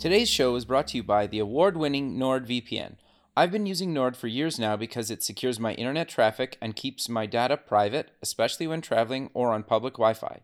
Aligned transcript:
Today's 0.00 0.30
show 0.30 0.56
is 0.56 0.64
brought 0.64 0.88
to 0.88 0.96
you 0.96 1.02
by 1.02 1.26
the 1.26 1.40
award 1.40 1.76
winning 1.76 2.16
NordVPN. 2.16 2.94
I've 3.36 3.52
been 3.52 3.66
using 3.66 3.92
Nord 3.92 4.16
for 4.16 4.28
years 4.28 4.58
now 4.58 4.74
because 4.74 5.10
it 5.10 5.22
secures 5.22 5.60
my 5.60 5.74
internet 5.74 6.08
traffic 6.08 6.56
and 6.58 6.74
keeps 6.74 7.10
my 7.10 7.26
data 7.26 7.58
private, 7.58 8.08
especially 8.22 8.66
when 8.66 8.80
traveling 8.80 9.28
or 9.34 9.52
on 9.52 9.62
public 9.62 9.96
Wi 9.96 10.14
Fi. 10.14 10.40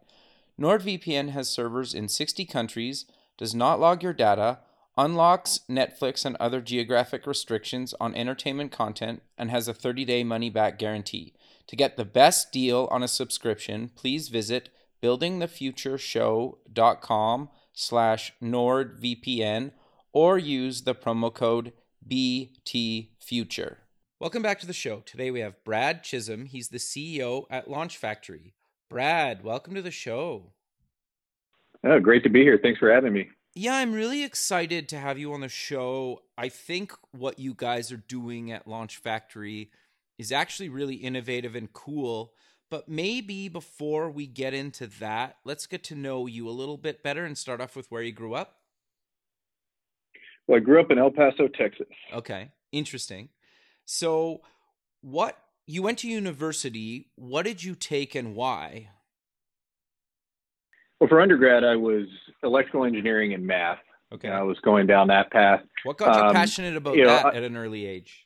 NordVPN 0.61 1.31
has 1.31 1.49
servers 1.49 1.95
in 1.95 2.07
60 2.07 2.45
countries, 2.45 3.07
does 3.39 3.55
not 3.55 3.81
log 3.81 4.03
your 4.03 4.13
data, 4.13 4.59
unlocks 4.99 5.61
Netflix 5.71 6.27
and 6.27 6.37
other 6.37 6.61
geographic 6.61 7.27
restrictions 7.27 7.95
on 7.99 8.15
entertainment 8.15 8.73
content, 8.73 9.23
and 9.39 9.51
has 9.51 9.69
a 9.69 9.75
30 9.75 10.05
day 10.05 10.23
money 10.23 10.51
back 10.51 10.79
guarantee. 10.79 11.33
To 11.69 11.77
get 11.77 11.97
the 11.97 12.05
best 12.05 12.53
deal 12.53 12.89
on 12.91 13.03
a 13.03 13.09
subscription, 13.09 13.91
please 13.95 14.29
visit 14.29 14.69
buildingthefutureshow.com 15.03 17.49
slash 17.77 18.33
NordVPN 18.43 19.71
or 20.13 20.39
use 20.39 20.83
the 20.83 20.95
promo 20.95 21.33
code 21.33 21.73
BTFuture. 22.09 23.77
Welcome 24.19 24.43
back 24.43 24.59
to 24.61 24.67
the 24.67 24.73
show. 24.73 25.01
Today 25.01 25.31
we 25.31 25.41
have 25.41 25.63
Brad 25.63 26.03
Chisum. 26.03 26.49
He's 26.49 26.69
the 26.69 26.79
CEO 26.79 27.45
at 27.51 27.71
Launch 27.71 27.99
Factory. 27.99 28.55
Brad, 28.89 29.45
welcome 29.45 29.75
to 29.75 29.83
the 29.83 29.91
show. 29.91 30.53
Oh, 31.85 32.01
great 32.01 32.23
to 32.23 32.31
be 32.31 32.41
here. 32.41 32.59
Thanks 32.61 32.79
for 32.79 32.91
having 32.91 33.13
me. 33.13 33.29
Yeah, 33.55 33.77
I'm 33.77 33.93
really 33.93 34.25
excited 34.25 34.89
to 34.89 34.99
have 34.99 35.19
you 35.19 35.35
on 35.35 35.43
the 35.43 35.49
show. 35.49 36.23
I 36.39 36.49
think 36.49 36.95
what 37.13 37.39
you 37.39 37.53
guys 37.53 37.93
are 37.93 38.03
doing 38.09 38.51
at 38.53 38.67
Launch 38.67 38.97
Factory 38.97 39.71
is 40.19 40.33
actually 40.33 40.71
really 40.71 40.95
innovative 40.95 41.55
and 41.55 41.71
cool. 41.75 42.33
But 42.71 42.89
maybe 42.89 43.49
before 43.49 44.11
we 44.11 44.27
get 44.27 44.53
into 44.53 44.87
that, 44.99 45.37
let's 45.45 45.67
get 45.67 45.85
to 45.85 45.95
know 45.95 46.27
you 46.27 46.49
a 46.49 46.51
little 46.51 46.77
bit 46.77 47.03
better 47.03 47.25
and 47.25 47.39
start 47.39 47.61
off 47.61 47.77
with 47.77 47.91
where 47.91 48.03
you 48.03 48.13
grew 48.13 48.35
up. 48.35 48.57
Well, 50.47 50.57
I 50.59 50.61
grew 50.61 50.81
up 50.81 50.91
in 50.91 50.99
El 50.99 51.11
Paso, 51.11 51.49
Texas. 51.49 51.87
Okay, 52.13 52.51
interesting. 52.73 53.29
So, 53.85 54.41
what 55.01 55.39
you 55.67 55.83
went 55.83 55.99
to 55.99 56.09
university, 56.09 57.09
what 57.15 57.45
did 57.45 57.63
you 57.63 57.75
take 57.75 58.15
and 58.15 58.35
why? 58.35 58.91
Well, 61.01 61.09
for 61.09 61.21
undergrad, 61.21 61.63
I 61.65 61.77
was 61.77 62.07
electrical 62.43 62.85
engineering 62.85 63.35
and 63.35 63.47
math. 63.47 63.79
Okay. 64.13 64.29
I 64.29 64.43
was 64.43 64.57
going 64.61 64.87
down 64.87 65.09
that 65.09 65.31
path. 65.33 65.61
What 65.85 65.99
got 65.99 66.17
you 66.17 66.23
Um, 66.29 66.33
passionate 66.33 66.77
about 66.77 66.97
you 66.97 67.03
know, 67.05 67.09
that 67.11 67.27
I- 67.27 67.37
at 67.37 67.43
an 67.43 67.57
early 67.57 67.85
age? 67.87 68.25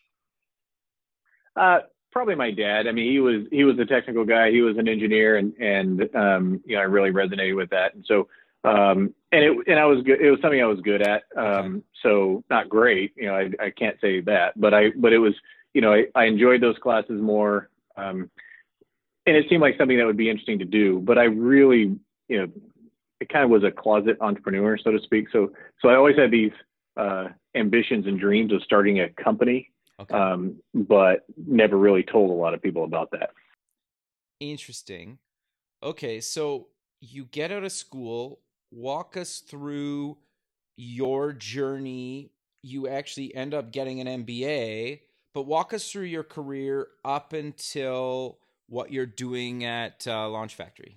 Uh, 1.57 1.81
probably 2.13 2.35
my 2.35 2.51
dad. 2.51 2.87
I 2.87 2.93
mean, 2.93 3.11
he 3.11 3.21
was 3.21 3.47
he 3.51 3.65
was 3.65 3.79
a 3.79 3.85
technical 3.85 4.25
guy. 4.25 4.51
He 4.51 4.63
was 4.63 4.77
an 4.79 4.89
engineer, 4.89 5.37
and 5.37 5.55
and 5.59 6.15
um, 6.15 6.61
you 6.65 6.77
know, 6.77 6.83
I 6.83 6.85
really 6.85 7.11
resonated 7.11 7.57
with 7.57 7.71
that. 7.71 7.95
And 7.95 8.05
so, 8.07 8.29
um, 8.65 9.15
and 9.33 9.45
it 9.45 9.57
and 9.67 9.79
I 9.79 9.87
was 9.87 10.03
good. 10.05 10.21
It 10.21 10.31
was 10.31 10.41
something 10.41 10.61
I 10.61 10.67
was 10.67 10.81
good 10.81 11.03
at. 11.03 11.23
Um, 11.37 11.83
so 12.03 12.45
not 12.51 12.69
great. 12.69 13.13
You 13.17 13.27
know, 13.27 13.35
I 13.35 13.51
I 13.61 13.71
can't 13.71 13.97
say 14.01 14.21
that, 14.23 14.59
but 14.61 14.75
I 14.75 14.91
but 14.97 15.13
it 15.13 15.19
was 15.19 15.35
you 15.75 15.81
know 15.81 15.93
I, 15.93 16.07
I 16.15 16.25
enjoyed 16.25 16.61
those 16.61 16.79
classes 16.79 17.21
more. 17.21 17.69
Um, 17.97 18.31
and 19.27 19.37
it 19.37 19.47
seemed 19.49 19.61
like 19.61 19.77
something 19.79 19.99
that 19.99 20.07
would 20.07 20.17
be 20.17 20.31
interesting 20.31 20.59
to 20.59 20.65
do. 20.65 21.01
But 21.01 21.19
I 21.19 21.25
really 21.25 21.97
you 22.29 22.39
know, 22.39 22.47
it 23.21 23.29
kind 23.29 23.45
of 23.45 23.51
was 23.51 23.65
a 23.65 23.71
closet 23.71 24.17
entrepreneur, 24.21 24.79
so 24.79 24.91
to 24.91 25.01
speak. 25.01 25.27
So 25.33 25.53
so 25.81 25.89
I 25.89 25.97
always 25.97 26.17
had 26.17 26.31
these 26.31 26.53
uh, 26.97 27.29
ambitions 27.55 28.07
and 28.07 28.19
dreams 28.19 28.53
of 28.53 28.63
starting 28.63 29.01
a 29.01 29.09
company 29.11 29.71
Okay. 30.01 30.15
um, 30.15 30.57
but 30.73 31.27
never 31.37 31.77
really 31.77 32.03
told 32.03 32.31
a 32.31 32.35
lot 32.35 32.55
of 32.55 32.63
people 32.63 32.85
about 32.85 33.11
that. 33.11 33.31
Interesting. 34.41 35.19
Okay, 35.83 36.21
so 36.21 36.69
you 37.01 37.27
get 37.27 37.53
out 37.53 37.65
of 37.65 37.73
school, 37.73 38.41
walk 38.71 39.17
us 39.17 39.41
through 39.41 40.17
your 40.77 41.33
journey. 41.33 42.31
You 42.63 42.89
actually 42.89 43.35
end 43.35 43.55
up 43.55 43.73
getting 43.73 44.01
an 44.01 44.25
MBA, 44.25 45.01
but 45.35 45.43
walk 45.43 45.75
us 45.75 45.91
through 45.91 46.05
your 46.05 46.25
career 46.25 46.89
up 47.05 47.33
until 47.33 48.39
what 48.69 48.93
you're 48.93 49.07
doing 49.07 49.65
at 49.65 50.07
uh, 50.07 50.29
Launch 50.29 50.55
Factory. 50.55 50.97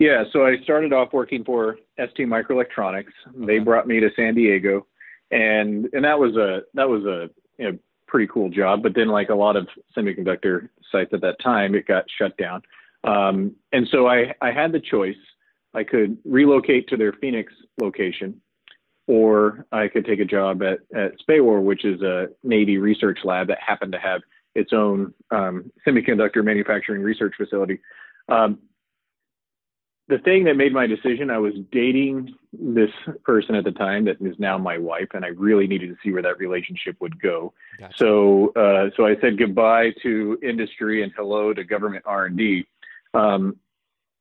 Yeah, 0.00 0.24
so 0.32 0.44
I 0.44 0.56
started 0.64 0.92
off 0.92 1.12
working 1.12 1.44
for 1.44 1.78
ST 1.98 2.28
Microelectronics. 2.28 3.12
They 3.34 3.58
brought 3.58 3.86
me 3.86 4.00
to 4.00 4.10
San 4.16 4.34
Diego, 4.34 4.86
and 5.30 5.88
and 5.92 6.04
that 6.04 6.18
was 6.18 6.36
a 6.36 6.62
that 6.74 6.88
was 6.88 7.04
a 7.04 7.30
you 7.58 7.70
know, 7.70 7.78
pretty 8.06 8.28
cool 8.32 8.50
job. 8.50 8.82
But 8.82 8.94
then, 8.94 9.08
like 9.08 9.28
a 9.28 9.34
lot 9.34 9.56
of 9.56 9.68
semiconductor 9.96 10.68
sites 10.90 11.10
at 11.12 11.20
that 11.22 11.40
time, 11.42 11.74
it 11.74 11.86
got 11.86 12.04
shut 12.18 12.36
down. 12.36 12.62
Um, 13.04 13.54
and 13.72 13.86
so 13.90 14.06
I 14.06 14.34
I 14.40 14.50
had 14.52 14.72
the 14.72 14.80
choice. 14.80 15.16
I 15.74 15.84
could 15.84 16.16
relocate 16.24 16.88
to 16.88 16.96
their 16.96 17.12
Phoenix 17.12 17.52
location, 17.80 18.40
or 19.06 19.66
I 19.72 19.88
could 19.88 20.06
take 20.06 20.20
a 20.20 20.24
job 20.24 20.62
at 20.62 20.78
at 20.96 21.18
SPAWAR, 21.20 21.60
which 21.60 21.84
is 21.84 22.00
a 22.02 22.28
Navy 22.42 22.78
research 22.78 23.18
lab 23.24 23.48
that 23.48 23.58
happened 23.60 23.92
to 23.92 23.98
have 23.98 24.22
its 24.54 24.72
own 24.72 25.12
um, 25.30 25.70
semiconductor 25.86 26.44
manufacturing 26.44 27.02
research 27.02 27.34
facility. 27.36 27.80
Um, 28.28 28.60
the 30.08 30.18
thing 30.18 30.44
that 30.44 30.56
made 30.56 30.72
my 30.72 30.86
decision, 30.86 31.30
I 31.30 31.38
was 31.38 31.54
dating 31.72 32.34
this 32.52 32.90
person 33.24 33.54
at 33.54 33.64
the 33.64 33.72
time 33.72 34.04
that 34.04 34.20
is 34.20 34.38
now 34.38 34.58
my 34.58 34.76
wife, 34.76 35.08
and 35.14 35.24
I 35.24 35.28
really 35.28 35.66
needed 35.66 35.88
to 35.88 35.96
see 36.02 36.12
where 36.12 36.22
that 36.22 36.38
relationship 36.38 36.96
would 37.00 37.20
go. 37.20 37.54
Gotcha. 37.78 37.94
So, 37.96 38.52
uh, 38.54 38.90
so 38.96 39.06
I 39.06 39.16
said 39.20 39.38
goodbye 39.38 39.92
to 40.02 40.38
industry 40.42 41.02
and 41.02 41.12
hello 41.16 41.54
to 41.54 41.64
government 41.64 42.04
R 42.06 42.26
and 42.26 42.36
D. 42.36 42.66
Um, 43.14 43.56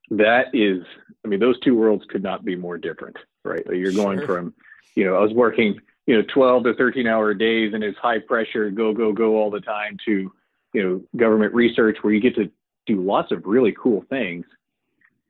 that 0.09 0.47
is, 0.53 0.83
I 1.25 1.27
mean, 1.27 1.39
those 1.39 1.59
two 1.61 1.75
worlds 1.75 2.05
could 2.09 2.23
not 2.23 2.45
be 2.45 2.55
more 2.55 2.77
different, 2.77 3.17
right? 3.43 3.65
You're 3.65 3.91
going 3.91 4.19
Sure. 4.19 4.27
from, 4.27 4.53
you 4.95 5.05
know, 5.05 5.15
I 5.15 5.21
was 5.21 5.33
working, 5.33 5.79
you 6.07 6.15
know, 6.15 6.23
12 6.33 6.63
to 6.65 6.73
13 6.75 7.07
hour 7.07 7.33
days 7.33 7.73
and 7.73 7.83
it's 7.83 7.97
high 7.97 8.19
pressure, 8.19 8.69
go, 8.69 8.93
go, 8.93 9.11
go 9.11 9.37
all 9.37 9.49
the 9.49 9.61
time 9.61 9.97
to, 10.05 10.31
you 10.73 10.83
know, 10.83 11.01
government 11.17 11.53
research 11.53 11.97
where 12.01 12.13
you 12.13 12.21
get 12.21 12.35
to 12.35 12.49
do 12.85 13.01
lots 13.01 13.31
of 13.31 13.45
really 13.45 13.73
cool 13.77 14.05
things. 14.09 14.45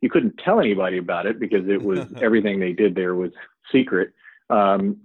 You 0.04 0.10
couldn't 0.10 0.38
tell 0.38 0.60
anybody 0.60 0.98
about 0.98 1.28
it 1.28 1.40
because 1.40 1.70
it 1.70 1.82
was 1.82 2.06
everything 2.22 2.60
they 2.60 2.74
did 2.74 2.94
there 2.94 3.16
was 3.16 3.32
secret. 3.72 4.12
Um, 4.50 4.98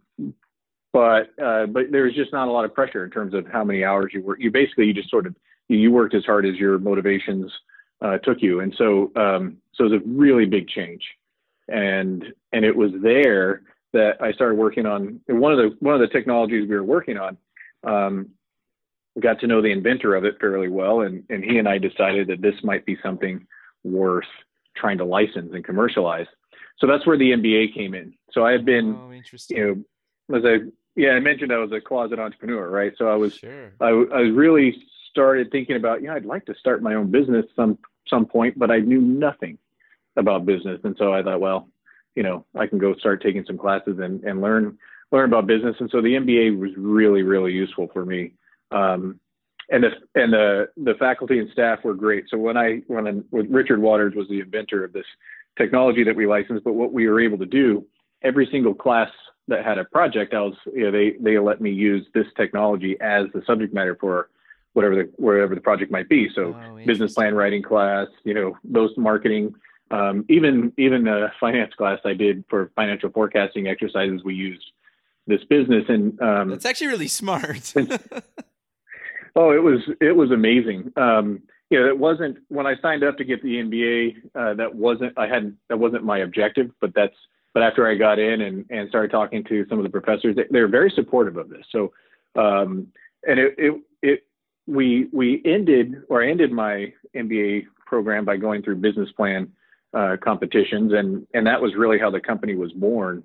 but 0.92 1.38
uh, 1.40 1.66
but 1.66 1.92
there 1.92 2.02
was 2.02 2.14
just 2.14 2.32
not 2.32 2.48
a 2.48 2.50
lot 2.50 2.64
of 2.64 2.74
pressure 2.74 3.04
in 3.04 3.10
terms 3.12 3.32
of 3.32 3.46
how 3.46 3.62
many 3.62 3.84
hours 3.84 4.10
you 4.12 4.22
work. 4.22 4.40
You 4.40 4.50
basically 4.50 4.86
you 4.86 4.92
just 4.92 5.08
sort 5.08 5.28
of 5.28 5.36
you 5.68 5.92
worked 5.92 6.16
as 6.16 6.24
hard 6.24 6.44
as 6.46 6.56
your 6.56 6.80
motivations 6.80 7.52
uh, 8.02 8.18
took 8.18 8.42
you, 8.42 8.58
and 8.58 8.74
so 8.76 9.12
um, 9.14 9.58
so 9.72 9.84
it 9.84 9.90
was 9.92 10.00
a 10.00 10.08
really 10.08 10.46
big 10.46 10.66
change, 10.66 11.04
and 11.68 12.24
and 12.52 12.64
it 12.64 12.74
was 12.74 12.90
there 13.00 13.62
that 13.92 14.20
I 14.20 14.32
started 14.32 14.56
working 14.56 14.84
on 14.84 15.20
one 15.28 15.52
of 15.52 15.58
the 15.58 15.76
one 15.78 15.94
of 15.94 16.00
the 16.00 16.08
technologies 16.08 16.68
we 16.68 16.74
were 16.74 16.82
working 16.82 17.18
on. 17.18 17.36
Um, 17.84 18.30
got 19.20 19.38
to 19.40 19.46
know 19.46 19.62
the 19.62 19.70
inventor 19.70 20.16
of 20.16 20.24
it 20.24 20.40
fairly 20.40 20.68
well, 20.68 21.02
and 21.02 21.22
and 21.30 21.44
he 21.44 21.58
and 21.58 21.68
I 21.68 21.78
decided 21.78 22.26
that 22.28 22.42
this 22.42 22.56
might 22.64 22.84
be 22.84 22.98
something 23.00 23.46
worth 23.84 24.26
trying 24.78 24.98
to 24.98 25.04
license 25.04 25.52
and 25.52 25.64
commercialize. 25.64 26.26
So 26.78 26.86
that's 26.86 27.06
where 27.06 27.18
the 27.18 27.32
MBA 27.32 27.74
came 27.74 27.94
in. 27.94 28.14
So 28.32 28.46
I 28.46 28.52
had 28.52 28.64
been 28.64 28.96
oh, 28.96 29.10
you 29.50 29.84
know, 30.30 30.36
as 30.36 30.44
I 30.44 30.58
yeah, 30.98 31.10
I 31.10 31.20
mentioned 31.20 31.52
I 31.52 31.58
was 31.58 31.70
a 31.70 31.80
closet 31.80 32.18
entrepreneur, 32.18 32.68
right? 32.68 32.92
So 32.98 33.08
I 33.08 33.14
was 33.14 33.34
sure. 33.34 33.72
I, 33.80 33.88
I 33.88 34.20
really 34.20 34.76
started 35.10 35.50
thinking 35.52 35.76
about, 35.76 36.02
yeah, 36.02 36.14
I'd 36.14 36.24
like 36.24 36.44
to 36.46 36.54
start 36.56 36.82
my 36.82 36.94
own 36.94 37.10
business 37.10 37.46
some 37.54 37.78
some 38.08 38.26
point, 38.26 38.58
but 38.58 38.70
I 38.70 38.78
knew 38.78 39.00
nothing 39.00 39.58
about 40.16 40.46
business, 40.46 40.80
and 40.82 40.96
so 40.98 41.12
I 41.12 41.22
thought, 41.22 41.40
well, 41.40 41.68
you 42.16 42.22
know, 42.22 42.44
I 42.58 42.66
can 42.66 42.78
go 42.78 42.94
start 42.94 43.22
taking 43.22 43.44
some 43.46 43.58
classes 43.58 43.98
and 44.00 44.24
and 44.24 44.40
learn 44.40 44.78
learn 45.12 45.28
about 45.28 45.46
business, 45.46 45.76
and 45.78 45.88
so 45.90 46.00
the 46.00 46.14
MBA 46.14 46.58
was 46.58 46.70
really 46.76 47.22
really 47.22 47.52
useful 47.52 47.88
for 47.92 48.04
me. 48.04 48.32
Um, 48.70 49.20
and 49.70 49.84
the 49.84 49.90
and 50.14 50.32
the 50.32 50.68
the 50.76 50.94
faculty 50.94 51.38
and 51.38 51.50
staff 51.50 51.80
were 51.84 51.94
great. 51.94 52.24
So 52.30 52.38
when 52.38 52.56
I 52.56 52.82
when 52.86 53.06
I, 53.06 53.10
when 53.30 53.50
Richard 53.52 53.80
Waters 53.80 54.14
was 54.14 54.28
the 54.28 54.40
inventor 54.40 54.84
of 54.84 54.92
this 54.92 55.06
technology 55.56 56.04
that 56.04 56.16
we 56.16 56.26
licensed, 56.26 56.64
but 56.64 56.74
what 56.74 56.92
we 56.92 57.06
were 57.06 57.20
able 57.20 57.38
to 57.38 57.46
do, 57.46 57.84
every 58.22 58.48
single 58.50 58.74
class 58.74 59.10
that 59.48 59.64
had 59.64 59.78
a 59.78 59.84
project, 59.84 60.34
I 60.34 60.40
was 60.40 60.54
you 60.74 60.84
know 60.84 60.90
they 60.90 61.16
they 61.20 61.38
let 61.38 61.60
me 61.60 61.70
use 61.70 62.06
this 62.14 62.26
technology 62.36 62.96
as 63.00 63.26
the 63.34 63.42
subject 63.46 63.74
matter 63.74 63.96
for 64.00 64.30
whatever 64.72 64.94
the 64.94 65.10
wherever 65.16 65.54
the 65.54 65.60
project 65.60 65.90
might 65.90 66.08
be. 66.08 66.28
So 66.34 66.56
oh, 66.56 66.78
business 66.86 67.14
plan 67.14 67.34
writing 67.34 67.62
class, 67.62 68.08
you 68.24 68.32
know, 68.32 68.56
those 68.64 68.90
marketing, 68.96 69.54
um, 69.90 70.24
even 70.28 70.72
even 70.78 71.04
the 71.04 71.28
finance 71.40 71.74
class 71.74 71.98
I 72.04 72.14
did 72.14 72.44
for 72.48 72.70
financial 72.74 73.10
forecasting 73.10 73.66
exercises. 73.66 74.22
We 74.24 74.34
used 74.34 74.64
this 75.26 75.44
business, 75.44 75.84
and 75.88 76.18
um, 76.22 76.50
that's 76.50 76.64
actually 76.64 76.86
really 76.86 77.08
smart. 77.08 77.74
oh, 79.38 79.52
it 79.52 79.62
was 79.62 79.80
it 80.00 80.16
was 80.16 80.30
amazing. 80.32 80.92
Um, 80.96 81.40
you 81.70 81.78
know, 81.78 81.86
it 81.86 81.98
wasn't 81.98 82.38
when 82.48 82.66
I 82.66 82.74
signed 82.82 83.04
up 83.04 83.16
to 83.18 83.24
get 83.24 83.42
the 83.42 83.56
MBA. 83.56 84.16
Uh, 84.34 84.54
that 84.54 84.74
wasn't 84.74 85.16
I 85.16 85.28
hadn't 85.28 85.56
that 85.68 85.78
wasn't 85.78 86.04
my 86.04 86.18
objective, 86.18 86.70
but 86.80 86.92
that's 86.94 87.14
but 87.54 87.62
after 87.62 87.86
I 87.88 87.94
got 87.94 88.18
in 88.18 88.40
and 88.42 88.66
and 88.68 88.88
started 88.88 89.10
talking 89.10 89.44
to 89.44 89.64
some 89.68 89.78
of 89.78 89.84
the 89.84 89.90
professors, 89.90 90.34
they, 90.34 90.44
they're 90.50 90.68
very 90.68 90.90
supportive 90.94 91.36
of 91.36 91.48
this. 91.48 91.64
So, 91.70 91.92
um, 92.34 92.88
and 93.26 93.38
it, 93.38 93.54
it 93.56 93.80
it 94.02 94.26
we 94.66 95.08
we 95.12 95.40
ended 95.44 96.02
or 96.08 96.22
I 96.22 96.30
ended 96.30 96.50
my 96.50 96.92
MBA 97.14 97.66
program 97.86 98.24
by 98.24 98.36
going 98.36 98.62
through 98.62 98.76
business 98.76 99.10
plan 99.12 99.52
uh, 99.94 100.16
competitions, 100.20 100.92
and 100.92 101.26
and 101.32 101.46
that 101.46 101.62
was 101.62 101.76
really 101.76 101.98
how 101.98 102.10
the 102.10 102.20
company 102.20 102.56
was 102.56 102.72
born. 102.72 103.22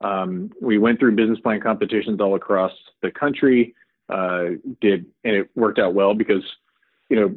Um, 0.00 0.50
we 0.62 0.78
went 0.78 0.98
through 0.98 1.16
business 1.16 1.38
plan 1.40 1.60
competitions 1.60 2.18
all 2.18 2.34
across 2.34 2.72
the 3.02 3.10
country. 3.10 3.74
Uh, 4.10 4.56
did 4.80 5.06
and 5.24 5.36
it 5.36 5.50
worked 5.54 5.78
out 5.78 5.94
well 5.94 6.14
because 6.14 6.42
you 7.08 7.20
know 7.20 7.34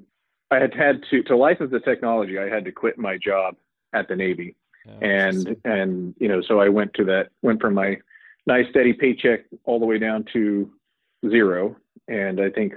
I 0.50 0.60
had 0.60 0.74
had 0.74 1.04
to 1.12 1.24
to 1.24 1.36
license 1.36 1.72
the 1.72 1.80
technology. 1.80 2.40
I 2.40 2.50
had 2.50 2.66
to 2.66 2.72
quit 2.72 2.98
my 2.98 3.18
job 3.18 3.56
at 3.94 4.08
the 4.08 4.16
Navy, 4.16 4.56
oh, 4.88 4.98
and 5.02 5.56
and 5.66 6.16
you 6.20 6.28
know 6.28 6.42
so 6.42 6.60
I 6.60 6.70
went 6.70 6.94
to 6.96 7.06
that 7.06 7.30
went 7.42 7.62
from 7.62 7.76
my 7.76 7.98
nice 8.46 8.66
steady 8.70 8.94
paycheck 8.94 9.42
all 9.66 9.80
the 9.80 9.86
way 9.86 9.98
down 9.98 10.26
to 10.34 10.72
zero. 11.30 11.76
And 12.08 12.42
I 12.42 12.50
think 12.50 12.74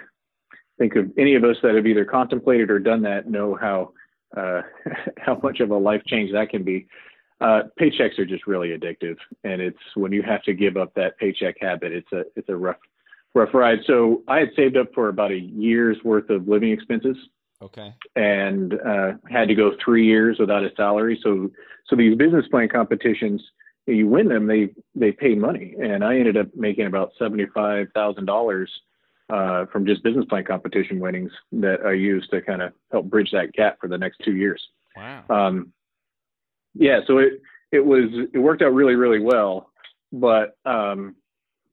think 0.78 0.96
of 0.96 1.10
any 1.18 1.34
of 1.34 1.44
us 1.44 1.56
that 1.62 1.74
have 1.74 1.86
either 1.86 2.04
contemplated 2.04 2.70
or 2.70 2.78
done 2.78 3.02
that 3.02 3.28
know 3.28 3.54
how 3.54 3.92
uh, 4.36 4.62
how 5.18 5.38
much 5.42 5.60
of 5.60 5.70
a 5.70 5.76
life 5.76 6.02
change 6.06 6.32
that 6.32 6.50
can 6.50 6.62
be. 6.62 6.86
Uh, 7.40 7.62
paychecks 7.78 8.18
are 8.18 8.24
just 8.24 8.46
really 8.46 8.70
addictive, 8.70 9.16
and 9.44 9.60
it's 9.60 9.78
when 9.94 10.10
you 10.10 10.22
have 10.22 10.42
to 10.42 10.54
give 10.54 10.78
up 10.78 10.94
that 10.94 11.18
paycheck 11.18 11.56
habit, 11.60 11.92
it's 11.92 12.10
a 12.12 12.24
it's 12.34 12.48
a 12.48 12.56
rough 12.56 12.78
rough 13.36 13.54
ride. 13.54 13.80
So 13.86 14.22
I 14.26 14.38
had 14.38 14.50
saved 14.56 14.76
up 14.76 14.88
for 14.94 15.08
about 15.08 15.30
a 15.30 15.38
year's 15.38 15.98
worth 16.02 16.30
of 16.30 16.48
living 16.48 16.72
expenses. 16.72 17.16
Okay. 17.62 17.94
And 18.16 18.74
uh, 18.74 19.12
had 19.30 19.48
to 19.48 19.54
go 19.54 19.72
three 19.82 20.06
years 20.06 20.38
without 20.38 20.64
a 20.64 20.70
salary. 20.76 21.18
So 21.22 21.50
so 21.88 21.96
these 21.96 22.16
business 22.16 22.46
plan 22.50 22.68
competitions, 22.68 23.42
you 23.86 24.08
win 24.08 24.28
them, 24.28 24.46
they 24.46 24.70
they 24.94 25.12
pay 25.12 25.34
money, 25.34 25.74
and 25.80 26.04
I 26.04 26.18
ended 26.18 26.36
up 26.36 26.48
making 26.54 26.86
about 26.86 27.12
seventy 27.18 27.46
five 27.54 27.86
thousand 27.94 28.26
dollars 28.26 28.70
uh, 29.30 29.66
from 29.66 29.86
just 29.86 30.02
business 30.02 30.26
plan 30.26 30.44
competition 30.44 31.00
winnings 31.00 31.32
that 31.52 31.80
I 31.84 31.92
used 31.92 32.30
to 32.30 32.42
kind 32.42 32.62
of 32.62 32.72
help 32.92 33.06
bridge 33.06 33.30
that 33.32 33.52
gap 33.52 33.78
for 33.80 33.88
the 33.88 33.98
next 33.98 34.20
two 34.24 34.36
years. 34.36 34.62
Wow. 34.96 35.24
Um, 35.30 35.72
yeah, 36.74 37.00
so 37.06 37.18
it 37.18 37.40
it 37.72 37.84
was 37.84 38.10
it 38.34 38.38
worked 38.38 38.62
out 38.62 38.74
really 38.74 38.96
really 38.96 39.20
well, 39.20 39.70
but 40.12 40.58
um, 40.66 41.16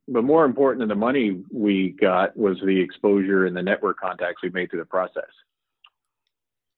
but 0.08 0.24
more 0.24 0.46
important 0.46 0.80
than 0.80 0.90
the 0.90 0.96
money 0.96 1.42
we 1.52 1.96
got 2.00 2.36
was 2.36 2.58
the 2.66 2.80
exposure 2.80 3.46
and 3.46 3.56
the 3.56 3.62
network 3.62 4.00
contacts 4.00 4.42
we 4.42 4.50
made 4.50 4.70
through 4.70 4.80
the 4.80 4.86
process. 4.86 5.24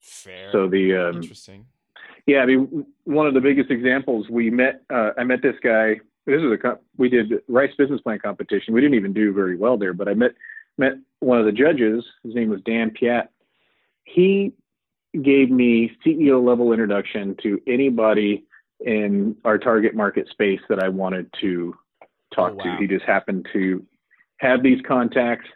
Fair. 0.02 0.52
So 0.52 0.68
the 0.68 1.10
um, 1.10 1.16
interesting. 1.18 1.66
Yeah, 2.28 2.40
I 2.40 2.46
mean, 2.46 2.86
one 3.04 3.28
of 3.28 3.34
the 3.34 3.42
biggest 3.42 3.70
examples 3.70 4.30
we 4.30 4.50
met. 4.50 4.82
Uh, 4.94 5.12
I 5.18 5.24
met 5.24 5.42
this 5.42 5.56
guy. 5.64 6.00
This 6.26 6.42
is 6.42 6.52
a 6.52 6.80
we 6.98 7.10
did 7.10 7.34
Rice 7.48 7.74
business 7.78 8.02
plan 8.02 8.20
competition. 8.20 8.74
We 8.74 8.82
didn't 8.82 8.96
even 8.96 9.14
do 9.14 9.34
very 9.34 9.56
well 9.56 9.78
there, 9.78 9.94
but 9.94 10.08
I 10.08 10.14
met 10.14 10.32
met 10.78 10.94
one 11.20 11.40
of 11.40 11.46
the 11.46 11.52
judges. 11.52 12.04
His 12.24 12.36
name 12.36 12.50
was 12.50 12.62
Dan 12.66 12.92
Piat. 12.92 13.28
He 14.04 14.54
gave 15.22 15.50
me 15.50 15.92
CEO 16.06 16.46
level 16.46 16.72
introduction 16.72 17.36
to 17.42 17.62
anybody 17.68 18.46
in 18.82 19.36
our 19.46 19.58
target 19.58 19.96
market 19.96 20.28
space 20.30 20.60
that 20.70 20.80
I 20.80 20.90
wanted 20.90 21.34
to 21.42 21.76
talk 22.36 22.54
oh, 22.54 22.56
wow. 22.56 22.76
to. 22.76 22.82
He 22.82 22.88
just 22.88 23.06
happened 23.06 23.48
to 23.54 23.86
have 24.38 24.62
these 24.64 24.82
contacts 24.88 25.48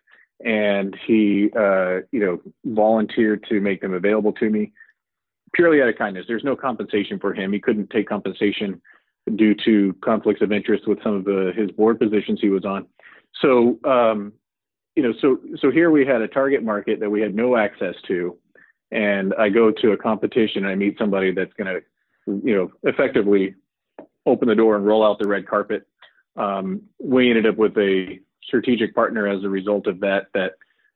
and 0.43 0.95
he 1.05 1.49
uh, 1.57 1.99
you 2.11 2.19
know 2.19 2.39
volunteered 2.65 3.45
to 3.49 3.59
make 3.59 3.81
them 3.81 3.93
available 3.93 4.31
to 4.33 4.49
me 4.49 4.71
purely 5.53 5.81
out 5.81 5.89
of 5.89 5.97
kindness. 5.97 6.25
There's 6.27 6.43
no 6.43 6.55
compensation 6.55 7.19
for 7.19 7.33
him. 7.33 7.51
He 7.51 7.59
couldn't 7.59 7.89
take 7.89 8.07
compensation 8.07 8.81
due 9.35 9.55
to 9.65 9.95
conflicts 10.01 10.41
of 10.41 10.51
interest 10.51 10.87
with 10.87 11.01
some 11.03 11.13
of 11.13 11.25
the 11.25 11.51
his 11.55 11.71
board 11.71 11.99
positions 11.99 12.39
he 12.41 12.49
was 12.49 12.65
on. 12.65 12.87
So 13.41 13.79
um, 13.83 14.33
you 14.95 15.03
know, 15.03 15.13
so 15.21 15.39
so 15.59 15.71
here 15.71 15.91
we 15.91 16.05
had 16.05 16.21
a 16.21 16.27
target 16.27 16.63
market 16.63 16.99
that 16.99 17.09
we 17.09 17.21
had 17.21 17.35
no 17.35 17.57
access 17.57 17.95
to, 18.07 18.37
and 18.91 19.33
I 19.35 19.49
go 19.49 19.71
to 19.71 19.91
a 19.91 19.97
competition 19.97 20.63
and 20.63 20.67
I 20.67 20.75
meet 20.75 20.97
somebody 20.97 21.31
that's 21.31 21.53
going 21.53 21.67
to, 21.67 21.81
you 22.45 22.55
know, 22.55 22.71
effectively 22.83 23.55
open 24.25 24.47
the 24.47 24.55
door 24.55 24.75
and 24.75 24.85
roll 24.85 25.05
out 25.05 25.19
the 25.19 25.27
red 25.27 25.47
carpet. 25.47 25.87
Um, 26.39 26.83
we 26.99 27.29
ended 27.29 27.45
up 27.45 27.57
with 27.57 27.77
a 27.77 28.19
strategic 28.43 28.95
partner 28.95 29.27
as 29.27 29.43
a 29.43 29.49
result 29.49 29.87
of 29.87 29.99
that. 29.99 30.27
That 30.33 30.53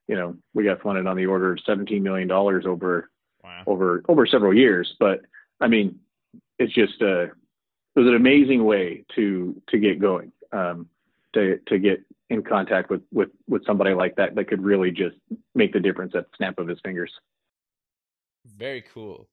you 0.07 0.15
know, 0.15 0.35
we 0.53 0.63
got 0.63 0.81
funded 0.81 1.05
on 1.05 1.17
the 1.17 1.25
order 1.25 1.51
of 1.51 1.59
17 1.65 2.01
million 2.01 2.27
dollars 2.27 2.65
over 2.65 3.09
wow. 3.43 3.63
over 3.67 4.03
over 4.07 4.25
several 4.25 4.53
years. 4.53 4.95
But 4.99 5.21
I 5.59 5.67
mean, 5.67 5.99
it's 6.57 6.73
just 6.73 7.01
a 7.01 7.23
uh, 7.23 7.27
it 7.95 7.99
was 7.99 8.07
an 8.07 8.15
amazing 8.15 8.63
way 8.63 9.05
to 9.15 9.61
to 9.69 9.77
get 9.77 9.99
going. 9.99 10.31
Um, 10.51 10.87
to 11.33 11.59
to 11.67 11.79
get 11.79 12.03
in 12.29 12.43
contact 12.43 12.89
with 12.89 13.01
with 13.11 13.29
with 13.47 13.65
somebody 13.65 13.93
like 13.93 14.15
that 14.15 14.35
that 14.35 14.47
could 14.47 14.63
really 14.63 14.91
just 14.91 15.15
make 15.53 15.73
the 15.73 15.79
difference 15.79 16.13
at 16.15 16.25
the 16.31 16.37
snap 16.37 16.57
of 16.59 16.67
his 16.67 16.79
fingers. 16.83 17.11
Very 18.45 18.83
cool. 18.93 19.27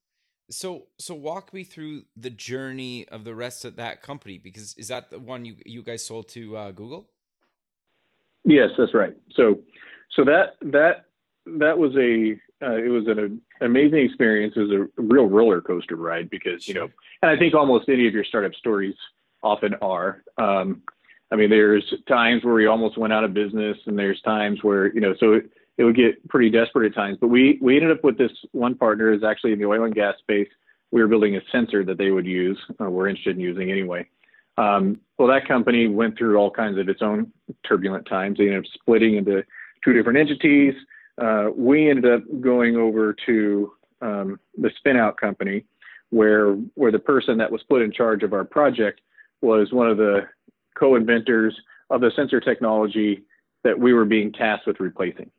So 0.50 0.87
so 0.99 1.14
walk 1.14 1.55
me 1.55 1.64
through 1.64 2.02
the 2.17 2.31
journey 2.31 3.06
of 3.08 3.25
the 3.25 3.35
rest 3.35 3.64
of 3.64 3.76
that 3.76 4.02
company 4.02 4.38
because 4.38 4.75
is 4.76 4.88
that 4.88 5.11
the 5.11 5.19
one 5.19 5.44
you 5.44 5.56
you 5.64 5.82
guys 5.82 6.05
sold 6.05 6.29
to 6.31 6.56
uh, 6.56 6.70
Google? 6.73 7.08
Yes, 8.44 8.70
that's 8.76 8.94
right. 8.94 9.17
So 9.35 9.61
so 10.17 10.25
that 10.25 10.56
that 10.62 11.06
that 11.47 11.79
was 11.79 11.94
a 11.97 12.32
uh, 12.62 12.76
it 12.76 12.88
was 12.88 13.06
an, 13.06 13.41
amazing 13.62 14.00
experience. 14.00 14.55
It 14.56 14.61
was 14.61 14.73
a 14.73 15.02
real 15.02 15.26
roller 15.26 15.61
coaster 15.61 15.97
ride 15.97 16.29
because 16.31 16.67
you 16.67 16.75
know, 16.75 16.91
and 17.23 17.31
I 17.31 17.37
think 17.38 17.55
almost 17.55 17.88
any 17.88 18.06
of 18.06 18.14
your 18.14 18.25
startup 18.25 18.55
stories 18.55 18.94
often 19.43 19.75
are. 19.81 20.23
Um, 20.37 20.82
I 21.32 21.37
mean, 21.37 21.49
there's 21.49 21.94
times 22.08 22.44
where 22.44 22.55
we 22.55 22.67
almost 22.67 22.99
went 22.99 23.12
out 23.12 23.25
of 23.25 23.32
business, 23.32 23.79
and 23.87 23.99
there's 23.99 24.20
times 24.23 24.62
where 24.62 24.93
you 24.93 25.00
know, 25.00 25.14
so 25.20 25.35
it, 25.35 25.50
it 25.81 25.85
would 25.85 25.97
get 25.97 26.29
pretty 26.29 26.50
desperate 26.50 26.93
at 26.93 26.94
times. 26.94 27.17
But 27.19 27.29
we 27.29 27.59
we 27.62 27.77
ended 27.77 27.91
up 27.91 28.05
with 28.05 28.19
this 28.19 28.32
one 28.53 28.75
partner 28.75 29.10
is 29.13 29.25
actually 29.25 29.53
in 29.53 29.58
the 29.58 29.65
oil 29.65 29.84
and 29.84 29.94
gas 29.94 30.15
space. 30.19 30.49
We 30.91 31.01
were 31.01 31.08
building 31.08 31.37
a 31.37 31.41
sensor 31.51 31.82
that 31.87 31.96
they 31.96 32.10
would 32.10 32.27
use, 32.27 32.58
or 32.79 32.91
we're 32.91 33.08
interested 33.08 33.37
in 33.37 33.41
using 33.41 33.70
anyway. 33.70 34.06
Um, 34.58 35.01
well, 35.17 35.29
that 35.29 35.49
company 35.49 35.89
went 35.89 36.19
through 36.19 36.37
all 36.37 36.51
kinds 36.51 36.79
of 36.79 36.91
its 36.91 37.01
own 37.01 37.32
turbulent 37.67 38.05
times. 38.06 38.37
They 38.37 38.44
ended 38.44 38.67
up 38.67 38.70
splitting 38.75 39.17
into 39.17 39.43
two 39.82 39.94
different 39.94 40.19
entities. 40.19 40.75
Uh, 41.17 41.49
we 41.56 41.89
ended 41.89 42.13
up 42.13 42.25
going 42.43 42.77
over 42.77 43.17
to 43.25 43.72
um, 44.03 44.39
the 44.58 44.70
spinout 44.84 45.17
company, 45.17 45.65
where 46.10 46.56
where 46.75 46.93
the 46.93 46.99
person 46.99 47.39
that 47.39 47.51
was 47.51 47.63
put 47.70 47.81
in 47.81 47.91
charge 47.91 48.22
of 48.22 48.34
our 48.34 48.44
project 48.44 49.01
was 49.41 49.72
one 49.72 49.89
of 49.89 49.96
the 49.96 50.29
co-inventors 50.79 51.58
of 51.89 52.03
the 52.03 52.10
sensor 52.15 52.39
technology 52.39 53.22
that 53.65 53.79
we 53.79 53.94
were 53.94 54.05
being 54.05 54.31
tasked 54.31 54.67
with 54.67 54.79
replacing. 54.79 55.31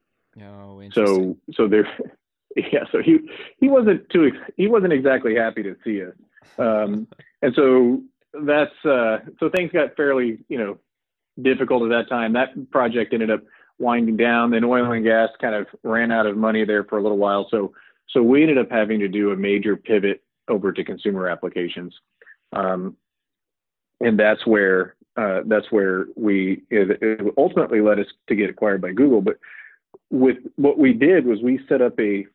Oh, 0.42 0.82
so 0.94 1.38
so 1.54 1.68
there, 1.68 1.88
yeah. 2.56 2.86
So 2.92 3.02
he 3.02 3.20
he 3.60 3.68
wasn't 3.68 4.10
too 4.10 4.32
he 4.58 4.68
wasn't 4.68 4.94
exactly 4.94 5.36
happy 5.36 5.64
to 5.64 5.76
see 5.84 6.04
us, 6.04 6.14
um, 6.58 7.08
and 7.42 7.54
so 7.56 8.02
that's 8.46 8.86
uh, 8.86 9.20
so 9.40 9.50
things 9.50 9.72
got 9.72 9.96
fairly 9.96 10.40
you 10.48 10.58
know 10.58 10.78
difficult 11.42 11.84
at 11.84 11.90
that 11.90 12.10
time. 12.10 12.34
That 12.34 12.72
project 12.72 13.14
ended 13.14 13.32
up 13.32 13.42
winding 13.80 14.18
down. 14.18 14.52
Then 14.52 14.64
oil 14.64 14.92
and 14.92 15.04
gas 15.04 15.30
kind 15.42 15.56
of 15.56 15.68
ran 15.84 16.12
out 16.12 16.26
of 16.26 16.38
money 16.38 16.64
there 16.66 16.84
for 16.84 16.98
a 16.98 17.02
little 17.02 17.18
while. 17.18 17.48
So 17.50 17.74
so 18.10 18.22
we 18.22 18.42
ended 18.42 18.58
up 18.58 18.72
having 18.72 19.00
to 19.00 19.08
do 19.08 19.32
a 19.32 19.36
major 19.36 19.76
pivot 19.76 20.24
over 20.48 20.72
to 20.72 20.84
consumer 20.84 21.28
applications. 21.28 21.94
Um, 22.54 22.98
and 24.00 24.20
that's 24.20 24.46
where 24.46 24.96
uh, 25.18 25.42
that's 25.46 25.72
where 25.72 26.06
we 26.16 26.64
ultimately 27.38 27.82
led 27.82 28.00
us 28.00 28.08
to 28.28 28.36
get 28.36 28.50
acquired 28.50 28.82
by 28.82 28.94
Google. 28.94 29.22
But 29.22 29.38
with 30.10 30.38
what 30.56 30.78
we 30.78 30.94
did 30.94 31.26
was 31.26 31.42
we 31.42 31.60
set 31.68 31.82
up 31.82 32.00
a 32.00 32.26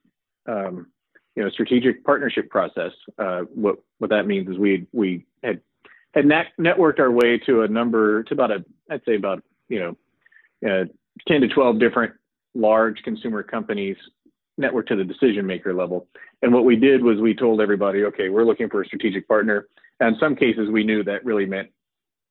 um, 0.47 0.87
you 1.35 1.43
know 1.43 1.51
strategic 1.51 2.05
partnership 2.05 2.51
process. 2.51 2.93
Uh, 3.19 3.43
what 3.55 3.77
what 3.99 4.11
that 4.11 4.27
means 4.27 4.49
is 4.49 4.59
we 4.59 4.87
we 4.93 5.27
had 5.43 5.61
had 6.15 6.27
net- 6.27 6.53
networked 6.59 6.99
our 6.99 7.11
way 7.11 7.39
to 7.39 7.63
a 7.63 7.69
number 7.69 8.23
to 8.25 8.35
about 8.35 8.51
a 8.51 8.65
I'd 8.91 9.05
say 9.05 9.17
about 9.17 9.43
you 9.69 9.81
know 9.81 9.97
uh, 10.69 10.85
10 11.29 11.43
to 11.43 11.49
12 11.49 11.79
different 11.79 12.13
large 12.55 13.03
consumer 13.03 13.43
companies 13.43 13.97
network 14.59 14.87
to 14.87 14.97
the 14.97 15.05
decision 15.05 15.47
maker 15.47 15.75
level. 15.75 16.07
And 16.43 16.53
what 16.53 16.65
we 16.65 16.77
did 16.77 17.03
was 17.03 17.19
we 17.19 17.35
told 17.35 17.61
everybody, 17.61 18.05
okay, 18.05 18.31
we're 18.31 18.45
looking 18.45 18.71
for 18.71 18.81
a 18.83 18.87
strategic 18.87 19.29
partner. 19.29 19.69
And 20.01 20.15
in 20.15 20.21
some 20.21 20.35
cases, 20.35 20.71
we 20.71 20.83
knew 20.83 21.05
that 21.05 21.25
really 21.25 21.47
meant 21.47 21.69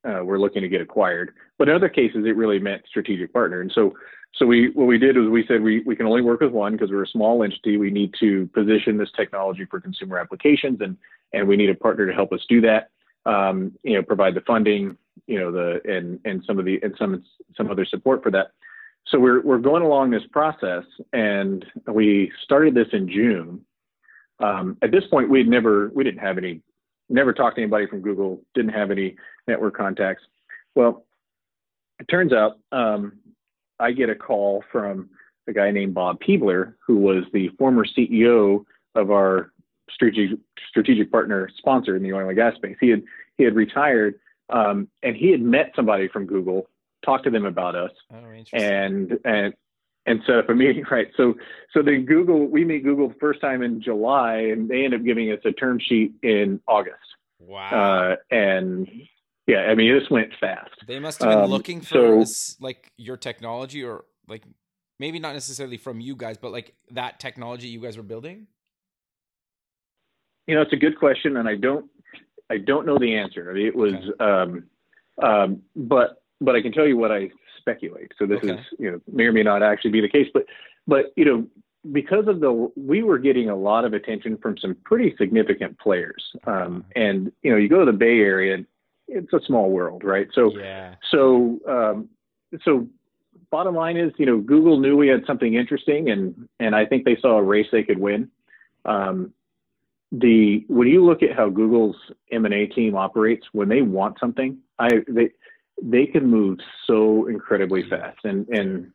uh, 0.06 0.24
were 0.24 0.40
looking 0.40 0.62
to 0.62 0.68
get 0.70 0.82
acquired. 0.82 1.34
But 1.58 1.70
in 1.70 1.76
other 1.76 1.90
cases, 1.90 2.26
it 2.26 2.36
really 2.36 2.60
meant 2.60 2.84
strategic 2.88 3.34
partner. 3.34 3.62
And 3.62 3.72
so, 3.74 3.94
so 4.34 4.46
we 4.46 4.70
what 4.70 4.86
we 4.86 4.98
did 4.98 5.18
was 5.18 5.30
we 5.30 5.46
said 5.48 5.62
we 5.62 5.82
we 5.82 5.96
can 5.96 6.06
only 6.06 6.22
work 6.22 6.42
with 6.42 6.52
one 6.52 6.74
because 6.74 6.92
we're 6.92 7.04
a 7.04 7.08
small 7.08 7.44
entity. 7.44 7.78
We 7.78 7.90
need 7.90 8.14
to 8.20 8.48
position 8.54 8.98
this 8.98 9.12
technology 9.16 9.66
for 9.66 9.80
consumer 9.80 10.20
applications, 10.20 10.82
and 10.82 10.98
and 11.34 11.48
we 11.48 11.56
need 11.56 11.70
a 11.70 11.76
partner 11.76 12.06
to 12.06 12.14
help 12.14 12.34
us 12.34 12.42
do 12.48 12.62
that. 12.62 12.90
Um, 13.26 13.74
you 13.84 13.94
know, 13.94 14.04
provide 14.04 14.36
the 14.36 14.42
funding, 14.42 14.98
you 15.26 15.40
know, 15.40 15.52
the 15.52 15.82
and 15.86 16.20
and 16.26 16.44
some 16.46 16.60
of 16.60 16.66
the 16.66 16.80
and 16.84 16.94
some 17.00 17.24
some 17.56 17.72
other 17.72 17.86
support 17.86 18.22
for 18.24 18.32
that. 18.32 18.52
So 19.08 19.20
we're 19.20 19.42
we're 19.42 19.60
going 19.60 19.84
along 19.84 20.12
this 20.12 20.26
process, 20.32 20.84
and 21.14 21.66
we 21.88 22.32
started 22.44 22.74
this 22.74 22.88
in 22.92 23.08
June. 23.08 23.62
Um, 24.40 24.78
at 24.82 24.92
this 24.92 25.06
point, 25.10 25.30
we'd 25.30 25.48
never 25.48 25.90
we 25.94 26.04
didn't 26.04 26.20
have 26.20 26.38
any 26.38 26.62
never 27.10 27.34
talked 27.34 27.56
to 27.56 27.62
anybody 27.62 27.88
from 27.88 28.02
Google, 28.02 28.42
didn't 28.54 28.74
have 28.74 28.92
any 28.92 29.16
network 29.48 29.76
contacts. 29.76 30.24
Well, 30.76 31.06
it 32.00 32.06
turns 32.06 32.34
out 32.34 32.60
um, 32.72 33.14
I 33.80 33.92
get 33.92 34.10
a 34.10 34.16
call 34.16 34.64
from 34.72 35.10
a 35.48 35.54
guy 35.54 35.72
named 35.72 35.94
Bob 35.94 36.20
Peebler, 36.20 36.74
who 36.86 36.98
was 36.98 37.24
the 37.34 37.50
former 37.58 37.86
CEO 37.86 38.66
of 38.96 39.12
our 39.12 39.52
strategic 39.90 40.40
strategic 40.70 41.12
partner 41.12 41.50
sponsor 41.58 41.96
in 41.96 42.04
the 42.04 42.14
oil 42.14 42.28
and 42.28 42.36
gas 42.36 42.56
space. 42.56 42.78
He 42.80 42.90
had 42.90 43.04
he 43.38 43.44
had 43.44 43.56
retired, 43.56 44.20
um, 44.50 44.88
and 45.04 45.16
he 45.16 45.32
had 45.32 45.42
met 45.42 45.72
somebody 45.76 46.08
from 46.08 46.26
Google, 46.26 46.68
talked 47.04 47.26
to 47.26 47.30
them 47.30 47.46
about 47.46 47.76
us, 47.76 47.92
oh, 48.14 48.18
and 48.54 49.18
and 49.24 49.54
and 50.06 50.22
set 50.26 50.38
up 50.38 50.50
a 50.50 50.56
meeting. 50.56 50.84
Right. 50.92 51.08
So 51.16 51.36
so 51.74 51.82
then 51.82 52.06
Google 52.06 52.48
we 52.48 52.66
meet 52.66 52.84
Google 52.84 53.10
the 53.10 53.16
first 53.16 53.42
time 53.42 53.62
in 53.62 53.82
July, 53.82 54.38
and 54.38 54.70
they 54.70 54.84
end 54.86 54.94
up 54.94 55.04
giving 55.04 55.32
us 55.32 55.40
a 55.46 55.52
term 55.52 55.80
sheet 55.80 56.14
in 56.24 56.62
August. 56.68 56.98
Wow. 57.40 57.70
Uh, 57.70 58.16
and 58.32 58.88
yeah, 59.48 59.68
I 59.70 59.76
mean 59.76 59.98
this 59.98 60.10
went 60.10 60.32
fast. 60.40 60.72
They 60.88 61.00
must 61.00 61.22
have 61.22 61.30
been 61.30 61.40
um, 61.40 61.50
looking 61.50 61.82
for 61.82 62.26
so, 62.26 62.56
like 62.60 62.92
your 62.98 63.18
technology, 63.18 63.84
or 63.84 64.06
like 64.28 64.44
maybe 65.00 65.20
not 65.20 65.34
necessarily 65.34 65.78
from 65.78 66.00
you 66.00 66.16
guys, 66.16 66.38
but 66.38 66.52
like 66.52 66.74
that 66.92 67.20
technology 67.20 67.68
you 67.68 67.80
guys 67.80 67.98
were 67.98 68.04
building. 68.04 68.48
You 70.48 70.56
know, 70.56 70.62
it's 70.62 70.74
a 70.74 70.78
good 70.78 70.98
question, 71.00 71.38
and 71.38 71.48
I 71.48 71.56
don't 71.56 71.90
I 72.50 72.58
don't 72.58 72.86
know 72.86 72.98
the 72.98 73.16
answer. 73.16 73.50
I 73.50 73.54
mean, 73.54 73.68
it 73.68 73.76
was, 73.76 73.94
okay. 73.94 74.24
um, 74.24 74.64
um, 75.24 75.62
but 75.76 76.22
but 76.42 76.56
I 76.56 76.62
can 76.62 76.72
tell 76.72 76.88
you 76.88 76.98
what 76.98 77.12
I 77.12 77.30
speculate. 77.60 78.12
So 78.20 78.26
this 78.26 78.38
okay. 78.44 78.54
is, 78.54 78.60
you 78.78 78.92
know, 78.92 79.02
may 79.12 79.24
or 79.24 79.32
may 79.32 79.44
not 79.44 79.64
actually 79.64 79.92
be 79.92 80.02
the 80.02 80.10
case, 80.10 80.28
but, 80.34 80.46
but, 80.86 81.06
you 81.16 81.26
know, 81.26 81.48
because 81.92 82.28
of 82.28 82.40
the, 82.40 82.72
we 82.76 83.02
were 83.02 83.18
getting 83.18 83.50
a 83.50 83.56
lot 83.56 83.86
of 83.86 83.94
attention 83.94 84.38
from 84.38 84.58
some 84.58 84.76
pretty 84.86 85.16
significant 85.18 85.80
players. 85.80 86.24
Um, 86.46 86.86
and, 86.96 87.32
you 87.42 87.52
know, 87.52 87.58
you 87.58 87.70
go 87.70 87.80
to 87.80 87.92
the 87.92 87.98
Bay 87.98 88.20
Area, 88.20 88.58
it's 89.08 89.34
a 89.34 89.40
small 89.46 89.70
world, 89.70 90.04
right? 90.04 90.28
So, 90.34 90.52
yeah. 90.58 90.96
so, 91.12 91.60
um, 91.68 92.10
so 92.64 92.88
bottom 93.52 93.76
line 93.76 93.98
is, 93.98 94.12
you 94.18 94.26
know, 94.26 94.40
Google 94.40 94.80
knew 94.80 94.98
we 94.98 95.08
had 95.08 95.26
something 95.28 95.54
interesting 95.54 96.10
and, 96.10 96.48
and 96.60 96.76
I 96.76 96.86
think 96.86 97.06
they 97.06 97.18
saw 97.22 97.38
a 97.38 97.44
race 97.44 97.68
they 97.72 97.84
could 97.84 98.00
win. 98.00 98.30
Um, 98.86 99.34
the 100.12 100.64
when 100.68 100.88
you 100.88 101.04
look 101.04 101.24
at 101.24 101.36
how 101.36 101.50
Google's 101.50 101.96
M&A 102.32 102.68
team 102.68 102.96
operates, 102.96 103.46
when 103.52 103.70
they 103.70 103.82
want 103.82 104.20
something, 104.20 104.58
I 104.80 104.90
they 105.08 105.32
they 105.82 106.06
can 106.06 106.28
move 106.28 106.60
so 106.88 107.28
incredibly 107.28 107.84
mm-hmm. 107.84 108.02
fast 108.02 108.20
and 108.24 108.48
and 108.50 108.92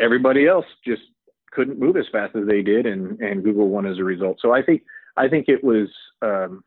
everybody 0.00 0.46
else 0.46 0.64
just 0.84 1.02
couldn't 1.50 1.78
move 1.78 1.96
as 1.96 2.06
fast 2.10 2.34
as 2.34 2.46
they 2.46 2.62
did 2.62 2.86
and 2.86 3.20
and 3.20 3.42
Google 3.42 3.68
won 3.68 3.86
as 3.86 3.98
a 3.98 4.04
result. 4.04 4.38
So 4.40 4.52
I 4.52 4.62
think 4.62 4.82
I 5.16 5.28
think 5.28 5.48
it 5.48 5.62
was 5.62 5.88
um, 6.22 6.64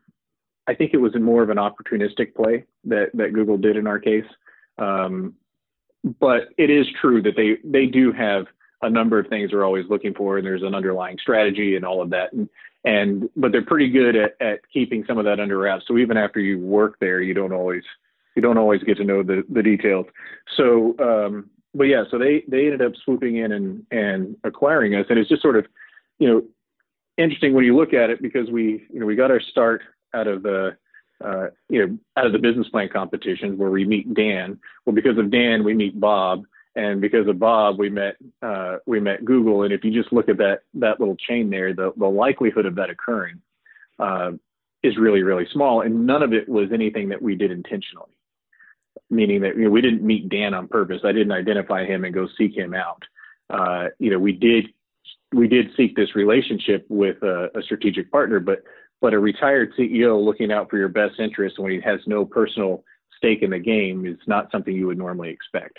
I 0.68 0.74
think 0.74 0.92
it 0.94 0.98
was 0.98 1.14
more 1.16 1.42
of 1.42 1.50
an 1.50 1.58
opportunistic 1.58 2.34
play 2.34 2.64
that 2.84 3.10
that 3.14 3.32
Google 3.32 3.58
did 3.58 3.76
in 3.76 3.86
our 3.86 3.98
case. 3.98 4.26
Um, 4.78 5.34
but 6.20 6.48
it 6.58 6.70
is 6.70 6.86
true 7.00 7.22
that 7.22 7.36
they 7.36 7.58
they 7.64 7.86
do 7.86 8.12
have 8.12 8.46
a 8.82 8.90
number 8.90 9.18
of 9.18 9.26
things 9.28 9.50
they're 9.50 9.64
always 9.64 9.86
looking 9.88 10.14
for 10.14 10.36
and 10.36 10.46
there's 10.46 10.62
an 10.62 10.74
underlying 10.74 11.16
strategy 11.18 11.76
and 11.76 11.84
all 11.84 12.02
of 12.02 12.10
that 12.10 12.32
and 12.32 12.48
and 12.84 13.28
but 13.34 13.50
they're 13.50 13.64
pretty 13.64 13.88
good 13.88 14.14
at, 14.14 14.36
at 14.40 14.60
keeping 14.72 15.04
some 15.06 15.18
of 15.18 15.24
that 15.24 15.40
under 15.40 15.58
wraps. 15.58 15.84
So 15.88 15.98
even 15.98 16.16
after 16.16 16.40
you 16.40 16.60
work 16.60 16.98
there, 17.00 17.20
you 17.20 17.34
don't 17.34 17.52
always 17.52 17.82
you 18.36 18.42
don't 18.42 18.58
always 18.58 18.82
get 18.84 18.98
to 18.98 19.04
know 19.04 19.22
the, 19.22 19.42
the 19.50 19.62
details. 19.62 20.06
So, 20.56 20.94
um, 21.00 21.50
but 21.74 21.84
yeah, 21.84 22.04
so 22.10 22.18
they, 22.18 22.44
they 22.46 22.66
ended 22.66 22.82
up 22.82 22.92
swooping 23.04 23.36
in 23.36 23.52
and, 23.52 23.84
and 23.90 24.36
acquiring 24.44 24.94
us. 24.94 25.06
And 25.08 25.18
it's 25.18 25.28
just 25.28 25.42
sort 25.42 25.56
of, 25.56 25.66
you 26.18 26.28
know, 26.28 26.42
interesting 27.16 27.54
when 27.54 27.64
you 27.64 27.74
look 27.74 27.94
at 27.94 28.10
it 28.10 28.20
because 28.22 28.50
we, 28.50 28.86
you 28.92 29.00
know, 29.00 29.06
we 29.06 29.16
got 29.16 29.30
our 29.30 29.40
start 29.40 29.82
out 30.16 30.26
of 30.26 30.42
the, 30.42 30.76
uh, 31.24 31.46
you 31.68 31.86
know, 31.86 31.98
out 32.16 32.26
of 32.26 32.32
the 32.32 32.38
business 32.38 32.68
plan 32.68 32.88
competitions 32.92 33.58
where 33.58 33.70
we 33.70 33.84
meet 33.84 34.12
Dan. 34.14 34.58
Well, 34.84 34.94
because 34.94 35.18
of 35.18 35.30
Dan, 35.30 35.64
we 35.64 35.74
meet 35.74 35.98
Bob. 35.98 36.44
And 36.74 37.00
because 37.00 37.26
of 37.26 37.38
Bob, 37.38 37.78
we 37.78 37.88
met, 37.88 38.16
uh, 38.42 38.76
we 38.86 39.00
met 39.00 39.24
Google. 39.24 39.62
And 39.62 39.72
if 39.72 39.82
you 39.82 39.90
just 39.90 40.12
look 40.12 40.28
at 40.28 40.36
that, 40.38 40.60
that 40.74 41.00
little 41.00 41.16
chain 41.16 41.48
there, 41.48 41.72
the, 41.72 41.92
the 41.96 42.06
likelihood 42.06 42.66
of 42.66 42.74
that 42.74 42.90
occurring, 42.90 43.40
uh, 43.98 44.32
is 44.82 44.98
really, 44.98 45.22
really 45.22 45.46
small. 45.52 45.80
And 45.80 46.06
none 46.06 46.22
of 46.22 46.34
it 46.34 46.48
was 46.48 46.68
anything 46.72 47.08
that 47.08 47.22
we 47.22 47.34
did 47.34 47.50
intentionally 47.50 48.16
meaning 49.10 49.40
that 49.42 49.56
you 49.56 49.64
know, 49.64 49.70
we 49.70 49.80
didn't 49.80 50.02
meet 50.02 50.28
Dan 50.28 50.54
on 50.54 50.68
purpose. 50.68 51.00
I 51.04 51.12
didn't 51.12 51.32
identify 51.32 51.84
him 51.84 52.04
and 52.04 52.14
go 52.14 52.28
seek 52.36 52.56
him 52.56 52.74
out. 52.74 53.02
Uh, 53.48 53.86
you 53.98 54.10
know, 54.10 54.18
we 54.18 54.32
did 54.32 54.66
we 55.32 55.48
did 55.48 55.70
seek 55.76 55.96
this 55.96 56.14
relationship 56.14 56.86
with 56.88 57.22
a, 57.22 57.50
a, 57.56 57.62
strategic 57.62 58.10
partner, 58.10 58.40
but 58.40 58.62
but 59.00 59.14
a 59.14 59.18
retired 59.18 59.72
CEO 59.78 60.22
looking 60.24 60.50
out 60.50 60.70
for 60.70 60.78
your 60.78 60.88
best 60.88 61.18
interest 61.18 61.58
when 61.58 61.72
he 61.72 61.80
has 61.80 62.00
no 62.06 62.24
personal 62.24 62.84
stake 63.16 63.42
in 63.42 63.50
the 63.50 63.58
game 63.58 64.06
is 64.06 64.18
not 64.26 64.50
something 64.50 64.74
you 64.74 64.86
would 64.86 64.98
normally 64.98 65.30
expect. 65.30 65.78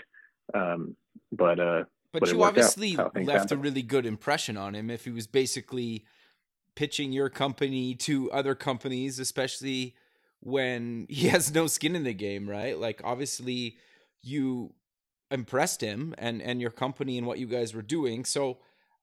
Um, 0.54 0.96
but 1.32 1.60
uh, 1.60 1.84
but, 2.12 2.22
but 2.22 2.32
you 2.32 2.44
obviously 2.44 2.98
left 3.16 3.52
a 3.52 3.58
really 3.58 3.82
good 3.82 4.06
impression 4.06 4.58
on 4.58 4.76
him 4.76 4.90
if 4.90 5.06
he 5.06 5.12
was 5.12 5.28
basically 5.28 6.06
pitching 6.76 7.12
your 7.12 7.30
company 7.30 7.96
to 7.96 8.32
other 8.32 8.56
companies, 8.56 9.20
especially 9.20 9.96
when 10.40 11.06
he 11.10 11.28
has 11.28 11.54
no 11.54 11.68
skin 11.68 11.96
in 11.96 12.04
the 12.04 12.14
game, 12.14 12.50
right? 12.50 12.78
Like 12.78 13.02
obviously 13.04 13.78
you 14.22 14.74
impressed 15.30 15.82
him 15.82 16.16
and 16.18 16.42
and 16.42 16.62
your 16.62 16.72
company 16.72 17.18
and 17.18 17.28
what 17.28 17.40
you 17.40 17.48
guys 17.48 17.74
were 17.74 17.82
doing. 17.82 18.24
So 18.24 18.60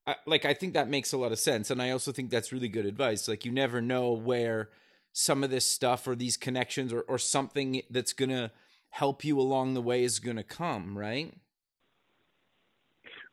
I, 0.06 0.16
like 0.26 0.44
I 0.44 0.54
think 0.54 0.74
that 0.74 0.88
makes 0.88 1.12
a 1.12 1.18
lot 1.18 1.32
of 1.32 1.38
sense 1.38 1.70
and 1.70 1.80
I 1.80 1.90
also 1.90 2.12
think 2.12 2.30
that's 2.30 2.52
really 2.52 2.68
good 2.68 2.86
advice. 2.86 3.28
Like 3.28 3.44
you 3.44 3.52
never 3.52 3.80
know 3.80 4.12
where 4.12 4.70
some 5.12 5.44
of 5.44 5.50
this 5.50 5.66
stuff 5.66 6.06
or 6.06 6.14
these 6.14 6.36
connections 6.36 6.92
or 6.92 7.02
or 7.02 7.18
something 7.18 7.82
that's 7.90 8.12
going 8.12 8.30
to 8.30 8.50
help 8.90 9.24
you 9.24 9.40
along 9.40 9.74
the 9.74 9.82
way 9.82 10.04
is 10.04 10.18
going 10.18 10.36
to 10.36 10.44
come, 10.44 10.96
right? 10.96 11.34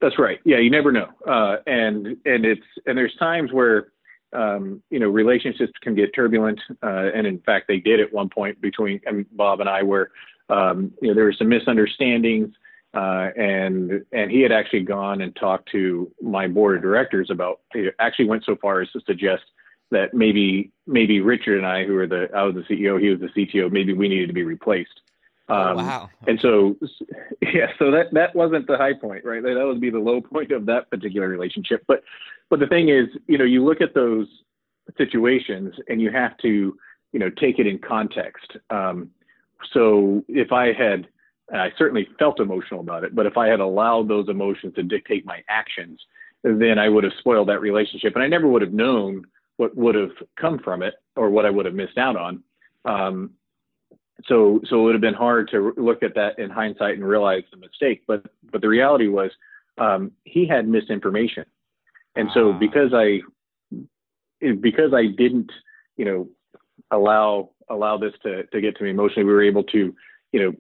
That's 0.01 0.18
right. 0.18 0.40
Yeah, 0.44 0.58
you 0.58 0.72
never 0.72 0.92
know. 0.92 1.10
Uh, 1.28 1.58
and 1.68 2.08
and 2.25 2.46
it's 2.46 2.66
and 2.86 2.98
there's 2.98 3.16
times 3.18 3.51
where 3.51 3.92
um, 4.34 4.82
you 4.90 5.00
know, 5.00 5.10
relationships 5.10 5.74
can 5.82 5.94
get 5.94 6.16
turbulent, 6.16 6.60
uh, 6.82 7.10
and 7.13 7.28
in 7.28 7.40
fact, 7.40 7.68
they 7.68 7.78
did 7.78 8.00
at 8.00 8.12
one 8.13 8.30
point 8.30 8.62
between 8.62 9.01
I 9.08 9.12
mean, 9.12 9.25
Bob 9.34 9.60
and 9.60 9.70
I, 9.70 9.84
where 9.84 10.12
um, 10.50 10.92
you 11.01 11.10
know 11.10 11.13
there 11.13 11.25
were 11.25 11.36
some 11.38 11.50
misunderstandings, 11.50 12.54
uh, 12.93 13.29
and 13.38 14.05
and 14.12 14.29
he 14.31 14.41
had 14.41 14.51
actually 14.51 14.81
gone 14.81 15.21
and 15.21 15.36
talked 15.36 15.69
to 15.71 16.12
my 16.21 16.48
board 16.48 16.77
of 16.77 16.81
directors 16.81 17.29
about. 17.29 17.62
He 17.74 17.89
actually 18.00 18.25
went 18.25 18.43
so 18.45 18.55
far 18.55 18.81
as 18.81 18.91
to 18.91 19.01
suggest 19.01 19.43
that 19.91 20.13
maybe 20.13 20.71
maybe 20.88 21.21
Richard 21.21 21.57
and 21.57 21.67
I, 21.67 21.86
who 21.86 21.98
are 21.98 22.07
the 22.07 22.29
I 22.36 22.43
was 22.43 22.55
the 22.55 22.62
CEO, 22.62 23.00
he 23.00 23.10
was 23.10 23.19
the 23.19 23.27
CTO, 23.27 23.71
maybe 23.71 23.93
we 23.93 24.10
needed 24.10 24.27
to 24.27 24.33
be 24.33 24.43
replaced. 24.43 25.01
Oh, 25.50 25.55
um, 25.55 25.77
wow. 25.77 26.10
And 26.27 26.39
so, 26.39 26.77
yeah, 27.41 27.67
so 27.77 27.91
that 27.91 28.13
that 28.13 28.36
wasn't 28.36 28.67
the 28.67 28.77
high 28.77 28.93
point, 28.93 29.25
right? 29.25 29.43
That 29.43 29.65
would 29.65 29.81
be 29.81 29.89
the 29.89 30.00
low 30.00 30.21
point 30.21 30.51
of 30.51 30.65
that 30.67 30.89
particular 30.89 31.27
relationship. 31.27 31.83
But 31.88 32.03
but 32.50 32.60
the 32.60 32.67
thing 32.67 32.89
is, 32.89 33.07
you 33.27 33.38
know, 33.38 33.45
you 33.45 33.63
look 33.63 33.81
at 33.81 33.93
those 33.93 34.27
situations 34.98 35.74
and 35.88 36.01
you 36.01 36.12
have 36.12 36.38
to, 36.39 36.77
you 37.13 37.19
know, 37.19 37.29
take 37.29 37.60
it 37.60 37.67
in 37.67 37.79
context. 37.79 38.57
Um, 38.69 39.12
so 39.74 40.24
if 40.27 40.51
I 40.51 40.74
had, 40.74 41.07
I 41.53 41.72
certainly 41.77 42.08
felt 42.17 42.39
emotional 42.39 42.79
about 42.79 43.03
it, 43.03 43.15
but 43.15 43.25
if 43.25 43.38
I 43.38 43.48
had 43.48 43.60
allowed 43.60 44.08
those 44.08 44.29
emotions 44.29 44.75
to 44.75 44.84
dictate 44.84 45.25
my 45.25 45.43
actions, 45.50 46.00
then 46.43 46.79
I 46.79 46.89
would 46.89 47.03
have 47.03 47.13
spoiled 47.20 47.50
that 47.50 47.62
relationship, 47.62 48.15
and 48.15 48.24
I 48.24 48.27
never 48.27 48.48
would 48.48 48.62
have 48.62 48.74
known 48.74 49.25
what 49.58 49.75
would 49.75 49.96
have 49.96 50.12
come 50.39 50.60
from 50.60 50.81
it 50.81 50.96
or 51.15 51.29
what 51.29 51.46
I 51.46 51.50
would 51.50 51.65
have 51.65 51.75
missed 51.75 51.98
out 51.98 52.15
on. 52.15 52.43
Um, 52.86 53.31
so, 54.25 54.62
so 54.67 54.79
it 54.79 54.84
would 54.84 54.96
have 54.96 55.01
been 55.01 55.13
hard 55.13 55.50
to 55.51 55.74
look 55.77 56.03
at 56.03 56.15
that 56.15 56.39
in 56.39 56.50
hindsight 56.50 56.96
and 56.96 57.08
realize 57.08 57.43
the 57.51 57.58
mistake. 57.58 58.03
But, 58.08 58.25
but 58.51 58.62
the 58.62 58.70
reality 58.70 59.08
was, 59.08 59.31
um, 59.77 60.12
he 60.24 60.48
had 60.48 60.67
misinformation 60.67 61.46
and 62.15 62.29
so 62.34 62.51
ah. 62.51 62.58
because 62.58 62.93
I 62.93 63.22
because 64.39 64.93
I 64.93 65.05
didn't, 65.05 65.51
you 65.98 66.05
know, 66.05 66.29
allow 66.91 67.51
allow 67.70 67.98
this 67.98 68.13
to 68.24 68.43
to 68.43 68.62
get 68.62 68.77
to 68.77 68.84
me 68.84 68.89
emotionally, 68.89 69.24
we 69.24 69.34
were 69.34 69.43
able 69.43 69.63
to, 69.65 69.96
you 70.31 70.39
know, 70.39 70.53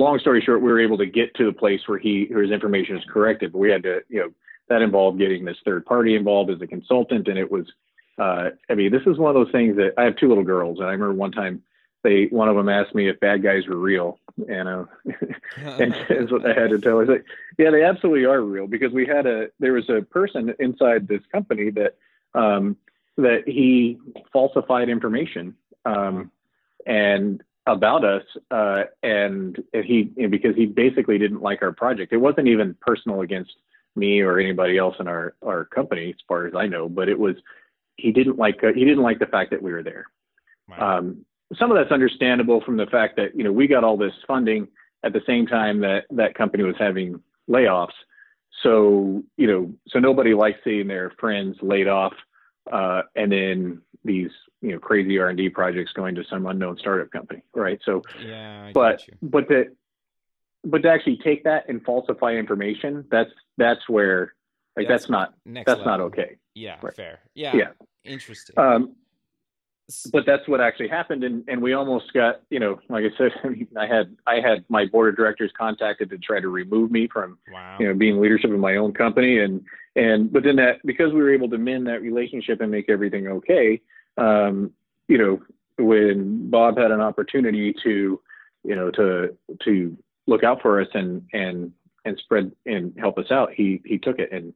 long 0.00 0.18
story 0.18 0.40
short, 0.40 0.62
we 0.62 0.70
were 0.70 0.80
able 0.80 0.98
to 0.98 1.06
get 1.06 1.34
to 1.36 1.44
the 1.44 1.52
place 1.52 1.80
where 1.86 1.98
he 1.98 2.26
where 2.30 2.42
his 2.42 2.50
information 2.50 2.96
is 2.96 3.04
corrected. 3.08 3.52
But 3.52 3.58
we 3.58 3.70
had 3.70 3.82
to, 3.84 4.00
you 4.08 4.20
know, 4.20 4.30
that 4.68 4.82
involved 4.82 5.18
getting 5.18 5.44
this 5.44 5.58
third 5.64 5.84
party 5.84 6.14
involved 6.14 6.50
as 6.50 6.60
a 6.60 6.66
consultant, 6.66 7.28
and 7.28 7.38
it 7.38 7.50
was. 7.50 7.66
Uh, 8.18 8.50
I 8.68 8.74
mean, 8.74 8.92
this 8.92 9.02
is 9.06 9.16
one 9.16 9.34
of 9.34 9.34
those 9.34 9.52
things 9.52 9.76
that 9.76 9.94
I 9.96 10.04
have 10.04 10.16
two 10.16 10.28
little 10.28 10.44
girls, 10.44 10.78
and 10.78 10.88
I 10.88 10.92
remember 10.92 11.14
one 11.14 11.32
time 11.32 11.62
they 12.02 12.26
one 12.26 12.48
of 12.48 12.56
them 12.56 12.68
asked 12.68 12.94
me 12.94 13.08
if 13.08 13.20
bad 13.20 13.42
guys 13.42 13.66
were 13.66 13.76
real, 13.76 14.18
and 14.48 14.68
uh, 14.68 14.84
and 15.56 15.94
that's 16.08 16.30
what 16.30 16.44
I 16.44 16.58
had 16.58 16.70
to 16.70 16.78
tell. 16.78 16.92
I 16.92 17.00
was 17.00 17.08
like, 17.08 17.24
yeah, 17.58 17.70
they 17.70 17.82
absolutely 17.82 18.24
are 18.24 18.40
real 18.40 18.66
because 18.66 18.92
we 18.92 19.06
had 19.06 19.26
a 19.26 19.48
there 19.58 19.72
was 19.72 19.88
a 19.88 20.02
person 20.02 20.54
inside 20.58 21.08
this 21.08 21.22
company 21.32 21.70
that 21.70 21.96
um, 22.34 22.76
that 23.16 23.42
he 23.46 23.98
falsified 24.32 24.88
information 24.88 25.54
um, 25.84 26.30
and 26.86 27.42
about 27.70 28.04
us, 28.04 28.22
uh, 28.50 28.82
and, 29.02 29.56
he 29.72 30.10
and 30.16 30.30
because 30.30 30.56
he 30.56 30.66
basically 30.66 31.18
didn't 31.18 31.42
like 31.42 31.62
our 31.62 31.72
project. 31.72 32.12
It 32.12 32.18
wasn't 32.18 32.48
even 32.48 32.76
personal 32.80 33.20
against 33.22 33.52
me 33.96 34.20
or 34.20 34.38
anybody 34.38 34.78
else 34.78 34.96
in 35.00 35.08
our 35.08 35.34
our 35.42 35.64
company, 35.64 36.10
as 36.10 36.20
far 36.28 36.46
as 36.46 36.54
I 36.54 36.66
know, 36.66 36.88
but 36.88 37.08
it 37.08 37.18
was 37.18 37.36
he 37.96 38.12
didn't 38.12 38.38
like 38.38 38.60
he 38.60 38.84
didn't 38.84 39.02
like 39.02 39.18
the 39.18 39.26
fact 39.26 39.50
that 39.50 39.62
we 39.62 39.72
were 39.72 39.82
there. 39.82 40.06
Wow. 40.68 40.98
Um, 40.98 41.24
some 41.58 41.70
of 41.70 41.76
that's 41.76 41.92
understandable 41.92 42.62
from 42.64 42.76
the 42.76 42.86
fact 42.86 43.16
that 43.16 43.36
you 43.36 43.44
know 43.44 43.52
we 43.52 43.66
got 43.66 43.84
all 43.84 43.96
this 43.96 44.12
funding 44.26 44.68
at 45.04 45.12
the 45.12 45.22
same 45.26 45.46
time 45.46 45.80
that 45.80 46.04
that 46.10 46.34
company 46.34 46.62
was 46.62 46.76
having 46.78 47.20
layoffs. 47.48 47.88
So 48.62 49.22
you 49.36 49.46
know, 49.46 49.72
so 49.88 49.98
nobody 49.98 50.34
likes 50.34 50.58
seeing 50.64 50.88
their 50.88 51.12
friends 51.18 51.56
laid 51.62 51.88
off, 51.88 52.12
uh, 52.70 53.02
and 53.16 53.32
then 53.32 53.82
these 54.04 54.30
you 54.60 54.72
know 54.72 54.78
crazy 54.78 55.18
R 55.18 55.28
and 55.28 55.38
D 55.38 55.48
projects 55.48 55.92
going 55.92 56.14
to 56.16 56.24
some 56.24 56.46
unknown 56.46 56.78
startup 56.78 57.10
company, 57.10 57.42
right? 57.54 57.80
So 57.84 58.02
yeah, 58.24 58.66
I 58.68 58.72
but 58.72 59.02
but 59.22 59.48
that 59.48 59.74
but 60.64 60.82
to 60.82 60.90
actually 60.90 61.18
take 61.18 61.44
that 61.44 61.68
and 61.68 61.82
falsify 61.82 62.32
information, 62.32 63.04
that's 63.10 63.30
that's 63.56 63.88
where 63.88 64.34
like 64.76 64.88
that's, 64.88 65.04
that's 65.04 65.10
not 65.10 65.34
that's 65.46 65.68
level. 65.68 65.84
not 65.84 66.00
okay. 66.00 66.36
Yeah, 66.54 66.76
right. 66.82 66.94
fair. 66.94 67.20
Yeah, 67.34 67.56
yeah, 67.56 67.68
interesting. 68.04 68.58
Um, 68.58 68.96
but 70.12 70.24
that's 70.26 70.46
what 70.46 70.60
actually 70.60 70.88
happened 70.88 71.24
and, 71.24 71.44
and 71.48 71.60
we 71.60 71.72
almost 71.72 72.12
got 72.12 72.42
you 72.50 72.60
know 72.60 72.78
like 72.88 73.04
i 73.04 73.16
said 73.18 73.32
I, 73.44 73.48
mean, 73.48 73.68
I 73.76 73.86
had 73.86 74.16
i 74.26 74.36
had 74.36 74.64
my 74.68 74.86
board 74.86 75.08
of 75.10 75.16
directors 75.16 75.50
contacted 75.58 76.10
to 76.10 76.18
try 76.18 76.40
to 76.40 76.48
remove 76.48 76.90
me 76.90 77.08
from 77.08 77.38
wow. 77.52 77.76
you 77.80 77.88
know 77.88 77.94
being 77.94 78.20
leadership 78.20 78.50
in 78.50 78.60
my 78.60 78.76
own 78.76 78.92
company 78.92 79.40
and 79.40 79.62
and 79.96 80.32
but 80.32 80.44
then 80.44 80.56
that 80.56 80.76
because 80.84 81.12
we 81.12 81.20
were 81.20 81.32
able 81.32 81.48
to 81.50 81.58
mend 81.58 81.86
that 81.86 82.02
relationship 82.02 82.60
and 82.60 82.70
make 82.70 82.88
everything 82.88 83.26
okay 83.26 83.80
um, 84.16 84.72
you 85.08 85.18
know 85.18 85.40
when 85.78 86.50
bob 86.50 86.76
had 86.76 86.90
an 86.90 87.00
opportunity 87.00 87.74
to 87.82 88.20
you 88.64 88.76
know 88.76 88.90
to 88.90 89.36
to 89.64 89.96
look 90.26 90.44
out 90.44 90.60
for 90.60 90.80
us 90.80 90.88
and 90.94 91.22
and 91.32 91.72
and 92.04 92.18
spread 92.18 92.52
and 92.66 92.94
help 92.98 93.18
us 93.18 93.30
out 93.30 93.50
he 93.52 93.80
he 93.84 93.98
took 93.98 94.18
it 94.18 94.30
and 94.30 94.52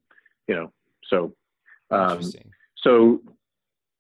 you 0.47 0.55
know 0.55 0.71
so 1.09 1.35
um 1.91 2.21
so 2.77 3.21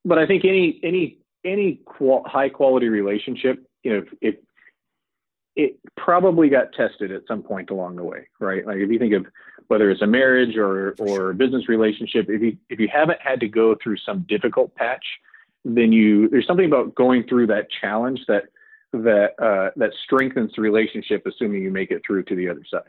but 0.04 0.18
I 0.18 0.26
think 0.26 0.44
any 0.44 0.80
any 0.82 1.18
any 1.44 1.80
qual- 1.84 2.24
high 2.26 2.48
quality 2.48 2.88
relationship, 2.88 3.66
you 3.82 3.92
know, 3.92 3.98
if, 3.98 4.08
if 4.20 4.34
it 5.56 5.78
probably 5.96 6.48
got 6.48 6.72
tested 6.72 7.12
at 7.12 7.22
some 7.28 7.42
point 7.42 7.70
along 7.70 7.96
the 7.96 8.02
way, 8.02 8.26
right? 8.40 8.66
Like 8.66 8.78
if 8.78 8.90
you 8.90 8.98
think 8.98 9.14
of 9.14 9.26
whether 9.68 9.90
it's 9.90 10.02
a 10.02 10.06
marriage 10.06 10.56
or 10.56 10.94
or 10.98 11.30
a 11.30 11.34
business 11.34 11.68
relationship, 11.68 12.26
if 12.28 12.42
you 12.42 12.56
if 12.68 12.78
you 12.78 12.88
haven't 12.92 13.20
had 13.20 13.40
to 13.40 13.48
go 13.48 13.74
through 13.82 13.96
some 13.98 14.26
difficult 14.28 14.74
patch, 14.74 15.04
then 15.64 15.92
you 15.92 16.28
there's 16.28 16.46
something 16.46 16.66
about 16.66 16.94
going 16.94 17.24
through 17.28 17.46
that 17.48 17.68
challenge 17.80 18.20
that 18.28 18.44
that 18.92 19.30
uh, 19.40 19.70
that 19.76 19.90
strengthens 20.04 20.52
the 20.54 20.62
relationship, 20.62 21.26
assuming 21.26 21.62
you 21.62 21.70
make 21.70 21.90
it 21.90 22.02
through 22.06 22.24
to 22.24 22.36
the 22.36 22.48
other 22.48 22.64
side. 22.70 22.82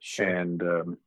Sure. 0.00 0.26
And 0.26 0.62
um, 0.62 0.98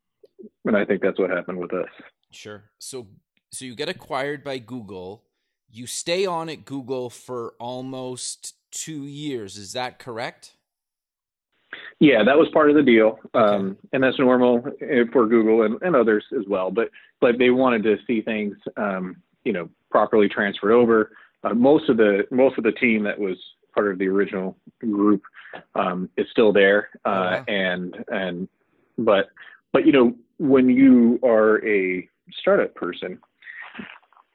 and 0.66 0.76
I 0.76 0.86
think 0.86 1.02
that's 1.02 1.20
what 1.20 1.30
happened 1.30 1.60
with 1.60 1.74
us. 1.74 1.90
Sure. 2.32 2.64
So 2.80 3.08
so 3.52 3.66
you 3.66 3.76
get 3.76 3.90
acquired 3.90 4.44
by 4.44 4.58
Google 4.58 5.24
you 5.72 5.88
stay 5.88 6.26
on 6.26 6.50
at 6.50 6.66
Google 6.66 7.10
for 7.10 7.54
almost 7.60 8.56
two 8.72 9.06
years. 9.06 9.58
Is 9.58 9.74
that 9.74 10.00
correct? 10.00 10.54
Yeah, 12.00 12.24
that 12.24 12.38
was 12.38 12.50
part 12.54 12.70
of 12.70 12.76
the 12.76 12.84
deal, 12.84 13.18
um, 13.34 13.78
and 13.94 14.04
that's 14.04 14.20
normal 14.20 14.62
eh, 14.82 15.04
for 15.14 15.26
Google 15.26 15.64
and, 15.64 15.82
and, 15.82 15.96
others 15.96 16.26
as 16.38 16.46
well. 16.50 16.70
But 16.70 16.90
but 17.22 17.38
they 17.38 17.50
wanted 17.50 17.84
to 17.84 17.98
see 18.06 18.22
things, 18.22 18.58
um, 18.76 19.22
you 19.46 19.54
know, 19.54 19.70
properly 19.92 20.28
transferred 20.28 20.74
over. 20.74 21.12
Uh, 21.44 21.54
most 21.54 21.90
of 21.90 21.98
the 21.98 22.24
most 22.32 22.58
of 22.58 22.64
the 22.64 22.72
team 22.72 23.04
that 23.04 23.20
was 23.20 23.38
part 23.74 23.92
of 23.92 23.98
the 23.98 24.08
original 24.08 24.58
group 24.80 25.22
um, 25.76 26.10
is 26.18 26.28
still 26.32 26.52
there, 26.54 26.90
uh, 27.06 27.38
oh, 27.40 27.52
and 27.52 28.04
and 28.10 28.48
but 28.98 29.30
but 29.74 29.86
you 29.86 29.92
know 29.92 30.14
when 30.38 30.70
you 30.70 31.20
are 31.24 31.66
a 31.66 32.08
startup 32.40 32.74
person, 32.76 33.20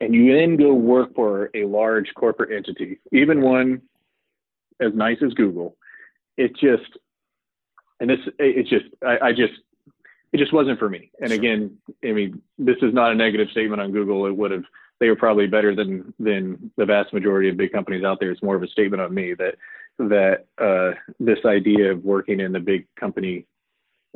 and 0.00 0.14
you 0.14 0.37
then 0.37 0.57
go 0.57 0.74
work 0.74 1.14
for 1.14 1.50
a 1.54 1.64
large 1.64 2.12
corporate 2.14 2.52
entity, 2.52 2.98
even 3.12 3.40
one 3.40 3.83
as 4.81 4.92
nice 4.94 5.18
as 5.24 5.33
Google, 5.35 5.76
it 6.37 6.52
just, 6.57 6.98
and 8.00 8.11
this, 8.11 8.18
it 8.38 8.66
just, 8.66 8.85
I, 9.04 9.28
I 9.28 9.33
just, 9.33 9.54
it 10.37 10.38
just 10.38 10.53
wasn't 10.53 10.79
for 10.79 10.90
me. 10.90 11.11
And 11.20 11.31
sure. 11.31 11.38
again, 11.38 11.79
I 12.05 12.12
mean, 12.12 12.42
this 12.59 12.77
is 12.83 12.92
not 12.92 13.11
a 13.11 13.14
negative 13.14 13.49
statement 13.51 13.81
on 13.81 13.90
Google. 13.90 14.27
It 14.27 14.37
would 14.37 14.51
have, 14.51 14.64
they 15.01 15.09
were 15.09 15.16
probably 15.16 15.46
better 15.46 15.75
than 15.75 16.12
than 16.18 16.70
the 16.77 16.85
vast 16.85 17.12
majority 17.14 17.49
of 17.49 17.57
big 17.57 17.72
companies 17.72 18.05
out 18.05 18.20
there. 18.20 18.31
It's 18.31 18.42
more 18.42 18.57
of 18.57 18.62
a 18.62 18.68
statement 18.68 19.01
on 19.01 19.14
me 19.14 19.35
that 19.35 19.55
that 19.99 20.46
uh, 20.59 20.94
this 21.18 21.38
idea 21.46 21.92
of 21.92 22.05
working 22.05 22.40
in 22.40 22.53
the 22.53 22.61
big 22.61 22.87
company 22.96 23.46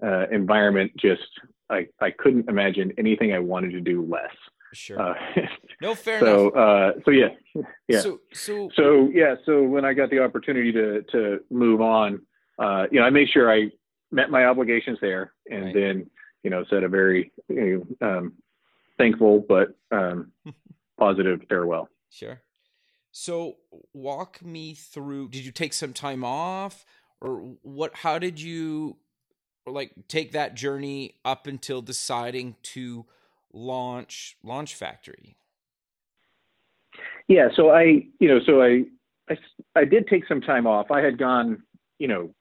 uh, 0.03 0.27
environment 0.29 0.93
just 0.97 1.23
I 1.71 1.89
I 2.01 2.11
couldn't 2.11 2.49
imagine 2.49 2.93
anything 2.99 3.33
I 3.33 3.39
wanted 3.39 3.73
to 3.73 3.81
do 3.81 4.05
less. 4.05 4.35
Sure. 4.73 5.01
Uh, 5.01 5.15
no, 5.81 5.95
fair 5.95 6.21
so, 6.25 6.51
enough. 6.51 6.57
Uh, 6.57 7.01
so 7.05 7.11
yeah, 7.11 7.29
yeah. 7.89 8.01
So, 8.01 8.21
so, 8.33 8.71
so 8.75 9.09
yeah. 9.13 9.37
So 9.47 9.63
when 9.63 9.87
I 9.87 9.95
got 9.95 10.11
the 10.11 10.23
opportunity 10.23 10.71
to 10.73 11.03
to 11.13 11.41
move 11.51 11.81
on, 11.81 12.21
uh, 12.59 12.87
you 12.91 13.01
know, 13.01 13.07
I 13.07 13.11
made 13.11 13.29
sure 13.29 13.51
I 13.51 13.71
met 14.11 14.31
my 14.31 14.45
obligations 14.47 14.99
there, 15.01 15.33
and 15.51 15.67
right. 15.67 15.75
then 15.75 16.11
you 16.43 16.51
know 16.51 16.65
said 16.71 16.85
a 16.85 16.89
very 16.89 17.33
you 17.49 17.87
know, 18.01 18.09
um, 18.09 18.33
thankful 18.99 19.45
but 19.49 19.75
um, 19.91 20.33
positive 20.99 21.41
farewell. 21.49 21.89
Sure. 22.11 22.41
So 23.13 23.57
walk 23.93 24.45
me 24.45 24.75
through. 24.75 25.29
Did 25.31 25.45
you 25.45 25.53
take 25.53 25.73
some 25.73 25.93
time 25.93 26.25
off, 26.25 26.85
or 27.21 27.57
what? 27.63 27.95
How 27.97 28.19
did 28.19 28.41
you 28.41 28.97
like 29.67 29.93
take 30.09 30.33
that 30.33 30.55
journey 30.55 31.15
up 31.25 31.47
until 31.47 31.83
deciding 31.83 32.57
to 32.63 33.07
launch 33.53 34.37
Launch 34.43 34.75
Factory? 34.75 35.37
Yeah, 37.29 37.49
so 37.55 37.71
I, 37.71 38.07
you 38.19 38.29
know, 38.29 38.41
so 38.45 38.61
I, 38.61 38.85
I, 39.29 39.37
I 39.77 39.85
did 39.85 40.09
take 40.09 40.27
some 40.27 40.41
time 40.41 40.67
off. 40.67 40.91
I 40.91 41.01
had 41.01 41.17
gone, 41.17 41.63
you 41.99 42.09
know, 42.09 42.35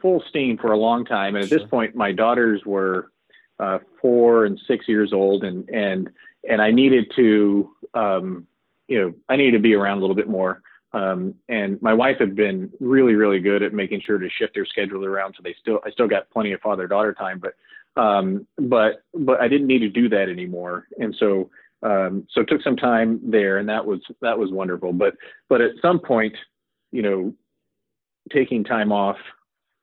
full 0.00 0.22
steam 0.28 0.58
for 0.58 0.72
a 0.72 0.76
long 0.76 1.04
time, 1.04 1.34
and 1.34 1.44
at 1.44 1.48
sure. 1.48 1.58
this 1.58 1.68
point, 1.68 1.94
my 1.94 2.12
daughters 2.12 2.62
were 2.64 3.10
uh, 3.58 3.78
four 4.00 4.46
and 4.46 4.58
six 4.66 4.88
years 4.88 5.12
old, 5.12 5.44
and 5.44 5.68
and 5.68 6.10
and 6.48 6.62
I 6.62 6.70
needed 6.70 7.12
to, 7.16 7.70
um, 7.94 8.46
you 8.88 9.00
know, 9.00 9.14
I 9.28 9.36
needed 9.36 9.52
to 9.52 9.62
be 9.62 9.74
around 9.74 9.98
a 9.98 10.00
little 10.00 10.16
bit 10.16 10.28
more. 10.28 10.62
Um, 10.92 11.34
and 11.48 11.80
my 11.80 11.94
wife 11.94 12.16
had 12.18 12.34
been 12.34 12.72
really, 12.80 13.14
really 13.14 13.38
good 13.38 13.62
at 13.62 13.72
making 13.72 14.00
sure 14.00 14.18
to 14.18 14.28
shift 14.28 14.54
their 14.54 14.66
schedule 14.66 15.04
around, 15.04 15.34
so 15.36 15.42
they 15.44 15.54
still, 15.60 15.78
I 15.84 15.90
still 15.90 16.08
got 16.08 16.28
plenty 16.30 16.52
of 16.52 16.60
father-daughter 16.62 17.14
time, 17.14 17.40
but 17.40 17.54
um, 18.00 18.46
but 18.58 19.04
but 19.14 19.40
I 19.40 19.48
didn't 19.48 19.68
need 19.68 19.80
to 19.80 19.88
do 19.88 20.08
that 20.08 20.28
anymore, 20.28 20.86
and 20.98 21.14
so 21.18 21.50
um, 21.82 22.26
so 22.32 22.42
took 22.42 22.62
some 22.62 22.76
time 22.76 23.20
there, 23.22 23.58
and 23.58 23.68
that 23.68 23.84
was 23.84 24.00
that 24.20 24.38
was 24.38 24.50
wonderful. 24.50 24.92
But 24.92 25.14
but 25.48 25.60
at 25.60 25.72
some 25.80 26.00
point, 26.00 26.34
you 26.92 27.02
know, 27.02 27.34
taking 28.32 28.64
time 28.64 28.92
off 28.92 29.16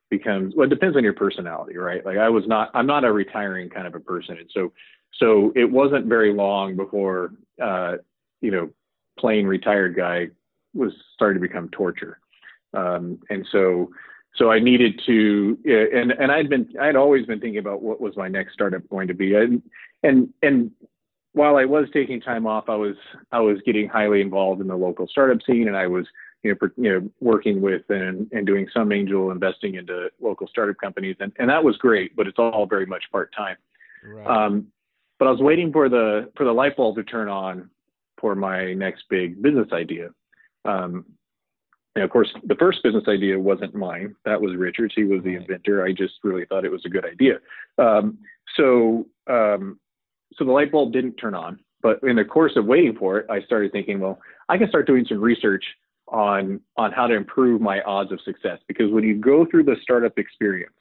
becomes 0.09 0.55
well, 0.55 0.67
it 0.67 0.69
depends 0.69 0.97
on 0.97 1.03
your 1.03 1.13
personality, 1.13 1.77
right? 1.77 2.05
Like 2.05 2.17
I 2.17 2.29
was 2.29 2.47
not, 2.47 2.71
I'm 2.73 2.87
not 2.87 3.03
a 3.03 3.11
retiring 3.11 3.69
kind 3.69 3.87
of 3.87 3.95
a 3.95 3.99
person, 3.99 4.37
and 4.37 4.49
so 4.53 4.71
so 5.19 5.51
it 5.55 5.69
wasn't 5.69 6.05
very 6.05 6.33
long 6.33 6.75
before 6.75 7.33
uh, 7.61 7.97
you 8.41 8.51
know, 8.51 8.69
plain 9.17 9.45
retired 9.47 9.95
guy 9.95 10.27
was 10.73 10.93
starting 11.13 11.41
to 11.41 11.47
become 11.47 11.69
torture, 11.69 12.19
um, 12.73 13.19
and 13.29 13.45
so 13.51 13.89
so 14.35 14.51
I 14.51 14.59
needed 14.59 15.01
to, 15.05 15.57
and 15.65 16.11
and 16.11 16.31
I'd 16.31 16.49
been 16.49 16.69
I'd 16.79 16.95
always 16.95 17.25
been 17.25 17.39
thinking 17.39 17.59
about 17.59 17.81
what 17.81 17.99
was 17.99 18.15
my 18.15 18.27
next 18.27 18.53
startup 18.53 18.87
going 18.89 19.07
to 19.07 19.13
be, 19.13 19.33
and 19.33 19.61
and 20.03 20.29
and 20.43 20.71
while 21.33 21.57
I 21.57 21.65
was 21.65 21.87
taking 21.93 22.21
time 22.21 22.45
off, 22.45 22.65
I 22.67 22.75
was 22.75 22.95
I 23.31 23.39
was 23.39 23.57
getting 23.65 23.87
highly 23.87 24.21
involved 24.21 24.61
in 24.61 24.67
the 24.67 24.75
local 24.75 25.07
startup 25.07 25.41
scene, 25.45 25.67
and 25.67 25.77
I 25.77 25.87
was 25.87 26.05
you 26.43 26.51
know 26.51 26.69
you 26.77 26.91
know 26.91 27.09
working 27.19 27.61
with 27.61 27.83
and 27.89 28.29
and 28.31 28.45
doing 28.45 28.67
some 28.73 28.91
angel 28.91 29.31
investing 29.31 29.75
into 29.75 30.09
local 30.21 30.47
startup 30.47 30.77
companies, 30.77 31.15
and 31.19 31.31
and 31.39 31.49
that 31.49 31.63
was 31.63 31.77
great, 31.77 32.15
but 32.15 32.27
it's 32.27 32.39
all 32.39 32.65
very 32.65 32.85
much 32.85 33.03
part 33.11 33.33
time. 33.35 33.57
Right. 34.03 34.27
Um, 34.27 34.67
but 35.19 35.27
I 35.27 35.31
was 35.31 35.41
waiting 35.41 35.71
for 35.71 35.89
the 35.89 36.31
for 36.35 36.45
the 36.45 36.51
light 36.51 36.77
bulb 36.77 36.95
to 36.97 37.03
turn 37.03 37.29
on 37.29 37.69
for 38.19 38.35
my 38.35 38.73
next 38.73 39.03
big 39.09 39.41
business 39.41 39.67
idea. 39.71 40.09
Um, 40.65 41.05
and 41.95 42.03
of 42.03 42.11
course, 42.11 42.31
the 42.43 42.55
first 42.55 42.83
business 42.83 43.05
idea 43.07 43.39
wasn't 43.39 43.73
mine. 43.73 44.15
That 44.23 44.39
was 44.39 44.55
Richard's. 44.55 44.93
He 44.95 45.03
was 45.03 45.23
the 45.23 45.35
inventor. 45.35 45.83
I 45.83 45.91
just 45.91 46.13
really 46.23 46.45
thought 46.45 46.65
it 46.65 46.71
was 46.71 46.85
a 46.85 46.89
good 46.89 47.05
idea. 47.05 47.39
Um, 47.79 48.19
so, 48.55 49.07
um, 49.27 49.79
so 50.35 50.45
the 50.45 50.51
light 50.51 50.71
bulb 50.71 50.93
didn't 50.93 51.15
turn 51.15 51.33
on. 51.33 51.59
But 51.81 51.99
in 52.03 52.17
the 52.17 52.25
course 52.25 52.53
of 52.55 52.65
waiting 52.65 52.95
for 52.95 53.19
it, 53.19 53.27
I 53.31 53.41
started 53.41 53.71
thinking, 53.71 53.99
well, 53.99 54.19
I 54.47 54.59
can 54.59 54.69
start 54.69 54.85
doing 54.85 55.05
some 55.09 55.19
research 55.19 55.63
on 56.09 56.59
on 56.77 56.91
how 56.91 57.07
to 57.07 57.15
improve 57.15 57.61
my 57.61 57.81
odds 57.81 58.11
of 58.11 58.21
success. 58.21 58.59
Because 58.67 58.91
when 58.91 59.03
you 59.03 59.15
go 59.15 59.45
through 59.45 59.63
the 59.63 59.75
startup 59.81 60.17
experience 60.17 60.73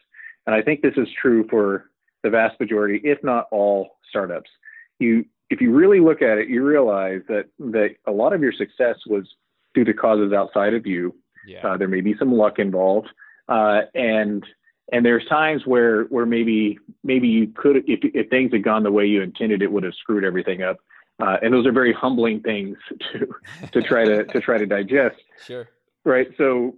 and 0.47 0.55
i 0.55 0.63
think 0.63 0.81
this 0.81 0.95
is 0.97 1.09
true 1.21 1.47
for 1.51 1.91
the 2.23 2.31
vast 2.31 2.59
majority 2.59 3.01
if 3.05 3.23
not 3.23 3.47
all 3.51 3.99
startups 4.09 4.51
you 4.99 5.25
if 5.51 5.61
you 5.61 5.73
really 5.73 6.01
look 6.01 6.23
at 6.23 6.39
it 6.39 6.49
you 6.49 6.65
realize 6.65 7.21
that 7.29 7.47
that 7.59 7.91
a 8.07 8.13
lot 8.13 8.33
of 8.33 8.41
your 8.41 8.53
success 8.53 8.97
was 9.07 9.27
due 9.75 9.85
to 9.85 9.93
causes 9.93 10.33
outside 10.33 10.73
of 10.73 10.87
you. 10.87 11.15
Yeah. 11.47 11.65
uh, 11.65 11.77
there 11.77 11.87
may 11.87 12.01
be 12.01 12.17
some 12.19 12.33
luck 12.33 12.59
involved 12.59 13.09
uh, 13.49 13.83
and 13.95 14.45
and 14.93 15.05
there's 15.05 15.25
times 15.27 15.63
where 15.65 16.05
where 16.05 16.27
maybe 16.27 16.79
maybe 17.05 17.29
you 17.29 17.49
could 17.49 17.77
if 17.87 18.01
if 18.03 18.29
things 18.31 18.53
had 18.53 18.65
gone 18.65 18.83
the 18.83 18.91
way 18.91 19.07
you 19.07 19.23
intended 19.23 19.63
it 19.63 19.71
would 19.71 19.85
have 19.85 19.95
screwed 19.95 20.25
everything 20.25 20.63
up 20.63 20.79
uh, 21.21 21.37
and 21.43 21.53
those 21.53 21.67
are 21.67 21.73
very 21.73 21.93
humbling 21.93 22.41
things 22.41 22.77
to 23.13 23.27
to 23.73 23.83
try 23.83 24.05
to 24.05 24.25
to 24.25 24.41
try 24.41 24.59
to 24.59 24.67
digest. 24.67 25.17
Sure. 25.45 25.69
Right. 26.05 26.29
So 26.37 26.77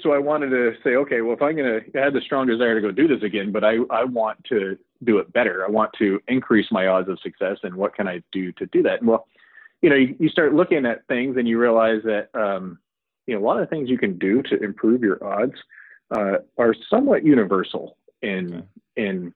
so 0.00 0.12
I 0.12 0.18
wanted 0.18 0.50
to 0.50 0.74
say, 0.84 0.94
okay, 0.96 1.20
well, 1.20 1.34
if 1.34 1.42
I'm 1.42 1.56
going 1.56 1.82
to, 1.82 2.00
I 2.00 2.04
had 2.04 2.12
the 2.12 2.20
strong 2.20 2.46
desire 2.46 2.76
to 2.76 2.80
go 2.80 2.92
do 2.92 3.08
this 3.08 3.22
again, 3.22 3.50
but 3.50 3.64
I 3.64 3.78
I 3.90 4.04
want 4.04 4.42
to 4.44 4.78
do 5.02 5.18
it 5.18 5.32
better. 5.32 5.64
I 5.66 5.70
want 5.70 5.90
to 5.98 6.20
increase 6.28 6.66
my 6.70 6.86
odds 6.86 7.08
of 7.08 7.18
success, 7.20 7.58
and 7.62 7.74
what 7.74 7.94
can 7.94 8.06
I 8.06 8.22
do 8.30 8.52
to 8.52 8.66
do 8.66 8.82
that? 8.84 9.00
And 9.00 9.08
well, 9.08 9.26
you 9.82 9.90
know, 9.90 9.96
you, 9.96 10.14
you 10.20 10.28
start 10.28 10.54
looking 10.54 10.86
at 10.86 11.06
things, 11.08 11.36
and 11.36 11.48
you 11.48 11.58
realize 11.58 12.02
that 12.04 12.28
um, 12.34 12.78
you 13.26 13.34
know 13.34 13.44
a 13.44 13.46
lot 13.46 13.60
of 13.60 13.68
things 13.68 13.88
you 13.88 13.98
can 13.98 14.16
do 14.18 14.42
to 14.42 14.62
improve 14.62 15.02
your 15.02 15.22
odds 15.24 15.54
uh, 16.16 16.38
are 16.56 16.74
somewhat 16.88 17.24
universal 17.24 17.96
in 18.22 18.54
okay. 18.54 18.64
in 18.96 19.34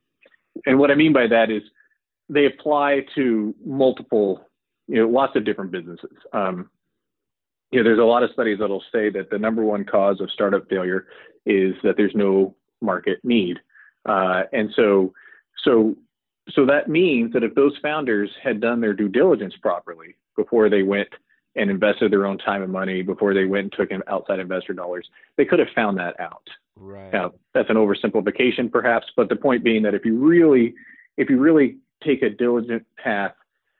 and 0.66 0.78
what 0.78 0.90
I 0.90 0.94
mean 0.94 1.12
by 1.12 1.26
that 1.26 1.50
is 1.50 1.62
they 2.28 2.46
apply 2.46 3.00
to 3.14 3.54
multiple, 3.64 4.46
you 4.88 4.96
know, 4.96 5.08
lots 5.08 5.36
of 5.36 5.44
different 5.44 5.70
businesses. 5.70 6.16
Um, 6.32 6.70
you 7.70 7.80
know, 7.80 7.84
there's 7.84 7.98
a 7.98 8.04
lot 8.04 8.22
of 8.22 8.30
studies 8.32 8.58
that'll 8.60 8.84
say 8.92 9.10
that 9.10 9.30
the 9.30 9.38
number 9.38 9.64
one 9.64 9.84
cause 9.84 10.20
of 10.20 10.30
startup 10.30 10.68
failure 10.68 11.06
is 11.44 11.74
that 11.82 11.96
there's 11.96 12.14
no 12.14 12.54
market 12.80 13.18
need, 13.24 13.58
uh, 14.06 14.42
and 14.52 14.70
so, 14.76 15.12
so, 15.64 15.96
so 16.50 16.66
that 16.66 16.88
means 16.88 17.32
that 17.32 17.42
if 17.42 17.54
those 17.54 17.76
founders 17.82 18.30
had 18.42 18.60
done 18.60 18.80
their 18.80 18.92
due 18.92 19.08
diligence 19.08 19.54
properly 19.60 20.14
before 20.36 20.68
they 20.68 20.82
went 20.82 21.08
and 21.56 21.70
invested 21.70 22.12
their 22.12 22.26
own 22.26 22.36
time 22.38 22.62
and 22.62 22.72
money, 22.72 23.02
before 23.02 23.32
they 23.32 23.44
went 23.44 23.64
and 23.64 23.72
took 23.72 23.90
in 23.90 24.02
outside 24.08 24.40
investor 24.40 24.72
dollars, 24.72 25.08
they 25.36 25.44
could 25.44 25.58
have 25.58 25.68
found 25.74 25.96
that 25.98 26.18
out. 26.20 26.46
Right. 26.76 27.12
Now, 27.12 27.32
that's 27.54 27.70
an 27.70 27.76
oversimplification, 27.76 28.70
perhaps, 28.70 29.06
but 29.16 29.28
the 29.28 29.36
point 29.36 29.62
being 29.62 29.82
that 29.84 29.94
if 29.94 30.04
you 30.04 30.18
really, 30.18 30.74
if 31.16 31.30
you 31.30 31.38
really 31.38 31.78
take 32.04 32.22
a 32.22 32.30
diligent 32.30 32.84
path 33.02 33.32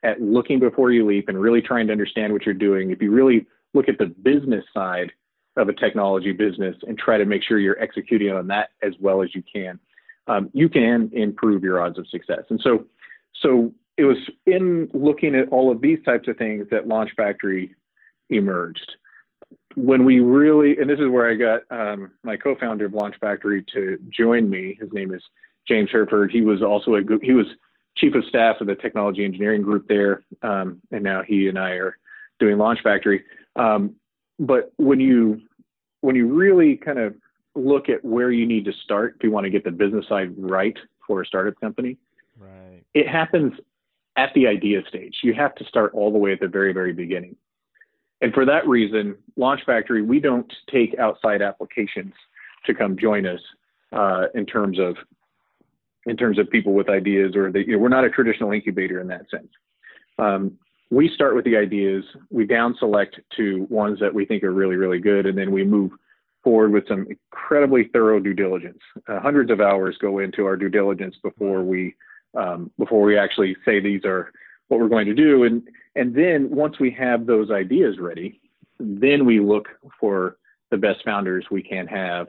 at 0.03 0.21
looking 0.21 0.59
before 0.59 0.91
you 0.91 1.05
leap 1.05 1.29
and 1.29 1.39
really 1.39 1.61
trying 1.61 1.87
to 1.87 1.91
understand 1.91 2.31
what 2.31 2.45
you're 2.45 2.53
doing, 2.53 2.91
if 2.91 3.01
you 3.01 3.11
really 3.11 3.45
look 3.73 3.89
at 3.89 3.97
the 3.97 4.05
business 4.05 4.63
side 4.73 5.11
of 5.57 5.69
a 5.69 5.73
technology 5.73 6.31
business 6.31 6.75
and 6.87 6.97
try 6.97 7.17
to 7.17 7.25
make 7.25 7.41
sure 7.43 7.59
you're 7.59 7.81
executing 7.81 8.31
on 8.31 8.47
that 8.47 8.69
as 8.83 8.93
well 8.99 9.21
as 9.23 9.33
you 9.33 9.43
can, 9.51 9.79
um, 10.27 10.49
you 10.53 10.69
can 10.69 11.09
improve 11.13 11.63
your 11.63 11.81
odds 11.81 11.97
of 11.97 12.07
success. 12.09 12.43
And 12.49 12.59
so, 12.61 12.85
so 13.41 13.73
it 13.97 14.03
was 14.03 14.17
in 14.45 14.89
looking 14.93 15.35
at 15.35 15.49
all 15.49 15.71
of 15.71 15.81
these 15.81 15.99
types 16.03 16.27
of 16.27 16.37
things 16.37 16.67
that 16.71 16.87
Launch 16.87 17.11
Factory 17.15 17.73
emerged. 18.29 18.91
When 19.75 20.05
we 20.05 20.19
really, 20.19 20.77
and 20.77 20.89
this 20.89 20.99
is 20.99 21.09
where 21.09 21.29
I 21.29 21.35
got 21.35 21.61
um, 21.69 22.11
my 22.23 22.37
co-founder 22.37 22.85
of 22.85 22.93
Launch 22.93 23.15
Factory 23.19 23.63
to 23.73 23.97
join 24.09 24.49
me. 24.49 24.77
His 24.79 24.89
name 24.93 25.13
is 25.13 25.21
James 25.67 25.89
Herford. 25.91 26.31
He 26.31 26.41
was 26.41 26.61
also 26.61 26.95
a 26.95 27.01
he 27.21 27.33
was 27.33 27.47
chief 27.97 28.13
of 28.15 28.23
staff 28.25 28.57
of 28.61 28.67
the 28.67 28.75
technology 28.75 29.23
engineering 29.23 29.61
group 29.61 29.87
there, 29.87 30.23
um, 30.41 30.81
and 30.91 31.03
now 31.03 31.21
he 31.25 31.47
and 31.47 31.57
I 31.57 31.71
are 31.71 31.97
doing 32.39 32.57
Launch 32.57 32.79
Factory. 32.83 33.23
Um, 33.55 33.95
but 34.39 34.73
when 34.77 34.99
you 34.99 35.41
when 36.01 36.15
you 36.15 36.27
really 36.27 36.75
kind 36.75 36.99
of 36.99 37.15
look 37.55 37.89
at 37.89 38.03
where 38.03 38.31
you 38.31 38.45
need 38.45 38.65
to 38.65 38.73
start 38.83 39.15
if 39.17 39.23
you 39.23 39.31
want 39.31 39.45
to 39.45 39.49
get 39.49 39.63
the 39.63 39.71
business 39.71 40.05
side 40.07 40.33
right 40.37 40.77
for 41.07 41.21
a 41.21 41.25
startup 41.25 41.59
company, 41.59 41.97
right. 42.37 42.83
it 42.93 43.07
happens 43.07 43.53
at 44.17 44.29
the 44.35 44.45
idea 44.45 44.81
stage. 44.89 45.15
You 45.23 45.33
have 45.33 45.55
to 45.55 45.65
start 45.65 45.93
all 45.93 46.11
the 46.11 46.17
way 46.17 46.33
at 46.33 46.39
the 46.39 46.47
very 46.47 46.73
very 46.73 46.93
beginning. 46.93 47.35
And 48.21 48.33
for 48.33 48.45
that 48.45 48.67
reason, 48.67 49.15
Launch 49.35 49.61
Factory, 49.65 50.01
we 50.01 50.19
don't 50.19 50.51
take 50.71 50.97
outside 50.99 51.41
applications 51.41 52.13
to 52.65 52.73
come 52.73 52.97
join 52.97 53.25
us 53.25 53.41
uh, 53.91 54.25
in 54.33 54.45
terms 54.45 54.79
of 54.79 54.95
in 56.05 56.17
terms 56.17 56.37
of 56.37 56.49
people 56.49 56.73
with 56.73 56.89
ideas, 56.89 57.35
or 57.35 57.51
that 57.51 57.67
you 57.67 57.73
know, 57.73 57.79
we're 57.79 57.89
not 57.89 58.05
a 58.05 58.09
traditional 58.09 58.51
incubator 58.51 58.99
in 59.01 59.07
that 59.07 59.29
sense. 59.29 59.49
Um, 60.19 60.57
we 60.91 61.09
start 61.09 61.35
with 61.35 61.45
the 61.45 61.57
ideas, 61.57 62.03
we 62.29 62.45
down 62.45 62.75
select 62.79 63.19
to 63.37 63.65
ones 63.69 63.99
that 63.99 64.13
we 64.13 64.25
think 64.25 64.43
are 64.43 64.51
really, 64.51 64.75
really 64.75 64.99
good, 64.99 65.25
and 65.25 65.37
then 65.37 65.51
we 65.51 65.63
move 65.63 65.91
forward 66.43 66.71
with 66.71 66.87
some 66.87 67.07
incredibly 67.09 67.85
thorough 67.85 68.19
due 68.19 68.35
diligence. 68.35 68.79
Uh, 69.07 69.19
hundreds 69.19 69.49
of 69.49 69.59
hours 69.59 69.97
go 69.99 70.19
into 70.19 70.45
our 70.45 70.55
due 70.55 70.69
diligence 70.69 71.15
before 71.23 71.63
we 71.63 71.95
um, 72.37 72.69
before 72.77 73.01
we 73.01 73.17
actually 73.17 73.55
say 73.65 73.79
these 73.79 74.03
are 74.03 74.31
what 74.67 74.79
we're 74.79 74.89
going 74.89 75.07
to 75.07 75.13
do, 75.13 75.43
and 75.43 75.63
and 75.95 76.13
then 76.13 76.49
once 76.49 76.79
we 76.79 76.91
have 76.91 77.25
those 77.25 77.49
ideas 77.49 77.97
ready, 77.97 78.39
then 78.79 79.25
we 79.25 79.39
look 79.39 79.69
for 79.99 80.37
the 80.69 80.77
best 80.77 81.03
founders 81.03 81.45
we 81.49 81.63
can 81.63 81.87
have 81.87 82.27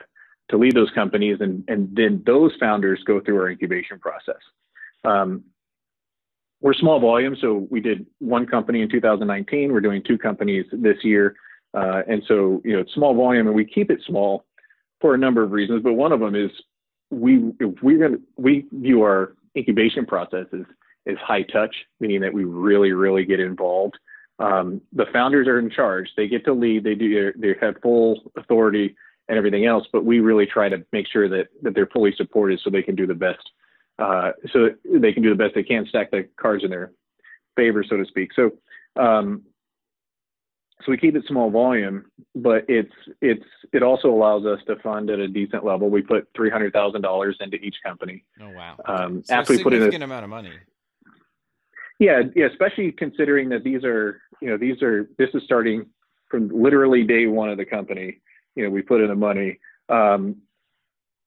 to 0.48 0.56
lead 0.56 0.74
those 0.74 0.90
companies, 0.90 1.38
and, 1.40 1.64
and 1.68 1.94
then 1.94 2.22
those 2.24 2.52
founders 2.60 3.02
go 3.04 3.20
through 3.20 3.40
our 3.40 3.50
incubation 3.50 3.98
process. 3.98 4.40
Um, 5.04 5.44
we're 6.60 6.74
small 6.74 7.00
volume, 7.00 7.36
so 7.40 7.66
we 7.70 7.80
did 7.80 8.06
one 8.18 8.46
company 8.46 8.80
in 8.80 8.88
2019. 8.88 9.72
We're 9.72 9.80
doing 9.80 10.02
two 10.02 10.18
companies 10.18 10.64
this 10.72 10.96
year, 11.02 11.36
uh, 11.74 12.02
and 12.08 12.22
so 12.26 12.62
you 12.64 12.72
know 12.72 12.80
it's 12.80 12.94
small 12.94 13.14
volume, 13.14 13.46
and 13.46 13.54
we 13.54 13.64
keep 13.64 13.90
it 13.90 14.00
small 14.06 14.44
for 15.00 15.14
a 15.14 15.18
number 15.18 15.42
of 15.42 15.52
reasons. 15.52 15.82
But 15.82 15.94
one 15.94 16.12
of 16.12 16.20
them 16.20 16.34
is 16.34 16.50
we 17.10 17.38
we're 17.82 18.08
gonna 18.08 18.20
we 18.36 18.66
view 18.72 19.02
our 19.02 19.36
incubation 19.56 20.06
process 20.06 20.46
as, 20.52 20.64
as 21.06 21.16
high 21.18 21.42
touch, 21.42 21.74
meaning 22.00 22.20
that 22.20 22.32
we 22.32 22.44
really 22.44 22.92
really 22.92 23.24
get 23.24 23.40
involved. 23.40 23.98
Um, 24.38 24.80
the 24.92 25.06
founders 25.12 25.46
are 25.48 25.58
in 25.58 25.70
charge; 25.70 26.08
they 26.16 26.26
get 26.26 26.44
to 26.46 26.54
lead. 26.54 26.84
They 26.84 26.94
do 26.94 27.32
they 27.36 27.54
have 27.60 27.76
full 27.82 28.32
authority 28.36 28.96
and 29.28 29.38
everything 29.38 29.66
else. 29.66 29.86
But 29.92 30.04
we 30.04 30.20
really 30.20 30.46
try 30.46 30.68
to 30.68 30.84
make 30.92 31.06
sure 31.08 31.28
that 31.28 31.48
that 31.62 31.74
they're 31.74 31.86
fully 31.86 32.14
supported 32.16 32.60
so 32.62 32.70
they 32.70 32.82
can 32.82 32.94
do 32.94 33.06
the 33.06 33.14
best, 33.14 33.50
uh, 33.98 34.32
so 34.52 34.70
they 34.84 35.12
can 35.12 35.22
do 35.22 35.30
the 35.30 35.36
best 35.36 35.54
they 35.54 35.62
can, 35.62 35.86
stack 35.86 36.10
the 36.10 36.28
cards 36.36 36.64
in 36.64 36.70
their 36.70 36.92
favor, 37.56 37.84
so 37.88 37.96
to 37.96 38.04
speak. 38.04 38.30
So. 38.34 38.52
Um, 38.96 39.42
so 40.84 40.92
we 40.92 40.98
keep 40.98 41.16
it 41.16 41.24
small 41.26 41.50
volume, 41.50 42.04
but 42.34 42.64
it's 42.68 42.92
it's 43.22 43.44
it 43.72 43.82
also 43.82 44.08
allows 44.08 44.44
us 44.44 44.60
to 44.66 44.76
fund 44.76 45.08
at 45.08 45.18
a 45.18 45.26
decent 45.26 45.64
level. 45.64 45.88
We 45.88 46.02
put 46.02 46.28
three 46.36 46.50
hundred 46.50 46.74
thousand 46.74 47.00
dollars 47.00 47.36
into 47.40 47.56
each 47.56 47.76
company. 47.82 48.24
Oh 48.40 48.50
wow! 48.50 48.76
Um, 48.84 49.22
so 49.24 49.34
after 49.34 49.54
we 49.54 49.62
put 49.62 49.72
in 49.72 49.80
a 49.80 49.84
significant 49.84 50.04
amount 50.04 50.24
of 50.24 50.30
money. 50.30 50.52
Yeah, 51.98 52.22
yeah, 52.34 52.46
especially 52.46 52.92
considering 52.92 53.48
that 53.48 53.64
these 53.64 53.84
are 53.84 54.20
you 54.42 54.48
know 54.48 54.58
these 54.58 54.82
are 54.82 55.08
this 55.16 55.30
is 55.32 55.42
starting 55.44 55.86
from 56.28 56.48
literally 56.48 57.04
day 57.04 57.26
one 57.26 57.48
of 57.48 57.56
the 57.56 57.64
company 57.64 58.20
you 58.56 58.64
know 58.64 58.70
we 58.70 58.82
put 58.82 59.00
in 59.00 59.08
the 59.08 59.14
money 59.14 59.58
um, 59.88 60.36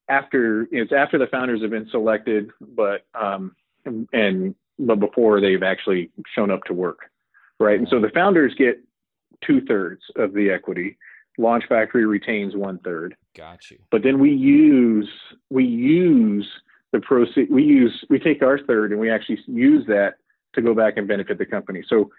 after 0.10 0.68
it's 0.72 0.92
after 0.92 1.18
the 1.18 1.28
founders 1.28 1.62
have 1.62 1.72
been 1.72 1.88
selected, 1.90 2.50
but 2.60 3.06
um, 3.14 3.56
and 3.86 4.56
but 4.78 5.00
before 5.00 5.40
they've 5.40 5.64
actually 5.64 6.10
shown 6.36 6.52
up 6.52 6.64
to 6.66 6.74
work, 6.74 7.12
right? 7.60 7.80
And 7.80 7.88
so 7.90 8.02
the 8.02 8.10
founders 8.10 8.54
get 8.58 8.82
two 9.46 9.62
thirds 9.62 10.02
of 10.18 10.34
the 10.34 10.50
equity. 10.50 10.98
Launch 11.38 11.64
Factory 11.70 12.06
retains 12.06 12.56
one 12.56 12.80
third. 12.80 13.16
Got 13.38 13.72
you. 13.72 13.78
But 13.92 14.04
then 14.04 14.20
we 14.20 14.32
use 14.32 15.10
we 15.50 15.64
use 15.64 16.48
the 16.92 17.00
proceed 17.00 17.50
we 17.50 17.64
use 17.64 18.04
we 18.10 18.20
take 18.20 18.42
our 18.42 18.60
third 18.60 18.92
and 18.92 19.00
we 19.00 19.10
actually 19.10 19.40
use 19.48 19.86
that 19.88 20.16
to 20.54 20.62
go 20.62 20.74
back 20.74 20.98
and 20.98 21.08
benefit 21.08 21.38
the 21.38 21.46
company. 21.46 21.84
So 21.88 22.10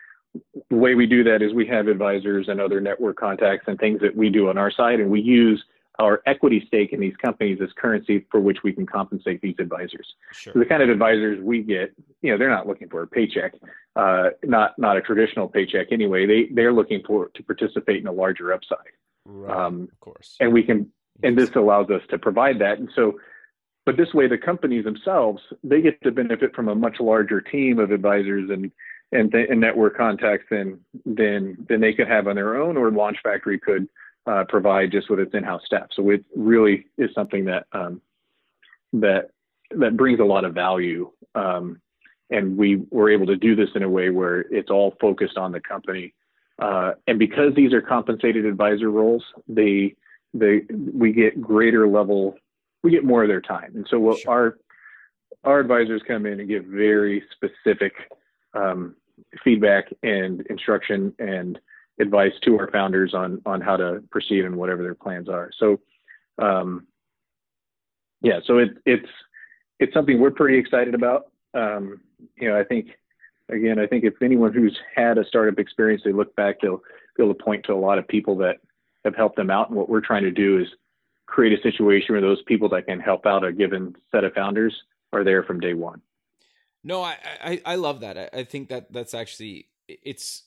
the 0.70 0.76
way 0.76 0.94
we 0.94 1.06
do 1.06 1.24
that 1.24 1.42
is 1.42 1.52
we 1.52 1.66
have 1.66 1.88
advisors 1.88 2.48
and 2.48 2.60
other 2.60 2.80
network 2.80 3.16
contacts 3.16 3.64
and 3.66 3.78
things 3.78 4.00
that 4.00 4.16
we 4.16 4.30
do 4.30 4.48
on 4.48 4.58
our 4.58 4.70
side, 4.70 5.00
and 5.00 5.10
we 5.10 5.20
use 5.20 5.62
our 5.98 6.22
equity 6.26 6.64
stake 6.66 6.92
in 6.92 7.00
these 7.00 7.16
companies 7.16 7.58
as 7.62 7.68
currency 7.76 8.24
for 8.30 8.40
which 8.40 8.58
we 8.64 8.72
can 8.72 8.86
compensate 8.86 9.40
these 9.42 9.56
advisors. 9.58 10.14
Sure. 10.32 10.52
So 10.52 10.58
the 10.58 10.64
kind 10.64 10.82
of 10.82 10.88
advisors 10.88 11.42
we 11.42 11.62
get, 11.62 11.92
you 12.22 12.30
know, 12.30 12.38
they're 12.38 12.48
not 12.50 12.66
looking 12.66 12.88
for 12.88 13.02
a 13.02 13.06
paycheck, 13.06 13.52
uh, 13.96 14.30
not 14.44 14.78
not 14.78 14.96
a 14.96 15.02
traditional 15.02 15.48
paycheck 15.48 15.88
anyway. 15.90 16.26
They 16.26 16.48
they're 16.54 16.72
looking 16.72 17.02
for 17.06 17.28
to 17.34 17.42
participate 17.42 18.00
in 18.00 18.06
a 18.06 18.12
larger 18.12 18.52
upside. 18.52 18.78
Right. 19.26 19.66
Um, 19.66 19.88
of 19.92 20.00
course. 20.00 20.36
And 20.40 20.52
we 20.52 20.62
can, 20.62 20.90
and 21.22 21.36
this 21.36 21.50
allows 21.54 21.90
us 21.90 22.02
to 22.10 22.18
provide 22.18 22.58
that. 22.60 22.78
And 22.78 22.88
so, 22.94 23.18
but 23.84 23.96
this 23.96 24.14
way, 24.14 24.26
the 24.26 24.38
companies 24.38 24.84
themselves 24.84 25.42
they 25.62 25.82
get 25.82 26.00
to 26.02 26.10
benefit 26.10 26.54
from 26.54 26.68
a 26.68 26.74
much 26.74 27.00
larger 27.00 27.40
team 27.40 27.78
of 27.78 27.90
advisors 27.90 28.48
and 28.48 28.70
and, 29.12 29.30
th- 29.32 29.48
and 29.50 29.60
network 29.60 29.96
contacts 29.96 30.46
than 30.50 30.80
than 31.04 31.66
than 31.68 31.80
they 31.80 31.92
could 31.92 32.08
have 32.08 32.26
on 32.28 32.36
their 32.36 32.56
own, 32.62 32.76
or 32.76 32.90
Launch 32.90 33.18
Factory 33.22 33.58
could 33.58 33.88
uh, 34.26 34.44
provide 34.48 34.92
just 34.92 35.10
with 35.10 35.20
its 35.20 35.34
in-house 35.34 35.62
staff. 35.64 35.88
So 35.96 36.10
it 36.10 36.24
really 36.36 36.86
is 36.96 37.10
something 37.14 37.44
that 37.46 37.66
um, 37.72 38.00
that 38.92 39.30
that 39.72 39.96
brings 39.96 40.20
a 40.20 40.24
lot 40.24 40.44
of 40.44 40.54
value, 40.54 41.10
um, 41.34 41.80
and 42.30 42.56
we 42.56 42.82
were 42.90 43.10
able 43.10 43.26
to 43.26 43.36
do 43.36 43.56
this 43.56 43.70
in 43.74 43.82
a 43.82 43.88
way 43.88 44.10
where 44.10 44.40
it's 44.52 44.70
all 44.70 44.94
focused 45.00 45.38
on 45.38 45.52
the 45.52 45.60
company 45.60 46.12
Uh, 46.60 46.92
and 47.06 47.18
because 47.18 47.54
these 47.54 47.72
are 47.72 47.80
compensated 47.80 48.44
advisor 48.44 48.90
roles, 48.90 49.24
they 49.48 49.94
they 50.34 50.62
we 50.92 51.12
get 51.12 51.40
greater 51.40 51.88
level, 51.88 52.36
we 52.82 52.90
get 52.90 53.04
more 53.04 53.22
of 53.22 53.28
their 53.28 53.40
time. 53.40 53.72
And 53.74 53.86
so 53.90 53.98
what 53.98 54.18
sure. 54.18 54.32
our 54.32 54.58
our 55.42 55.58
advisors 55.58 56.02
come 56.06 56.26
in 56.26 56.38
and 56.40 56.48
give 56.48 56.64
very 56.66 57.22
specific 57.32 57.94
um, 58.54 58.96
feedback 59.44 59.92
and 60.02 60.42
instruction 60.48 61.14
and 61.18 61.58
advice 62.00 62.32
to 62.44 62.58
our 62.58 62.70
founders 62.70 63.14
on 63.14 63.40
on 63.46 63.60
how 63.60 63.76
to 63.76 64.02
proceed 64.10 64.44
and 64.44 64.56
whatever 64.56 64.82
their 64.82 64.94
plans 64.94 65.28
are. 65.28 65.50
So, 65.58 65.80
um, 66.38 66.86
yeah, 68.22 68.40
so 68.46 68.58
it, 68.58 68.70
it's 68.86 69.08
it's 69.78 69.94
something 69.94 70.20
we're 70.20 70.30
pretty 70.30 70.58
excited 70.58 70.94
about. 70.94 71.26
Um, 71.54 72.00
you 72.36 72.48
know, 72.48 72.58
I 72.58 72.64
think 72.64 72.88
again, 73.48 73.78
I 73.78 73.86
think 73.86 74.04
if 74.04 74.14
anyone 74.22 74.52
who's 74.52 74.78
had 74.94 75.18
a 75.18 75.24
startup 75.24 75.58
experience, 75.58 76.02
they 76.04 76.12
look 76.12 76.34
back, 76.36 76.60
they'll 76.60 76.82
be 77.16 77.22
able 77.22 77.34
to 77.34 77.42
point 77.42 77.64
to 77.66 77.72
a 77.72 77.74
lot 77.74 77.98
of 77.98 78.08
people 78.08 78.36
that 78.36 78.56
have 79.04 79.16
helped 79.16 79.36
them 79.36 79.50
out. 79.50 79.68
And 79.68 79.78
what 79.78 79.88
we're 79.88 80.00
trying 80.00 80.24
to 80.24 80.30
do 80.30 80.58
is 80.58 80.68
create 81.26 81.58
a 81.58 81.62
situation 81.62 82.14
where 82.14 82.20
those 82.20 82.42
people 82.42 82.68
that 82.70 82.86
can 82.86 83.00
help 83.00 83.26
out 83.26 83.44
a 83.44 83.52
given 83.52 83.94
set 84.10 84.24
of 84.24 84.34
founders 84.34 84.74
are 85.12 85.24
there 85.24 85.42
from 85.42 85.60
day 85.60 85.74
one. 85.74 86.00
No, 86.82 87.02
I 87.02 87.16
I, 87.42 87.62
I 87.66 87.74
love 87.76 88.00
that. 88.00 88.16
I, 88.18 88.40
I 88.40 88.44
think 88.44 88.68
that 88.68 88.92
that's 88.92 89.14
actually 89.14 89.68
it's 89.88 90.44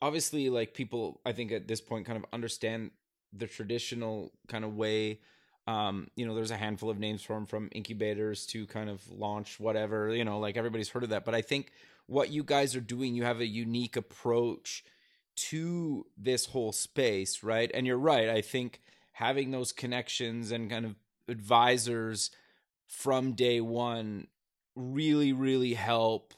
obviously 0.00 0.50
like 0.50 0.74
people 0.74 1.20
I 1.24 1.32
think 1.32 1.52
at 1.52 1.68
this 1.68 1.80
point 1.80 2.06
kind 2.06 2.18
of 2.18 2.24
understand 2.32 2.90
the 3.32 3.46
traditional 3.46 4.32
kind 4.48 4.64
of 4.64 4.76
way. 4.76 5.20
Um, 5.68 6.08
you 6.16 6.26
know, 6.26 6.34
there's 6.34 6.50
a 6.50 6.56
handful 6.56 6.90
of 6.90 6.98
names 6.98 7.22
from 7.22 7.46
from 7.46 7.68
incubators 7.72 8.46
to 8.46 8.66
kind 8.66 8.90
of 8.90 9.00
launch 9.10 9.60
whatever. 9.60 10.14
You 10.14 10.24
know, 10.24 10.38
like 10.38 10.56
everybody's 10.56 10.88
heard 10.90 11.04
of 11.04 11.10
that. 11.10 11.24
But 11.24 11.34
I 11.34 11.42
think 11.42 11.72
what 12.06 12.30
you 12.30 12.42
guys 12.42 12.74
are 12.74 12.80
doing, 12.80 13.14
you 13.14 13.24
have 13.24 13.40
a 13.40 13.46
unique 13.46 13.96
approach 13.96 14.84
to 15.34 16.06
this 16.16 16.46
whole 16.46 16.72
space, 16.72 17.42
right? 17.42 17.70
And 17.72 17.86
you're 17.86 17.98
right. 17.98 18.28
I 18.28 18.40
think 18.42 18.80
having 19.12 19.50
those 19.50 19.72
connections 19.72 20.50
and 20.52 20.68
kind 20.70 20.84
of 20.84 20.96
advisors 21.28 22.30
from 22.86 23.32
day 23.32 23.60
one 23.60 24.26
really, 24.74 25.32
really 25.32 25.74
help 25.74 26.34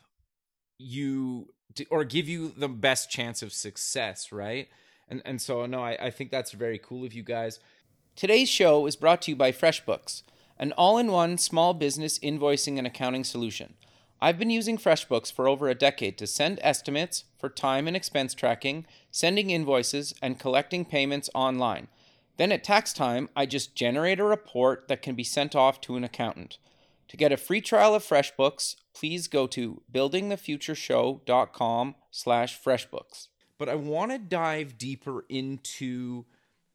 you 0.79 1.49
to, 1.75 1.85
or 1.91 2.05
give 2.05 2.29
you 2.29 2.53
the 2.57 2.69
best 2.69 3.11
chance 3.11 3.43
of 3.43 3.53
success, 3.53 4.33
right? 4.33 4.69
And 5.09 5.23
and 5.25 5.41
so 5.41 5.67
no, 5.67 5.83
I, 5.83 6.07
I 6.07 6.11
think 6.11 6.31
that's 6.31 6.53
very 6.53 6.79
cool 6.79 7.05
of 7.05 7.13
you 7.13 7.23
guys. 7.23 7.61
Today's 8.17 8.49
show 8.49 8.87
is 8.87 8.97
brought 8.97 9.23
to 9.23 9.33
you 9.33 9.37
by 9.37 9.51
FreshBooks, 9.51 10.23
an 10.59 10.73
all-in-one 10.73 11.37
small 11.39 11.75
business 11.75 12.19
invoicing 12.21 12.79
and 12.79 12.87
accounting 12.87 13.25
solution. 13.25 13.75
I've 14.21 14.39
been 14.39 14.51
using 14.51 14.79
FreshBooks 14.79 15.33
for 15.33 15.49
over 15.49 15.69
a 15.69 15.75
decade 15.75 16.17
to 16.19 16.27
send 16.27 16.61
estimates 16.63 17.25
for 17.39 17.49
time 17.49 17.89
and 17.89 17.97
expense 17.97 18.33
tracking, 18.33 18.87
sending 19.11 19.51
invoices, 19.51 20.15
and 20.23 20.39
collecting 20.39 20.85
payments 20.85 21.29
online. 21.35 21.89
Then 22.37 22.53
at 22.53 22.65
tax 22.65 22.93
time, 22.93 23.29
I 23.37 23.47
just 23.47 23.75
generate 23.75 24.21
a 24.21 24.25
report 24.25 24.89
that 24.89 25.03
can 25.03 25.15
be 25.15 25.25
sent 25.25 25.55
off 25.55 25.81
to 25.83 25.97
an 25.97 26.05
accountant. 26.05 26.59
To 27.09 27.17
get 27.17 27.33
a 27.33 27.37
free 27.37 27.61
trial 27.61 27.95
of 27.95 28.03
FreshBooks, 28.03 28.77
please 28.95 29.29
go 29.29 29.47
to 29.49 29.83
buildingthefutureshow.com 29.93 31.95
slash 32.11 32.59
freshbooks. 32.61 33.29
But 33.59 33.69
I 33.69 33.75
want 33.75 34.13
to 34.13 34.19
dive 34.19 34.79
deeper 34.79 35.25
into 35.29 36.25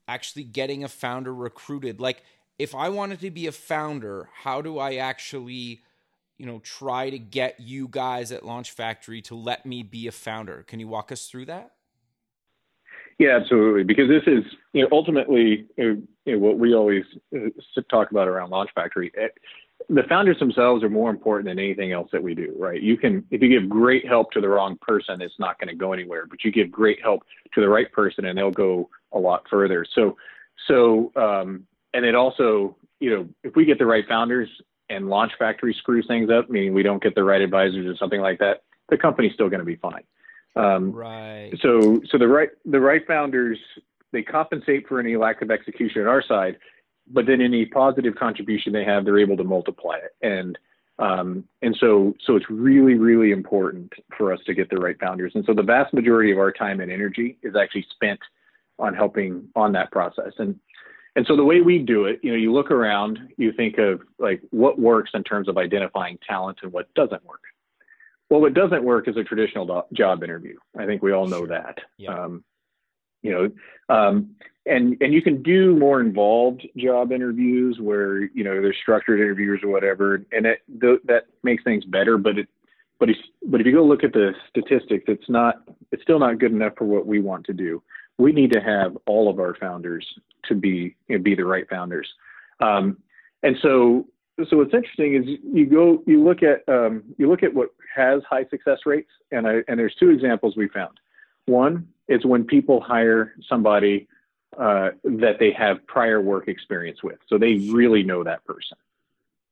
actually 0.08 0.44
getting 0.44 0.84
a 0.84 0.88
founder 0.88 1.34
recruited. 1.34 2.00
Like, 2.00 2.24
if 2.58 2.76
I 2.76 2.90
wanted 2.90 3.20
to 3.22 3.32
be 3.32 3.48
a 3.48 3.52
founder, 3.52 4.30
how 4.44 4.62
do 4.62 4.80
I 4.80 4.96
actually, 4.96 5.82
you 6.38 6.46
know, 6.46 6.60
try 6.60 7.10
to 7.10 7.20
get 7.20 7.60
you 7.60 7.88
guys 7.88 8.32
at 8.32 8.46
Launch 8.46 8.72
Factory 8.72 9.22
to 9.24 9.36
let 9.36 9.66
me 9.66 9.84
be 9.84 10.08
a 10.08 10.12
founder? 10.12 10.64
Can 10.68 10.80
you 10.80 10.88
walk 10.88 11.12
us 11.12 11.28
through 11.28 11.46
that? 11.46 11.72
Yeah, 13.18 13.36
absolutely. 13.36 13.84
Because 13.84 14.08
this 14.08 14.24
is, 14.28 14.44
you 14.74 14.84
know, 14.84 14.90
ultimately 14.92 15.66
you 15.78 16.08
know, 16.26 16.38
what 16.38 16.58
we 16.58 16.74
always 16.74 17.04
uh, 17.36 17.50
talk 17.90 18.12
about 18.12 18.30
around 18.30 18.50
Launch 18.50 18.70
Factory 18.74 19.12
the 19.88 20.04
founders 20.04 20.38
themselves 20.40 20.84
are 20.84 20.90
more 20.90 21.10
important 21.10 21.48
than 21.48 21.58
anything 21.58 21.92
else 21.92 22.10
that 22.12 22.22
we 22.22 22.36
do, 22.36 22.54
right? 22.58 22.82
You 22.82 22.98
can, 22.98 23.24
if 23.32 23.42
you 23.42 23.48
give 23.48 23.70
great 23.70 24.06
help 24.06 24.32
to 24.32 24.42
the 24.42 24.50
wrong 24.50 24.78
person, 24.82 25.22
it's 25.22 25.40
not 25.40 25.58
going 25.60 25.70
to 25.70 25.76
go 25.76 25.94
anywhere. 25.94 26.26
But 26.28 26.44
you 26.44 26.52
give 26.52 26.70
great 26.72 27.02
help 27.02 27.24
to 27.54 27.62
the 27.62 27.70
right 27.70 27.92
person, 27.92 28.26
and 28.26 28.38
they'll 28.38 28.52
go 28.52 28.90
a 29.14 29.20
lot 29.20 29.44
further. 29.50 29.86
So, 29.96 30.18
so, 30.68 31.12
um, 31.16 31.66
and 31.94 32.06
it 32.06 32.14
also, 32.14 32.76
you 33.00 33.16
know, 33.16 33.30
if 33.44 33.56
we 33.56 33.66
get 33.66 33.80
the 33.80 33.86
right 33.86 34.08
founders 34.08 34.50
and 34.90 35.10
Launch 35.10 35.32
Factory 35.40 35.74
screws 35.74 36.06
things 36.08 36.30
up, 36.30 36.50
meaning 36.50 36.74
we 36.74 36.84
don't 36.84 37.02
get 37.02 37.16
the 37.16 37.24
right 37.24 37.42
advisors 37.42 37.86
or 37.86 37.96
something 37.96 38.22
like 38.22 38.40
that, 38.40 38.64
the 38.90 38.98
company's 38.98 39.34
still 39.34 39.50
going 39.50 39.60
to 39.60 39.66
be 39.66 39.78
fine. 39.78 40.04
Um, 40.56 40.92
right. 40.92 41.52
So, 41.62 42.02
so 42.12 42.18
the 42.18 42.28
right, 42.28 42.50
the 42.66 42.80
right 42.80 43.06
founders, 43.08 43.58
they 44.12 44.24
compensate 44.24 44.88
for 44.88 45.00
any 45.00 45.16
lack 45.16 45.42
of 45.42 45.52
execution 45.52 46.02
on 46.02 46.08
our 46.08 46.24
side 46.24 46.58
but 47.10 47.26
then 47.26 47.42
any 47.42 47.66
positive 47.66 48.16
contribution 48.16 48.74
they 48.74 48.84
have, 48.84 49.06
they're 49.06 49.20
able 49.20 49.38
to 49.38 49.44
multiply 49.44 49.98
it. 49.98 50.16
And 50.22 50.58
um, 51.00 51.46
and 51.62 51.76
so 51.80 52.14
so 52.26 52.36
it's 52.36 52.50
really 52.50 52.96
really 52.96 53.32
important 53.32 53.94
for 54.18 54.34
us 54.34 54.40
to 54.46 54.54
get 54.54 54.70
the 54.70 54.78
right 54.78 55.00
founders. 55.00 55.32
And 55.36 55.46
so 55.46 55.54
the 55.54 55.64
vast 55.64 55.94
majority 55.94 56.32
of 56.32 56.38
our 56.38 56.52
time 56.52 56.80
and 56.82 56.92
energy 56.92 57.38
is 57.42 57.56
actually 57.56 57.86
spent 57.92 58.20
on 58.78 58.94
helping 58.94 59.48
on 59.56 59.72
that 59.74 59.92
process. 59.92 60.34
And 60.38 60.60
and 61.16 61.26
so 61.26 61.36
the 61.36 61.44
way 61.44 61.62
we 61.62 61.80
do 61.80 62.06
it, 62.06 62.20
you 62.24 62.32
know, 62.32 62.38
you 62.38 62.54
look 62.54 62.72
around, 62.72 63.20
you 63.38 63.52
think 63.52 63.78
of 63.78 64.02
like 64.20 64.42
what 64.52 64.80
works 64.80 65.12
in 65.14 65.24
terms 65.24 65.48
of 65.48 65.58
identifying 65.58 66.18
talent 66.28 66.60
and 66.62 66.72
what 66.72 66.94
doesn't 66.94 67.26
work. 67.26 67.42
Well, 68.30 68.42
what 68.42 68.54
doesn't 68.54 68.84
work 68.84 69.08
is 69.08 69.18
a 69.18 69.24
traditional 69.24 69.66
do- 69.66 69.96
job 69.96 70.24
interview. 70.24 70.56
I 70.78 70.86
think 70.86 71.02
we 71.02 71.12
all 71.12 71.28
know 71.28 71.48
that. 71.48 71.80
Yeah. 71.98 72.14
Um, 72.14 72.44
you 73.22 73.32
know, 73.32 73.96
um, 73.96 74.36
and 74.66 74.98
and 75.02 75.14
you 75.14 75.22
can 75.22 75.42
do 75.42 75.76
more 75.76 76.00
involved 76.00 76.68
job 76.78 77.12
interviews 77.12 77.78
where 77.80 78.22
you 78.22 78.44
know 78.44 78.62
there's 78.62 78.78
structured 78.82 79.20
interviews 79.20 79.62
or 79.64 79.70
whatever, 79.70 80.24
and 80.32 80.46
it, 80.46 80.62
th- 80.82 81.02
that 81.06 81.26
makes 81.44 81.64
things 81.64 81.86
better. 81.86 82.18
But 82.18 82.38
it, 82.38 82.48
but 83.00 83.10
it's, 83.10 83.20
but 83.46 83.62
if 83.62 83.66
you 83.66 83.74
go 83.74 83.84
look 83.84 84.04
at 84.04 84.14
the 84.14 84.34
statistics, 84.50 85.06
it's 85.08 85.30
not 85.30 85.64
it's 85.92 86.04
still 86.04 86.20
not 86.20 86.40
good 86.40 86.52
enough 86.52 86.74
for 86.78 86.86
what 86.86 87.06
we 87.06 87.20
want 87.20 87.46
to 87.46 87.54
do. 87.54 87.82
We 88.18 88.32
need 88.32 88.52
to 88.54 88.60
have 88.60 88.98
all 89.08 89.30
of 89.30 89.40
our 89.40 89.56
founders 89.56 90.06
to 90.48 90.56
be 90.56 90.96
you 91.08 91.18
know, 91.18 91.24
be 91.24 91.36
the 91.36 91.46
right 91.46 91.68
founders, 91.70 92.08
um, 92.60 92.98
and 93.44 93.56
so 93.62 94.06
so 94.50 94.58
what's 94.58 94.74
interesting 94.74 95.16
is 95.16 95.40
you 95.52 95.66
go 95.66 96.04
you 96.06 96.24
look 96.24 96.44
at 96.44 96.68
um, 96.68 97.04
you 97.18 97.30
look 97.30 97.44
at 97.44 97.54
what 97.54 97.70
has 97.96 98.22
high 98.30 98.46
success 98.50 98.80
rates, 98.86 99.10
and 99.32 99.48
I, 99.48 99.62
and 99.68 99.80
there's 99.80 99.96
two 100.00 100.10
examples 100.10 100.56
we 100.56 100.68
found. 100.68 101.00
One 101.50 101.88
is 102.08 102.26
when 102.26 102.44
people 102.46 102.80
hire 102.80 103.34
somebody 103.48 104.08
uh, 104.58 104.90
that 105.04 105.38
they 105.40 105.52
have 105.52 105.86
prior 105.88 106.22
work 106.22 106.48
experience 106.48 107.04
with. 107.04 107.18
So 107.28 107.38
they 107.38 107.56
really 107.72 108.04
know 108.04 108.24
that 108.24 108.44
person. 108.46 108.78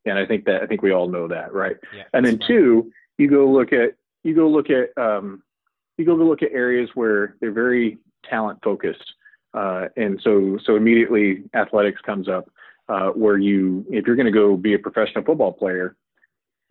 And 0.05 0.17
I 0.17 0.25
think 0.25 0.45
that 0.45 0.63
I 0.63 0.67
think 0.67 0.81
we 0.81 0.91
all 0.91 1.10
know 1.10 1.27
that, 1.27 1.53
right? 1.53 1.75
Yeah, 1.93 2.03
and 2.13 2.25
then 2.25 2.38
right. 2.38 2.47
two, 2.47 2.91
you 3.17 3.29
go 3.29 3.49
look 3.49 3.73
at 3.73 3.95
you 4.23 4.36
go 4.36 4.47
look 4.47 4.67
at 4.69 4.97
um, 4.97 5.43
you 5.97 6.05
go 6.05 6.13
look 6.13 6.41
at 6.43 6.51
areas 6.51 6.89
where 6.93 7.36
they're 7.39 7.51
very 7.51 7.97
talent 8.29 8.60
focused, 8.63 9.13
uh, 9.53 9.88
and 9.97 10.19
so 10.23 10.57
so 10.65 10.75
immediately 10.75 11.43
athletics 11.53 11.99
comes 12.01 12.29
up, 12.29 12.49
uh, 12.88 13.10
where 13.10 13.38
you 13.38 13.86
if 13.89 14.07
you're 14.07 14.15
going 14.15 14.25
to 14.25 14.31
go 14.31 14.55
be 14.55 14.73
a 14.75 14.79
professional 14.79 15.25
football 15.25 15.51
player, 15.51 15.95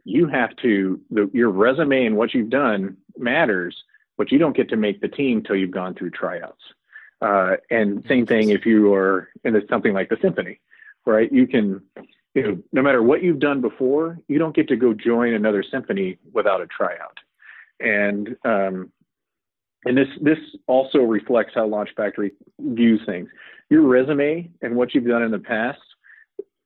you 0.04 0.28
have 0.28 0.56
to 0.62 1.00
the, 1.10 1.28
your 1.34 1.50
resume 1.50 2.06
and 2.06 2.16
what 2.16 2.32
you've 2.32 2.50
done 2.50 2.96
matters, 3.18 3.76
but 4.16 4.32
you 4.32 4.38
don't 4.38 4.56
get 4.56 4.68
to 4.70 4.76
make 4.76 5.00
the 5.00 5.08
team 5.08 5.42
till 5.42 5.56
you've 5.56 5.70
gone 5.70 5.94
through 5.94 6.10
tryouts. 6.10 6.62
Uh, 7.20 7.56
and 7.70 8.04
same 8.08 8.26
thing 8.26 8.50
if 8.50 8.66
you 8.66 8.92
are 8.92 9.28
in 9.44 9.60
something 9.68 9.94
like 9.94 10.08
the 10.08 10.18
symphony, 10.20 10.60
right? 11.06 11.32
You 11.32 11.46
can, 11.46 11.80
you 12.34 12.42
know, 12.42 12.62
no 12.72 12.82
matter 12.82 13.02
what 13.02 13.22
you've 13.22 13.38
done 13.38 13.60
before, 13.60 14.18
you 14.28 14.38
don't 14.38 14.54
get 14.54 14.68
to 14.68 14.76
go 14.76 14.92
join 14.92 15.32
another 15.32 15.62
symphony 15.62 16.18
without 16.32 16.60
a 16.60 16.66
tryout. 16.66 17.18
And 17.80 18.36
um, 18.44 18.92
and 19.84 19.96
this 19.96 20.08
this 20.20 20.38
also 20.66 20.98
reflects 20.98 21.52
how 21.54 21.66
Launch 21.66 21.90
Factory 21.96 22.32
views 22.58 23.00
things. 23.06 23.28
Your 23.70 23.82
resume 23.82 24.50
and 24.60 24.76
what 24.76 24.94
you've 24.94 25.06
done 25.06 25.22
in 25.22 25.30
the 25.30 25.38
past, 25.38 25.80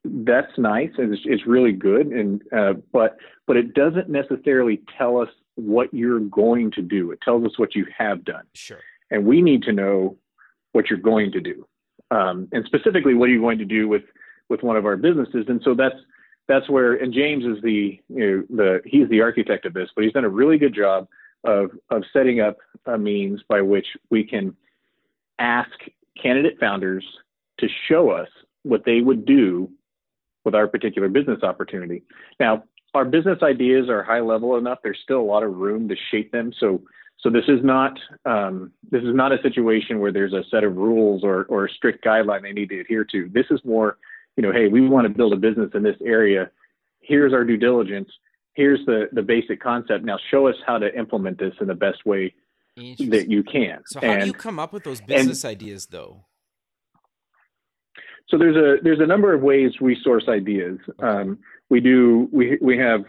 that's 0.04 0.56
nice 0.58 0.90
and 0.98 1.12
it's, 1.12 1.22
it's 1.24 1.46
really 1.46 1.72
good. 1.72 2.06
And 2.08 2.42
uh, 2.52 2.74
but 2.92 3.18
but 3.46 3.56
it 3.56 3.74
doesn't 3.74 4.08
necessarily 4.08 4.80
tell 4.96 5.18
us 5.18 5.28
what 5.60 5.92
you're 5.92 6.20
going 6.20 6.70
to 6.72 6.82
do. 6.82 7.10
It 7.12 7.20
tells 7.22 7.44
us 7.44 7.58
what 7.58 7.74
you 7.74 7.86
have 7.96 8.24
done. 8.24 8.44
Sure. 8.54 8.80
And 9.10 9.24
we 9.24 9.42
need 9.42 9.62
to 9.64 9.72
know 9.72 10.16
what 10.72 10.88
you're 10.88 10.98
going 10.98 11.32
to 11.32 11.40
do, 11.40 11.66
um, 12.10 12.48
and 12.52 12.64
specifically 12.64 13.14
what 13.14 13.28
are 13.28 13.32
you 13.32 13.40
going 13.40 13.58
to 13.58 13.64
do 13.64 13.88
with 13.88 14.02
with 14.48 14.62
one 14.62 14.76
of 14.76 14.86
our 14.86 14.96
businesses. 14.96 15.46
And 15.48 15.60
so 15.64 15.74
that's 15.74 15.96
that's 16.48 16.68
where 16.68 16.94
and 16.94 17.12
James 17.12 17.44
is 17.44 17.62
the 17.62 18.00
you 18.08 18.46
know, 18.48 18.56
the 18.56 18.80
he's 18.84 19.08
the 19.08 19.20
architect 19.20 19.66
of 19.66 19.72
this, 19.72 19.88
but 19.94 20.04
he's 20.04 20.12
done 20.12 20.24
a 20.24 20.28
really 20.28 20.58
good 20.58 20.74
job 20.74 21.08
of 21.44 21.70
of 21.90 22.04
setting 22.12 22.40
up 22.40 22.58
a 22.86 22.98
means 22.98 23.40
by 23.48 23.60
which 23.60 23.86
we 24.10 24.24
can 24.24 24.56
ask 25.38 25.70
candidate 26.20 26.58
founders 26.60 27.04
to 27.58 27.68
show 27.88 28.10
us 28.10 28.28
what 28.62 28.84
they 28.84 29.00
would 29.00 29.24
do 29.24 29.70
with 30.44 30.54
our 30.54 30.66
particular 30.66 31.08
business 31.08 31.42
opportunity. 31.42 32.02
Now, 32.38 32.64
our 32.94 33.04
business 33.04 33.38
ideas 33.42 33.88
are 33.88 34.02
high 34.02 34.20
level 34.20 34.56
enough. 34.56 34.78
There's 34.82 34.98
still 35.02 35.20
a 35.20 35.22
lot 35.22 35.42
of 35.42 35.56
room 35.56 35.88
to 35.88 35.96
shape 36.10 36.32
them. 36.32 36.52
So 36.58 36.82
So 37.22 37.28
this 37.28 37.44
is 37.48 37.62
not 37.62 37.98
um, 38.24 38.72
this 38.90 39.02
is 39.02 39.14
not 39.14 39.32
a 39.32 39.42
situation 39.42 40.00
where 40.00 40.12
there's 40.12 40.32
a 40.32 40.42
set 40.50 40.64
of 40.64 40.76
rules 40.76 41.22
or 41.22 41.44
or 41.44 41.66
a 41.66 41.70
strict 41.70 42.04
guideline 42.04 42.42
they 42.42 42.52
need 42.52 42.70
to 42.70 42.80
adhere 42.80 43.04
to. 43.12 43.28
This 43.32 43.46
is 43.50 43.60
more, 43.64 43.98
you 44.36 44.42
know, 44.42 44.52
hey, 44.52 44.68
we 44.68 44.80
want 44.88 45.06
to 45.06 45.12
build 45.12 45.32
a 45.32 45.36
business 45.36 45.70
in 45.74 45.82
this 45.82 45.96
area. 46.04 46.50
Here's 47.00 47.32
our 47.32 47.44
due 47.44 47.58
diligence. 47.58 48.10
Here's 48.54 48.84
the 48.86 49.08
the 49.12 49.22
basic 49.22 49.60
concept. 49.60 50.04
Now 50.04 50.18
show 50.30 50.46
us 50.46 50.56
how 50.66 50.78
to 50.78 50.88
implement 50.98 51.38
this 51.38 51.54
in 51.60 51.66
the 51.66 51.74
best 51.74 52.06
way 52.06 52.34
that 52.76 53.26
you 53.28 53.42
can. 53.42 53.82
So 53.86 54.00
how 54.00 54.06
and, 54.06 54.20
do 54.22 54.26
you 54.28 54.32
come 54.32 54.58
up 54.58 54.72
with 54.72 54.84
those 54.84 55.02
business 55.02 55.44
and, 55.44 55.50
ideas 55.50 55.86
though? 55.86 56.24
So 58.28 58.38
there's 58.38 58.56
a 58.56 58.82
there's 58.82 59.00
a 59.00 59.06
number 59.06 59.34
of 59.34 59.42
ways 59.42 59.72
we 59.80 59.96
source 60.02 60.24
ideas. 60.28 60.78
Um, 61.00 61.38
we 61.70 61.80
do 61.80 62.28
we 62.32 62.58
we 62.60 62.76
have 62.76 63.04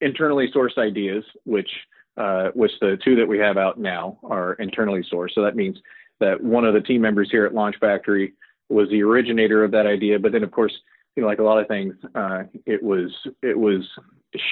internally 0.00 0.48
sourced 0.54 0.78
ideas, 0.78 1.24
which 1.44 1.70
uh, 2.16 2.48
which 2.54 2.72
the 2.80 2.96
two 3.04 3.16
that 3.16 3.26
we 3.26 3.38
have 3.38 3.58
out 3.58 3.78
now 3.78 4.18
are 4.22 4.54
internally 4.54 5.04
sourced. 5.12 5.32
So 5.34 5.42
that 5.42 5.56
means 5.56 5.76
that 6.20 6.42
one 6.42 6.64
of 6.64 6.72
the 6.72 6.80
team 6.80 7.02
members 7.02 7.28
here 7.30 7.44
at 7.44 7.54
Launch 7.54 7.76
Factory 7.78 8.32
was 8.68 8.88
the 8.88 9.02
originator 9.02 9.62
of 9.62 9.70
that 9.72 9.86
idea, 9.86 10.18
but 10.18 10.32
then 10.32 10.42
of 10.42 10.50
course, 10.50 10.72
you 11.14 11.22
know, 11.22 11.28
like 11.28 11.38
a 11.38 11.42
lot 11.42 11.58
of 11.58 11.68
things, 11.68 11.94
uh, 12.14 12.44
it 12.64 12.82
was 12.82 13.12
it 13.42 13.58
was 13.58 13.82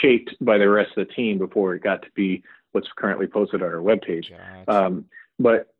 shaped 0.03 0.35
by 0.41 0.59
the 0.59 0.69
rest 0.69 0.91
of 0.97 1.07
the 1.07 1.15
team 1.15 1.39
before 1.39 1.75
it 1.75 1.83
got 1.83 2.03
to 2.03 2.09
be 2.15 2.43
what's 2.73 2.89
currently 2.97 3.27
posted 3.27 3.63
on 3.63 3.69
our 3.69 3.77
webpage. 3.77 4.31
Gotcha. 4.31 4.65
Um, 4.87 5.05
but 5.39 5.74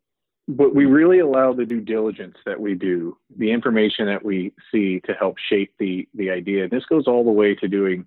but 0.47 0.75
we 0.75 0.85
really 0.85 1.19
allow 1.19 1.53
the 1.53 1.65
due 1.65 1.81
diligence 1.81 2.37
that 2.45 2.59
we 2.59 2.75
do, 2.75 3.17
the 3.37 3.51
information 3.51 4.05
that 4.05 4.23
we 4.23 4.53
see 4.71 4.99
to 5.01 5.13
help 5.13 5.37
shape 5.49 5.73
the 5.79 6.07
the 6.13 6.29
idea. 6.29 6.67
This 6.69 6.85
goes 6.85 7.07
all 7.07 7.23
the 7.23 7.31
way 7.31 7.55
to 7.55 7.67
doing, 7.67 8.05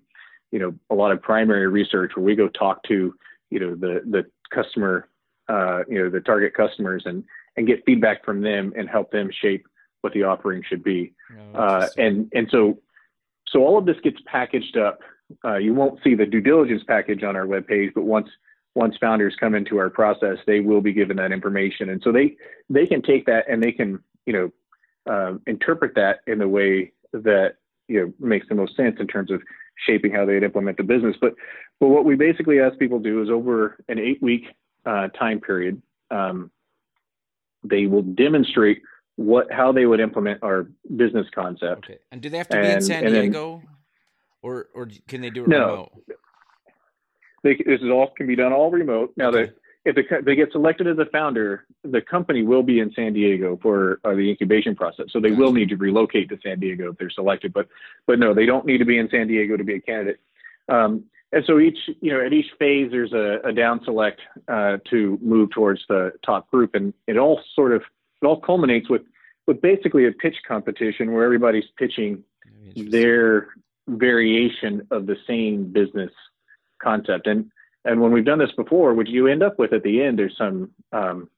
you 0.51 0.59
know, 0.59 0.73
a 0.89 0.95
lot 0.95 1.11
of 1.11 1.21
primary 1.21 1.67
research 1.67 2.11
where 2.15 2.25
we 2.25 2.35
go 2.35 2.47
talk 2.47 2.83
to, 2.83 3.13
you 3.49 3.59
know, 3.59 3.75
the 3.75 4.01
the 4.09 4.25
customer, 4.51 5.09
uh, 5.49 5.83
you 5.89 6.01
know, 6.01 6.09
the 6.09 6.21
target 6.21 6.53
customers 6.53 7.03
and 7.05 7.23
and 7.57 7.67
get 7.67 7.83
feedback 7.85 8.23
from 8.23 8.41
them 8.41 8.71
and 8.77 8.89
help 8.89 9.11
them 9.11 9.29
shape 9.41 9.67
what 10.01 10.13
the 10.13 10.23
offering 10.23 10.63
should 10.67 10.83
be. 10.83 11.13
Oh, 11.53 11.59
uh, 11.59 11.87
and 11.97 12.31
and 12.33 12.47
so 12.49 12.79
so 13.49 13.65
all 13.65 13.77
of 13.77 13.85
this 13.85 13.97
gets 14.01 14.17
packaged 14.25 14.77
up. 14.77 14.99
Uh, 15.43 15.57
you 15.57 15.73
won't 15.73 15.99
see 16.03 16.15
the 16.15 16.25
due 16.25 16.41
diligence 16.41 16.83
package 16.87 17.23
on 17.23 17.35
our 17.35 17.45
webpage, 17.45 17.93
but 17.93 18.03
once 18.03 18.29
once 18.75 18.95
founders 18.99 19.35
come 19.39 19.55
into 19.55 19.77
our 19.77 19.89
process, 19.89 20.37
they 20.45 20.59
will 20.59 20.81
be 20.81 20.93
given 20.93 21.17
that 21.17 21.31
information, 21.31 21.89
and 21.89 22.01
so 22.03 22.11
they 22.11 22.35
they 22.69 22.85
can 22.85 23.01
take 23.01 23.25
that 23.25 23.49
and 23.49 23.61
they 23.63 23.71
can 23.71 23.99
you 24.25 24.33
know 24.33 24.51
um, 25.11 25.41
interpret 25.47 25.95
that 25.95 26.19
in 26.27 26.39
the 26.39 26.47
way 26.47 26.91
that 27.13 27.55
you 27.87 27.99
know 27.99 28.13
makes 28.19 28.47
the 28.47 28.55
most 28.55 28.75
sense 28.75 28.97
in 28.99 29.07
terms 29.07 29.31
of 29.31 29.41
shaping 29.87 30.11
how 30.11 30.25
they'd 30.25 30.43
implement 30.43 30.77
the 30.77 30.83
business. 30.83 31.15
But 31.19 31.33
but 31.79 31.87
what 31.87 32.05
we 32.05 32.15
basically 32.15 32.59
ask 32.59 32.77
people 32.77 32.99
to 32.99 33.03
do 33.03 33.21
is 33.21 33.29
over 33.29 33.83
an 33.87 33.99
eight 33.99 34.21
week 34.21 34.43
uh, 34.85 35.07
time 35.09 35.39
period, 35.39 35.81
um, 36.11 36.51
they 37.63 37.87
will 37.87 38.01
demonstrate 38.01 38.81
what 39.15 39.51
how 39.51 39.71
they 39.71 39.85
would 39.85 39.99
implement 39.99 40.43
our 40.43 40.67
business 40.95 41.27
concept. 41.33 41.85
Okay. 41.85 41.99
And 42.11 42.21
do 42.21 42.29
they 42.29 42.37
have 42.37 42.49
to 42.49 42.61
be 42.61 42.67
in 42.67 42.81
San 42.81 43.03
Diego, 43.03 43.57
then, 43.57 43.67
or 44.41 44.67
or 44.73 44.87
can 45.07 45.21
they 45.21 45.29
do 45.29 45.43
it 45.43 45.49
no, 45.49 45.59
remote? 45.59 45.91
They, 47.43 47.55
this 47.55 47.81
is 47.81 47.89
all 47.89 48.11
can 48.15 48.27
be 48.27 48.35
done 48.35 48.53
all 48.53 48.71
remote. 48.71 49.13
Now, 49.15 49.29
okay. 49.29 49.51
if 49.85 49.95
the, 49.95 50.03
they 50.23 50.35
get 50.35 50.51
selected 50.51 50.87
as 50.87 50.97
a 50.97 51.05
founder, 51.05 51.65
the 51.83 52.01
company 52.01 52.43
will 52.43 52.63
be 52.63 52.79
in 52.79 52.91
San 52.93 53.13
Diego 53.13 53.57
for 53.61 53.99
uh, 54.03 54.13
the 54.13 54.29
incubation 54.29 54.75
process. 54.75 55.07
So 55.11 55.19
they 55.19 55.29
gotcha. 55.29 55.41
will 55.41 55.53
need 55.53 55.69
to 55.69 55.77
relocate 55.77 56.29
to 56.29 56.37
San 56.43 56.59
Diego 56.59 56.91
if 56.91 56.97
they're 56.97 57.09
selected. 57.09 57.53
But 57.53 57.67
but 58.05 58.19
no, 58.19 58.33
they 58.33 58.45
don't 58.45 58.65
need 58.65 58.79
to 58.79 58.85
be 58.85 58.97
in 58.97 59.09
San 59.09 59.27
Diego 59.27 59.57
to 59.57 59.63
be 59.63 59.75
a 59.75 59.81
candidate. 59.81 60.19
Um, 60.67 61.05
and 61.31 61.43
so 61.45 61.59
each 61.59 61.77
you 62.01 62.11
know 62.11 62.25
at 62.25 62.33
each 62.33 62.47
phase 62.57 62.91
there's 62.91 63.13
a, 63.13 63.39
a 63.45 63.53
down 63.53 63.81
select 63.83 64.19
uh, 64.47 64.77
to 64.89 65.17
move 65.21 65.51
towards 65.51 65.81
the 65.87 66.11
top 66.25 66.49
group, 66.49 66.75
and 66.75 66.93
it 67.07 67.17
all 67.17 67.41
sort 67.55 67.73
of 67.73 67.83
it 68.21 68.25
all 68.25 68.41
culminates 68.41 68.89
with 68.89 69.03
with 69.47 69.61
basically 69.61 70.05
a 70.05 70.11
pitch 70.11 70.37
competition 70.47 71.11
where 71.11 71.23
everybody's 71.23 71.65
pitching 71.77 72.23
their 72.75 73.49
variation 73.87 74.87
of 74.91 75.07
the 75.07 75.15
same 75.27 75.71
business 75.71 76.11
concept. 76.79 77.27
And 77.27 77.51
and 77.85 78.01
when 78.01 78.11
we've 78.11 78.25
done 78.25 78.39
this 78.39 78.51
before, 78.55 78.93
what 78.93 79.07
you 79.07 79.27
end 79.27 79.41
up 79.41 79.57
with 79.57 79.73
at 79.73 79.83
the 79.83 80.03
end, 80.03 80.19
there's 80.19 80.37
some 80.37 80.71
um, 80.91 81.29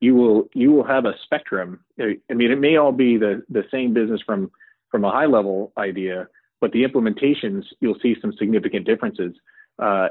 you 0.00 0.14
will 0.14 0.48
you 0.54 0.72
will 0.72 0.84
have 0.84 1.04
a 1.04 1.14
spectrum. 1.24 1.80
I 2.00 2.16
mean, 2.30 2.50
it 2.50 2.58
may 2.58 2.76
all 2.76 2.92
be 2.92 3.16
the 3.16 3.42
the 3.48 3.64
same 3.70 3.92
business 3.92 4.20
from 4.24 4.50
from 4.90 5.04
a 5.04 5.10
high 5.10 5.26
level 5.26 5.72
idea, 5.78 6.26
but 6.60 6.72
the 6.72 6.84
implementations 6.84 7.64
you'll 7.80 7.98
see 8.02 8.16
some 8.20 8.32
significant 8.38 8.86
differences. 8.86 9.34
Uh, 9.78 10.08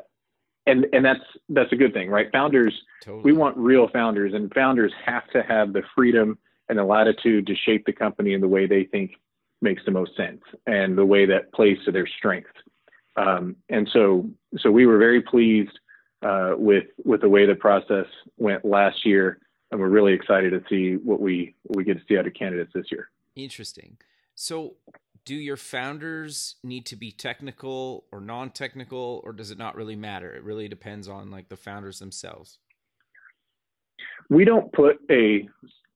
and 0.67 0.85
and 0.93 1.03
that's 1.03 1.23
that's 1.49 1.71
a 1.71 1.75
good 1.75 1.93
thing, 1.93 2.09
right? 2.09 2.31
Founders, 2.31 2.73
totally. 3.03 3.23
we 3.23 3.33
want 3.33 3.57
real 3.57 3.87
founders, 3.89 4.33
and 4.33 4.53
founders 4.53 4.93
have 5.05 5.27
to 5.31 5.41
have 5.41 5.73
the 5.73 5.81
freedom 5.95 6.37
and 6.69 6.77
the 6.77 6.83
latitude 6.83 7.47
to 7.47 7.55
shape 7.55 7.85
the 7.85 7.93
company 7.93 8.33
in 8.33 8.41
the 8.41 8.47
way 8.47 8.67
they 8.67 8.83
think 8.83 9.13
makes 9.61 9.83
the 9.85 9.91
most 9.91 10.15
sense 10.15 10.41
and 10.67 10.97
the 10.97 11.05
way 11.05 11.25
that 11.25 11.51
plays 11.51 11.77
to 11.85 11.91
their 11.91 12.07
strengths. 12.07 12.51
Um, 13.15 13.55
and 13.69 13.89
so, 13.91 14.29
so 14.59 14.71
we 14.71 14.85
were 14.85 14.97
very 14.97 15.21
pleased 15.21 15.77
uh, 16.21 16.53
with 16.57 16.85
with 17.03 17.21
the 17.21 17.29
way 17.29 17.45
the 17.45 17.55
process 17.55 18.05
went 18.37 18.65
last 18.65 19.05
year, 19.05 19.39
and 19.71 19.79
we're 19.79 19.89
really 19.89 20.13
excited 20.13 20.51
to 20.51 20.61
see 20.69 20.97
what 20.97 21.19
we 21.19 21.55
what 21.63 21.77
we 21.77 21.83
get 21.83 21.97
to 21.97 22.03
see 22.07 22.17
out 22.17 22.27
of 22.27 22.33
candidates 22.33 22.71
this 22.73 22.85
year. 22.91 23.09
Interesting. 23.35 23.97
So, 24.35 24.75
do 25.25 25.35
your 25.35 25.57
founders 25.57 26.55
need 26.63 26.85
to 26.87 26.95
be 26.95 27.11
technical 27.11 28.05
or 28.11 28.19
non-technical, 28.19 29.21
or 29.23 29.33
does 29.33 29.51
it 29.51 29.57
not 29.57 29.75
really 29.75 29.95
matter? 29.95 30.33
It 30.33 30.43
really 30.43 30.67
depends 30.67 31.07
on 31.07 31.31
like 31.31 31.49
the 31.49 31.57
founders 31.57 31.99
themselves. 31.99 32.59
We 34.29 34.45
don't 34.45 34.71
put 34.73 34.99
a 35.09 35.47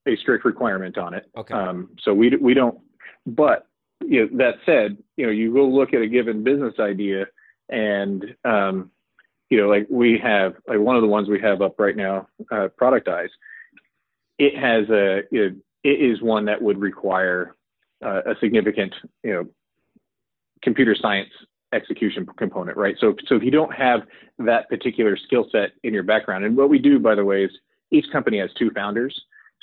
a 0.05 0.15
strict 0.17 0.45
requirement 0.45 0.97
on 0.97 1.13
it. 1.13 1.29
Okay. 1.37 1.53
Um, 1.53 1.89
so 2.01 2.13
we 2.13 2.35
we 2.35 2.53
don't, 2.53 2.77
but 3.25 3.67
you 4.07 4.21
know, 4.21 4.37
that 4.37 4.55
said, 4.65 4.97
you 5.17 5.25
know, 5.25 5.31
you 5.31 5.53
go 5.53 5.67
look 5.67 5.93
at 5.93 6.01
a 6.01 6.07
given 6.07 6.43
business 6.43 6.75
idea 6.79 7.25
and, 7.69 8.35
um, 8.45 8.91
you 9.49 9.57
know, 9.57 9.67
like 9.67 9.87
we 9.89 10.17
have, 10.21 10.55
like 10.67 10.79
one 10.79 10.95
of 10.95 11.01
the 11.01 11.07
ones 11.07 11.29
we 11.29 11.39
have 11.41 11.61
up 11.61 11.79
right 11.79 11.95
now, 11.95 12.27
uh, 12.51 12.69
Productize, 12.79 13.29
it 14.39 14.57
has 14.57 14.89
a, 14.89 15.21
you 15.31 15.49
know, 15.49 15.55
it 15.83 16.01
is 16.01 16.21
one 16.21 16.45
that 16.45 16.61
would 16.61 16.79
require 16.79 17.55
uh, 18.03 18.21
a 18.25 18.35
significant, 18.39 18.93
you 19.23 19.33
know, 19.33 19.47
computer 20.61 20.95
science 20.99 21.29
execution 21.73 22.25
component, 22.37 22.77
right? 22.77 22.95
So, 22.99 23.15
so 23.27 23.35
if 23.35 23.43
you 23.43 23.51
don't 23.51 23.73
have 23.73 24.01
that 24.39 24.69
particular 24.69 25.17
skill 25.17 25.47
set 25.51 25.71
in 25.83 25.93
your 25.93 26.03
background, 26.03 26.45
and 26.45 26.55
what 26.55 26.69
we 26.69 26.79
do, 26.79 26.99
by 26.99 27.15
the 27.15 27.25
way, 27.25 27.43
is 27.43 27.51
each 27.91 28.05
company 28.11 28.39
has 28.39 28.49
two 28.57 28.71
founders. 28.71 29.19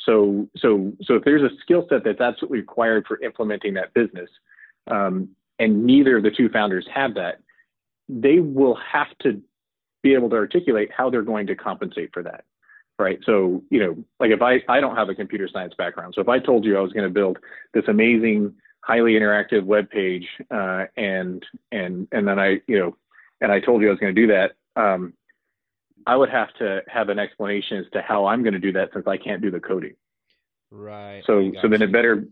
So, 0.07 0.49
so, 0.57 0.93
so 1.03 1.15
if 1.15 1.25
there's 1.25 1.43
a 1.43 1.55
skill 1.61 1.87
set 1.89 2.05
that's 2.05 2.21
absolutely 2.21 2.61
required 2.61 3.07
for 3.07 3.21
implementing 3.21 3.75
that 3.75 3.93
business, 3.95 4.31
um, 4.91 5.29
and 5.59 5.85
neither 5.85 6.17
of 6.17 6.23
the 6.23 6.31
two 6.31 6.49
founders 6.49 6.87
have 6.93 7.15
that, 7.15 7.41
they 8.09 8.41
will 8.41 8.77
have 8.77 9.09
to 9.23 9.41
be 10.03 10.15
able 10.15 10.31
to 10.31 10.37
articulate 10.37 10.91
how 10.97 11.11
they're 11.11 11.23
going 11.23 11.47
to 11.47 11.55
compensate 11.55 12.11
for 12.13 12.23
that, 12.23 12.45
right? 12.99 13.19
So, 13.25 13.63
you 13.71 13.81
know, 13.81 14.05
like 14.19 14.31
if 14.31 14.43
I 14.43 14.63
I 14.69 14.81
don't 14.81 14.97
have 14.97 15.09
a 15.09 15.15
computer 15.15 15.49
science 15.53 15.75
background, 15.77 16.15
so 16.15 16.21
if 16.21 16.29
I 16.29 16.39
told 16.39 16.65
you 16.65 16.79
I 16.79 16.81
was 16.81 16.93
going 16.93 17.05
to 17.05 17.13
build 17.13 17.39
this 17.75 17.85
amazing, 17.89 18.55
highly 18.81 19.13
interactive 19.13 19.65
web 19.65 19.91
page, 19.91 20.27
uh, 20.51 20.87
and 20.97 21.45
and 21.71 22.09
and 22.13 22.27
then 22.27 22.39
I, 22.39 22.61
you 22.67 22.79
know, 22.79 22.97
and 23.41 23.53
I 23.53 23.61
told 23.61 23.83
you 23.83 23.89
I 23.89 23.91
was 23.91 24.01
going 24.01 24.15
to 24.15 24.21
do 24.21 24.29
that. 24.29 24.53
Um, 24.77 25.13
I 26.07 26.17
would 26.17 26.31
have 26.31 26.53
to 26.55 26.83
have 26.89 27.09
an 27.09 27.19
explanation 27.19 27.79
as 27.79 27.87
to 27.93 28.03
how 28.03 28.27
I'm 28.27 28.43
going 28.43 28.55
to 28.55 28.61
do 28.61 28.73
that 28.73 28.91
since 28.93 29.07
I 29.07 29.17
can't 29.17 29.43
do 29.43 29.51
the 29.51 29.61
coding. 29.61 29.95
Right. 30.71 31.23
So 31.27 31.53
so 31.61 31.69
then 31.69 31.83
it 31.83 31.93
better 31.93 32.27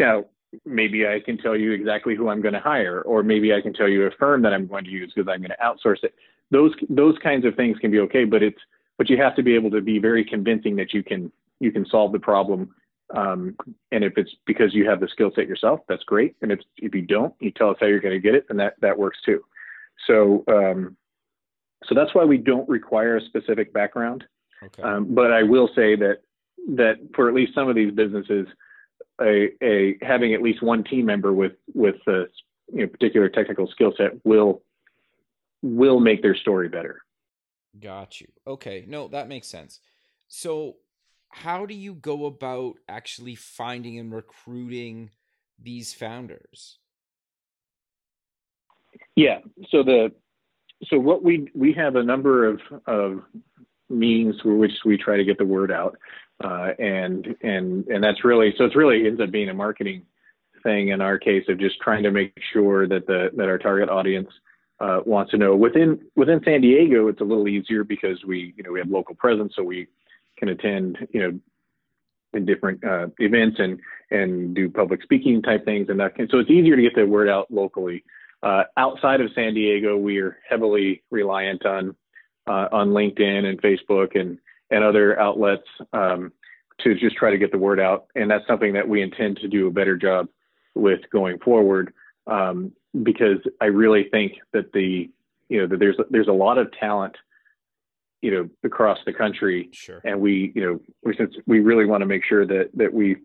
you 0.00 0.06
know, 0.06 0.26
maybe 0.64 1.06
I 1.06 1.20
can 1.20 1.36
tell 1.36 1.54
you 1.54 1.72
exactly 1.72 2.16
who 2.16 2.30
I'm 2.30 2.40
going 2.40 2.54
to 2.54 2.60
hire, 2.60 3.02
or 3.02 3.22
maybe 3.22 3.52
I 3.52 3.60
can 3.60 3.74
tell 3.74 3.86
you 3.86 4.06
a 4.06 4.10
firm 4.12 4.40
that 4.42 4.54
I'm 4.54 4.66
going 4.66 4.84
to 4.84 4.90
use 4.90 5.12
because 5.14 5.28
I'm 5.30 5.40
going 5.40 5.50
to 5.50 5.62
outsource 5.62 6.02
it. 6.02 6.14
Those 6.50 6.72
those 6.88 7.16
kinds 7.22 7.44
of 7.44 7.54
things 7.54 7.78
can 7.78 7.90
be 7.90 8.00
okay, 8.00 8.24
but 8.24 8.42
it's 8.42 8.58
but 8.96 9.10
you 9.10 9.18
have 9.18 9.36
to 9.36 9.42
be 9.42 9.54
able 9.54 9.70
to 9.72 9.82
be 9.82 9.98
very 9.98 10.24
convincing 10.24 10.74
that 10.76 10.94
you 10.94 11.02
can 11.02 11.30
you 11.60 11.70
can 11.70 11.84
solve 11.86 12.12
the 12.12 12.18
problem. 12.18 12.74
Um, 13.14 13.56
and 13.92 14.02
if 14.04 14.14
it's 14.16 14.34
because 14.46 14.72
you 14.72 14.88
have 14.88 15.00
the 15.00 15.08
skill 15.08 15.30
set 15.34 15.46
yourself, 15.46 15.80
that's 15.86 16.04
great. 16.04 16.34
And 16.40 16.50
if 16.50 16.60
if 16.78 16.94
you 16.94 17.02
don't, 17.02 17.34
you 17.38 17.50
tell 17.50 17.68
us 17.68 17.76
how 17.78 17.86
you're 17.86 18.00
going 18.00 18.14
to 18.14 18.20
get 18.20 18.34
it, 18.34 18.46
and 18.48 18.58
that 18.58 18.74
that 18.80 18.98
works 18.98 19.18
too. 19.24 19.44
So 20.06 20.44
um, 20.48 20.96
so 21.84 21.94
that's 21.94 22.14
why 22.14 22.24
we 22.24 22.38
don't 22.38 22.68
require 22.68 23.16
a 23.16 23.24
specific 23.24 23.72
background. 23.72 24.24
Okay. 24.62 24.82
Um, 24.82 25.14
but 25.14 25.32
I 25.32 25.42
will 25.42 25.68
say 25.74 25.96
that 25.96 26.18
that 26.76 26.96
for 27.14 27.28
at 27.28 27.34
least 27.34 27.54
some 27.54 27.68
of 27.68 27.74
these 27.74 27.92
businesses, 27.92 28.46
a, 29.20 29.48
a 29.62 29.96
having 30.02 30.34
at 30.34 30.42
least 30.42 30.62
one 30.62 30.84
team 30.84 31.06
member 31.06 31.32
with 31.32 31.52
with 31.74 31.96
a 32.06 32.26
you 32.72 32.82
know, 32.82 32.86
particular 32.86 33.28
technical 33.28 33.66
skill 33.68 33.92
set 33.96 34.12
will 34.24 34.62
will 35.62 36.00
make 36.00 36.22
their 36.22 36.36
story 36.36 36.68
better. 36.68 37.02
Got 37.78 38.20
you. 38.20 38.28
Okay, 38.46 38.84
no, 38.86 39.08
that 39.08 39.28
makes 39.28 39.46
sense. 39.46 39.80
So, 40.28 40.76
how 41.30 41.66
do 41.66 41.74
you 41.74 41.94
go 41.94 42.26
about 42.26 42.74
actually 42.88 43.36
finding 43.36 43.98
and 43.98 44.12
recruiting 44.12 45.10
these 45.62 45.94
founders? 45.94 46.78
Yeah. 49.16 49.38
So 49.70 49.82
the 49.82 50.12
so 50.88 50.98
what 50.98 51.22
we 51.22 51.50
we 51.54 51.72
have 51.74 51.96
a 51.96 52.02
number 52.02 52.46
of 52.46 52.60
of 52.86 53.22
means 53.90 54.36
through 54.40 54.58
which 54.58 54.72
we 54.84 54.96
try 54.96 55.16
to 55.16 55.24
get 55.24 55.38
the 55.38 55.44
word 55.44 55.70
out. 55.72 55.98
Uh, 56.42 56.70
and 56.78 57.34
and 57.42 57.86
and 57.88 58.02
that's 58.02 58.24
really 58.24 58.54
so 58.56 58.64
it's 58.64 58.76
really 58.76 59.06
ends 59.06 59.20
up 59.20 59.30
being 59.30 59.50
a 59.50 59.54
marketing 59.54 60.02
thing 60.62 60.88
in 60.88 61.00
our 61.00 61.18
case 61.18 61.44
of 61.48 61.58
just 61.58 61.78
trying 61.80 62.02
to 62.02 62.10
make 62.10 62.32
sure 62.52 62.86
that 62.88 63.06
the 63.06 63.30
that 63.36 63.48
our 63.48 63.58
target 63.58 63.90
audience 63.90 64.28
uh, 64.80 65.00
wants 65.04 65.30
to 65.30 65.36
know 65.36 65.54
within 65.54 66.00
within 66.16 66.40
San 66.44 66.62
Diego 66.62 67.08
it's 67.08 67.20
a 67.20 67.24
little 67.24 67.46
easier 67.46 67.84
because 67.84 68.24
we 68.24 68.54
you 68.56 68.62
know 68.62 68.72
we 68.72 68.78
have 68.78 68.88
local 68.88 69.14
presence 69.14 69.52
so 69.54 69.62
we 69.62 69.86
can 70.38 70.48
attend 70.48 70.96
you 71.12 71.20
know 71.20 71.38
in 72.32 72.46
different 72.46 72.82
uh, 72.84 73.08
events 73.18 73.58
and 73.58 73.78
and 74.10 74.54
do 74.54 74.70
public 74.70 75.02
speaking 75.02 75.42
type 75.42 75.66
things 75.66 75.90
and 75.90 76.00
that 76.00 76.14
can, 76.14 76.26
so 76.30 76.38
it's 76.38 76.50
easier 76.50 76.74
to 76.74 76.82
get 76.82 76.94
the 76.94 77.04
word 77.04 77.28
out 77.28 77.50
locally 77.50 78.02
uh, 78.42 78.64
outside 78.76 79.20
of 79.20 79.30
San 79.34 79.54
Diego 79.54 79.96
we 79.96 80.18
are 80.18 80.38
heavily 80.48 81.02
reliant 81.10 81.64
on 81.66 81.94
uh, 82.46 82.68
on 82.72 82.90
LinkedIn 82.90 83.44
and 83.44 83.60
Facebook 83.60 84.18
and 84.18 84.38
and 84.70 84.84
other 84.84 85.18
outlets 85.18 85.66
um, 85.92 86.32
to 86.82 86.94
just 86.94 87.16
try 87.16 87.30
to 87.30 87.38
get 87.38 87.52
the 87.52 87.58
word 87.58 87.80
out. 87.80 88.06
And 88.14 88.30
that's 88.30 88.46
something 88.46 88.72
that 88.74 88.88
we 88.88 89.02
intend 89.02 89.38
to 89.38 89.48
do 89.48 89.66
a 89.66 89.70
better 89.70 89.96
job 89.96 90.28
with 90.74 91.00
going 91.10 91.38
forward 91.40 91.92
um, 92.26 92.72
because 93.02 93.38
I 93.60 93.66
really 93.66 94.08
think 94.10 94.34
that 94.52 94.72
the 94.72 95.10
you 95.48 95.60
know 95.60 95.66
that 95.66 95.78
there's 95.78 95.96
there's 96.10 96.28
a 96.28 96.32
lot 96.32 96.58
of 96.58 96.72
talent 96.78 97.16
you 98.22 98.30
know 98.30 98.48
across 98.64 98.98
the 99.06 99.12
country 99.12 99.68
sure. 99.72 100.00
and 100.04 100.20
we 100.20 100.52
you 100.54 100.62
know 100.62 100.80
we 101.02 101.16
since 101.16 101.34
we 101.46 101.60
really 101.60 101.86
want 101.86 102.02
to 102.02 102.06
make 102.06 102.24
sure 102.24 102.46
that 102.46 102.70
that 102.74 102.92
we 102.92 103.16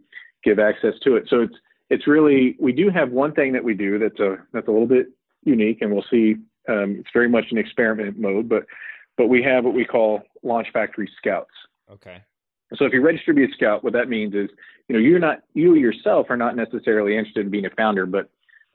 give 0.44 0.58
access 0.58 0.94
to 1.04 1.16
it 1.16 1.26
so 1.30 1.42
it's 1.42 1.56
it's 1.90 2.08
really 2.08 2.56
we 2.60 2.72
do 2.72 2.90
have 2.90 3.12
one 3.12 3.34
thing 3.34 3.54
that 3.54 3.64
we 3.64 3.74
do 3.74 4.00
that's 4.00 4.20
a 4.20 4.38
that's 4.54 4.68
a 4.68 4.72
little 4.72 4.88
bit 4.88 5.08
unique 5.44 5.82
and 5.82 5.92
we'll 5.92 6.06
see 6.10 6.36
um, 6.68 6.98
it's 7.00 7.10
very 7.14 7.30
much 7.30 7.46
an 7.52 7.58
experiment 7.58 8.18
mode 8.18 8.50
but 8.50 8.66
but 9.18 9.28
we 9.28 9.42
have 9.44 9.64
what 9.64 9.74
we 9.74 9.86
call 9.86 10.22
Launch 10.44 10.68
Factory 10.74 11.10
Scouts. 11.18 11.52
Okay. 11.92 12.22
So 12.76 12.86
if 12.86 12.94
you 12.94 13.02
register 13.02 13.32
to 13.32 13.36
be 13.36 13.46
a 13.46 13.56
scout, 13.56 13.84
what 13.84 13.94
that 13.94 14.10
means 14.10 14.34
is, 14.34 14.50
you 14.88 14.94
know, 14.94 15.00
you're 15.00 15.20
not 15.20 15.40
you 15.54 15.76
yourself 15.76 16.28
are 16.30 16.38
not 16.38 16.56
necessarily 16.56 17.16
interested 17.16 17.46
in 17.46 17.52
being 17.52 17.66
a 17.66 17.70
founder, 17.72 18.06
but 18.06 18.30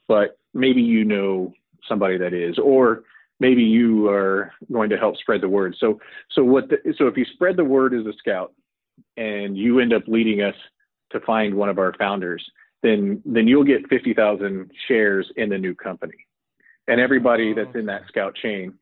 but 0.08 0.38
maybe 0.54 0.80
you 0.80 1.04
know 1.04 1.52
somebody 1.88 2.16
that 2.18 2.32
is, 2.32 2.58
or 2.58 3.04
maybe 3.40 3.62
you 3.62 4.08
are 4.08 4.52
going 4.72 4.90
to 4.90 4.96
help 4.96 5.16
spread 5.16 5.40
the 5.40 5.48
word. 5.48 5.76
So 5.78 6.00
so 6.30 6.44
what 6.44 6.68
the, 6.68 6.78
so 6.96 7.06
if 7.08 7.16
you 7.16 7.24
spread 7.32 7.56
the 7.56 7.64
word 7.64 7.94
as 7.94 8.06
a 8.06 8.16
scout 8.18 8.52
and 9.16 9.56
you 9.56 9.80
end 9.80 9.92
up 9.92 10.04
leading 10.06 10.40
us 10.40 10.54
to 11.10 11.20
find 11.20 11.54
one 11.54 11.68
of 11.68 11.78
our 11.78 11.92
founders, 11.98 12.48
then 12.82 13.22
then 13.24 13.46
you'll 13.46 13.64
get 13.64 13.88
50,000 13.88 14.70
shares 14.88 15.30
in 15.36 15.48
the 15.48 15.58
new 15.58 15.74
company. 15.74 16.26
And 16.88 17.00
everybody 17.00 17.52
that's 17.52 17.74
in 17.74 17.86
that 17.86 18.02
scout 18.08 18.34
chain 18.34 18.74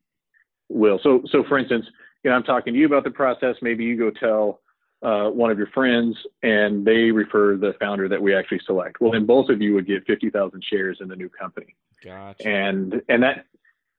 will. 0.69 0.99
So, 1.03 1.23
so 1.31 1.45
for 1.49 1.59
instance, 1.59 1.85
you 2.23 2.31
know, 2.31 2.37
I'm 2.37 2.43
talking 2.43 2.73
to 2.73 2.79
you 2.79 2.87
about 2.87 3.05
the 3.05 3.11
process. 3.11 3.57
Maybe 3.61 3.85
you 3.85 3.97
go 3.99 4.11
tell 4.11 4.61
uh, 5.03 5.31
one 5.31 5.51
of 5.51 5.59
your 5.59 5.69
friends, 5.69 6.17
and 6.43 6.85
they 6.85 7.11
refer 7.11 7.57
the 7.57 7.75
founder 7.79 8.09
that 8.09 8.21
we 8.21 8.35
actually 8.35 8.61
select. 8.67 9.01
Well, 9.01 9.13
then 9.13 9.27
both 9.27 9.49
of 9.49 9.61
you 9.61 9.75
would 9.75 9.87
get 9.87 10.07
50,000 10.07 10.65
shares 10.69 10.99
in 11.01 11.09
the 11.09 11.17
new 11.17 11.29
company. 11.29 11.77
Gotcha. 12.03 12.49
And 12.49 13.03
and 13.09 13.23
that 13.23 13.47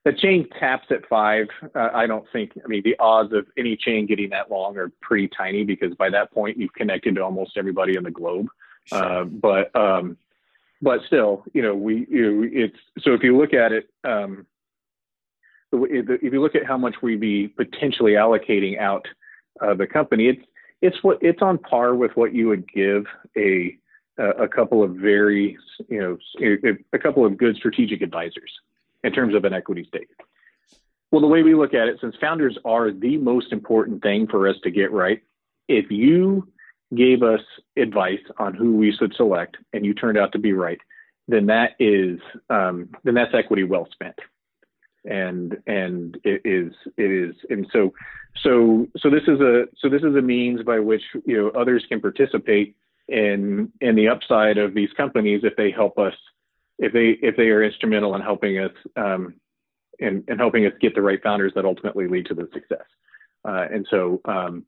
the 0.06 0.14
chain 0.14 0.47
taps 0.60 0.88
at 0.91 1.08
five. 1.08 1.47
Uh, 1.76 1.89
I 1.93 2.08
don't 2.08 2.26
think. 2.32 2.52
I 2.64 2.68
mean, 2.68 2.82
the 2.84 2.95
odds 3.00 3.34
of 3.34 3.45
any 3.58 3.76
chain 3.76 4.06
getting 4.06 4.30
that 4.30 4.50
long 4.50 4.78
are 4.78 4.91
pretty 5.02 5.30
tiny 5.36 5.64
because 5.64 5.93
by 5.95 6.10
that 6.10 6.32
point 6.32 6.58
you've 6.58 6.74
connected 6.74 7.16
to 7.16 7.24
almost 7.24 7.58
everybody 7.58 7.95
in 7.95 8.04
the 8.04 8.12
globe. 8.12 8.47
Sure. 8.86 9.03
Uh, 9.03 9.23
but 9.25 9.75
um, 9.75 10.17
but 10.82 11.01
still, 11.07 11.43
you 11.53 11.61
know, 11.61 11.75
we 11.75 12.07
you 12.09 12.32
know, 12.32 12.49
it's 12.51 12.77
so 12.99 13.13
if 13.13 13.23
you 13.23 13.38
look 13.38 13.53
at 13.53 13.71
it. 13.71 13.89
Um, 14.03 14.45
if 15.71 16.34
you 16.34 16.41
look 16.41 16.55
at 16.55 16.65
how 16.65 16.77
much 16.77 16.95
we'd 17.03 17.19
be 17.19 17.47
potentially 17.47 18.13
allocating 18.13 18.80
out 18.80 19.07
uh, 19.61 19.75
the 19.75 19.86
company, 19.86 20.27
it's 20.27 20.41
it's 20.82 21.03
what 21.03 21.19
it's 21.21 21.41
on 21.41 21.57
par 21.57 21.93
with 21.93 22.11
what 22.15 22.34
you 22.34 22.47
would 22.47 22.67
give 22.71 23.05
a 23.38 23.77
a 24.17 24.47
couple 24.47 24.84
of 24.84 24.95
very 24.95 25.57
you 25.88 25.99
know 25.99 26.17
a, 26.41 26.77
a 26.93 26.99
couple 26.99 27.25
of 27.25 27.38
good 27.38 27.55
strategic 27.55 28.01
advisors 28.01 28.51
in 29.03 29.13
terms 29.13 29.34
of 29.34 29.45
an 29.45 29.53
equity 29.53 29.86
stake. 29.88 30.09
Well, 31.11 31.21
the 31.21 31.27
way 31.27 31.41
we 31.41 31.55
look 31.55 31.73
at 31.73 31.88
it, 31.88 31.97
since 32.01 32.15
founders 32.21 32.57
are 32.65 32.91
the 32.91 33.17
most 33.17 33.51
important 33.51 34.03
thing 34.03 34.27
for 34.27 34.47
us 34.47 34.55
to 34.63 34.71
get 34.71 34.91
right, 34.91 35.21
if 35.67 35.89
you 35.89 36.47
gave 36.96 37.24
us 37.24 37.42
advice 37.78 38.24
on 38.38 38.54
who 38.54 38.76
we 38.76 38.92
should 38.92 39.14
select 39.16 39.58
and 39.74 39.86
you 39.86 39.94
turned 39.94 40.18
out 40.18 40.32
to 40.32 40.40
be 40.40 40.54
right, 40.54 40.80
then 41.28 41.46
that 41.48 41.72
is 41.80 42.20
um, 42.50 42.90
then 43.04 43.14
that's 43.14 43.34
equity 43.34 43.64
well 43.64 43.88
spent. 43.92 44.20
And 45.06 45.58
and 45.66 46.18
it 46.24 46.42
is 46.44 46.74
it 46.98 47.12
is 47.12 47.36
and 47.50 47.66
so 47.72 47.94
so 48.44 48.88
so 48.98 49.10
this 49.10 49.24
is 49.28 49.40
a 49.40 49.66
so 49.78 49.90
this 49.90 50.04
is 50.04 50.16
a 50.16 50.22
means 50.22 50.62
by 50.64 50.80
which 50.80 51.04
you 51.26 51.38
know 51.38 51.50
others 51.60 51.86
can 51.88 52.02
participate 52.02 52.76
in 53.08 53.72
in 53.80 53.96
the 53.96 54.10
upside 54.10 54.58
of 54.58 54.74
these 54.74 54.90
companies 54.98 55.42
if 55.44 55.56
they 55.56 55.72
help 55.72 55.98
us 55.98 56.14
if 56.80 56.92
they 56.92 57.18
if 57.26 57.38
they 57.38 57.50
are 57.50 57.64
instrumental 57.64 58.16
in 58.16 58.22
helping 58.22 58.60
us 58.60 58.72
um, 58.98 59.36
and, 60.00 60.24
and 60.28 60.40
helping 60.40 60.66
us 60.66 60.74
get 60.80 60.96
the 60.96 61.02
right 61.02 61.22
founders 61.22 61.52
that 61.56 61.66
ultimately 61.66 62.08
lead 62.08 62.26
to 62.26 62.34
the 62.34 62.50
success. 62.54 62.86
Uh, 63.48 63.66
and 63.72 63.88
so 63.90 64.22
um, 64.26 64.66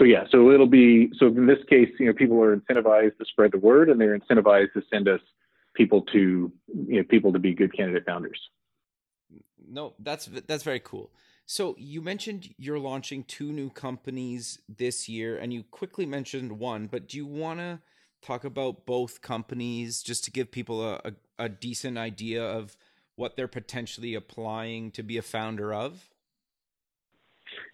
so 0.00 0.04
yeah 0.04 0.24
so 0.32 0.50
it'll 0.50 0.66
be 0.66 1.12
so 1.18 1.26
in 1.26 1.46
this 1.46 1.62
case 1.68 1.88
you 2.00 2.06
know 2.06 2.12
people 2.12 2.42
are 2.42 2.56
incentivized 2.56 3.16
to 3.18 3.24
spread 3.26 3.52
the 3.52 3.58
word 3.58 3.88
and 3.88 4.00
they're 4.00 4.18
incentivized 4.18 4.72
to 4.72 4.82
send 4.92 5.06
us 5.06 5.20
people 5.74 6.02
to 6.12 6.50
you 6.88 6.96
know 6.96 7.04
people 7.04 7.32
to 7.32 7.38
be 7.38 7.54
good 7.54 7.72
candidate 7.76 8.04
founders 8.04 8.40
no, 9.70 9.94
that's 9.98 10.26
that's 10.46 10.64
very 10.64 10.80
cool. 10.80 11.10
So 11.46 11.74
you 11.78 12.02
mentioned 12.02 12.54
you're 12.58 12.78
launching 12.78 13.24
two 13.24 13.52
new 13.52 13.70
companies 13.70 14.58
this 14.68 15.08
year, 15.08 15.38
and 15.38 15.52
you 15.52 15.62
quickly 15.62 16.06
mentioned 16.06 16.58
one. 16.58 16.88
But 16.88 17.08
do 17.08 17.16
you 17.16 17.26
want 17.26 17.60
to 17.60 17.80
talk 18.20 18.44
about 18.44 18.84
both 18.84 19.22
companies 19.22 20.02
just 20.02 20.24
to 20.24 20.30
give 20.30 20.50
people 20.50 20.84
a, 20.84 21.00
a, 21.04 21.12
a 21.38 21.48
decent 21.48 21.96
idea 21.96 22.44
of 22.44 22.76
what 23.16 23.36
they're 23.36 23.48
potentially 23.48 24.14
applying 24.14 24.90
to 24.92 25.02
be 25.02 25.16
a 25.16 25.22
founder 25.22 25.72
of? 25.72 26.09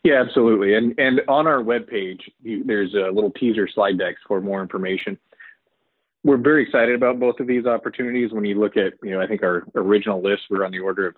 Yeah, 0.07 0.23
absolutely. 0.25 0.75
And 0.75 0.97
and 0.99 1.21
on 1.27 1.49
our 1.49 1.65
webpage, 1.65 2.21
you, 2.41 2.63
there's 2.63 2.95
a 2.95 3.11
little 3.11 3.33
teaser 3.33 3.67
slide 3.67 3.99
deck 3.99 4.15
for 4.29 4.41
more 4.41 4.63
information. 4.63 5.19
We're 6.23 6.37
very 6.37 6.63
excited 6.63 6.95
about 6.95 7.19
both 7.19 7.41
of 7.41 7.49
these 7.49 7.67
opportunities. 7.67 8.31
When 8.31 8.45
you 8.45 8.55
look 8.55 8.77
at, 8.77 8.93
you 9.03 9.11
know, 9.11 9.21
I 9.21 9.27
think 9.27 9.43
our 9.43 9.67
original 9.75 10.23
list, 10.23 10.43
we're 10.49 10.65
on 10.65 10.71
the 10.71 10.79
order 10.79 11.09
of 11.09 11.17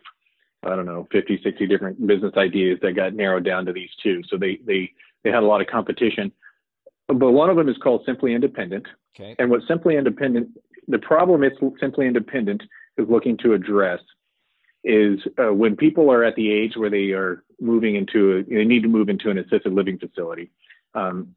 I 0.63 0.75
don't 0.75 0.87
know, 0.87 1.07
50, 1.13 1.39
60 1.45 1.67
different 1.67 2.07
business 2.07 2.33
ideas 2.39 2.79
that 2.81 2.97
got 2.97 3.13
narrowed 3.13 3.45
down 3.45 3.67
to 3.67 3.75
these 3.75 3.91
two. 4.03 4.23
So 4.31 4.39
they 4.39 4.59
they 4.67 4.91
they 5.23 5.31
had 5.31 5.43
a 5.43 5.47
lot 5.47 5.61
of 5.61 5.67
competition. 5.67 6.33
But 7.09 7.33
one 7.33 7.51
of 7.51 7.57
them 7.57 7.69
is 7.69 7.77
called 7.83 8.05
Simply 8.07 8.33
Independent. 8.35 8.87
Okay. 9.15 9.37
And 9.39 9.51
what 9.51 9.61
Simply 9.69 9.99
Independent, 9.99 10.49
the 10.89 10.99
problem 10.99 11.45
it's 11.45 11.59
Simply 11.79 12.07
Independent 12.07 12.63
is 12.97 13.07
looking 13.11 13.37
to 13.43 13.53
address 13.53 14.01
is 14.89 15.21
uh, 15.39 15.53
when 15.53 15.77
people 15.77 16.11
are 16.11 16.25
at 16.25 16.35
the 16.35 16.51
age 16.51 16.73
where 16.77 16.91
they 16.91 17.11
are 17.11 17.45
moving 17.61 17.95
into 17.95 18.39
a, 18.39 18.43
they 18.43 18.65
need 18.65 18.83
to 18.83 18.89
move 18.89 19.09
into 19.09 19.31
an 19.31 19.39
assisted 19.39 19.73
living 19.73 19.99
facility. 19.99 20.51
Um, 20.95 21.35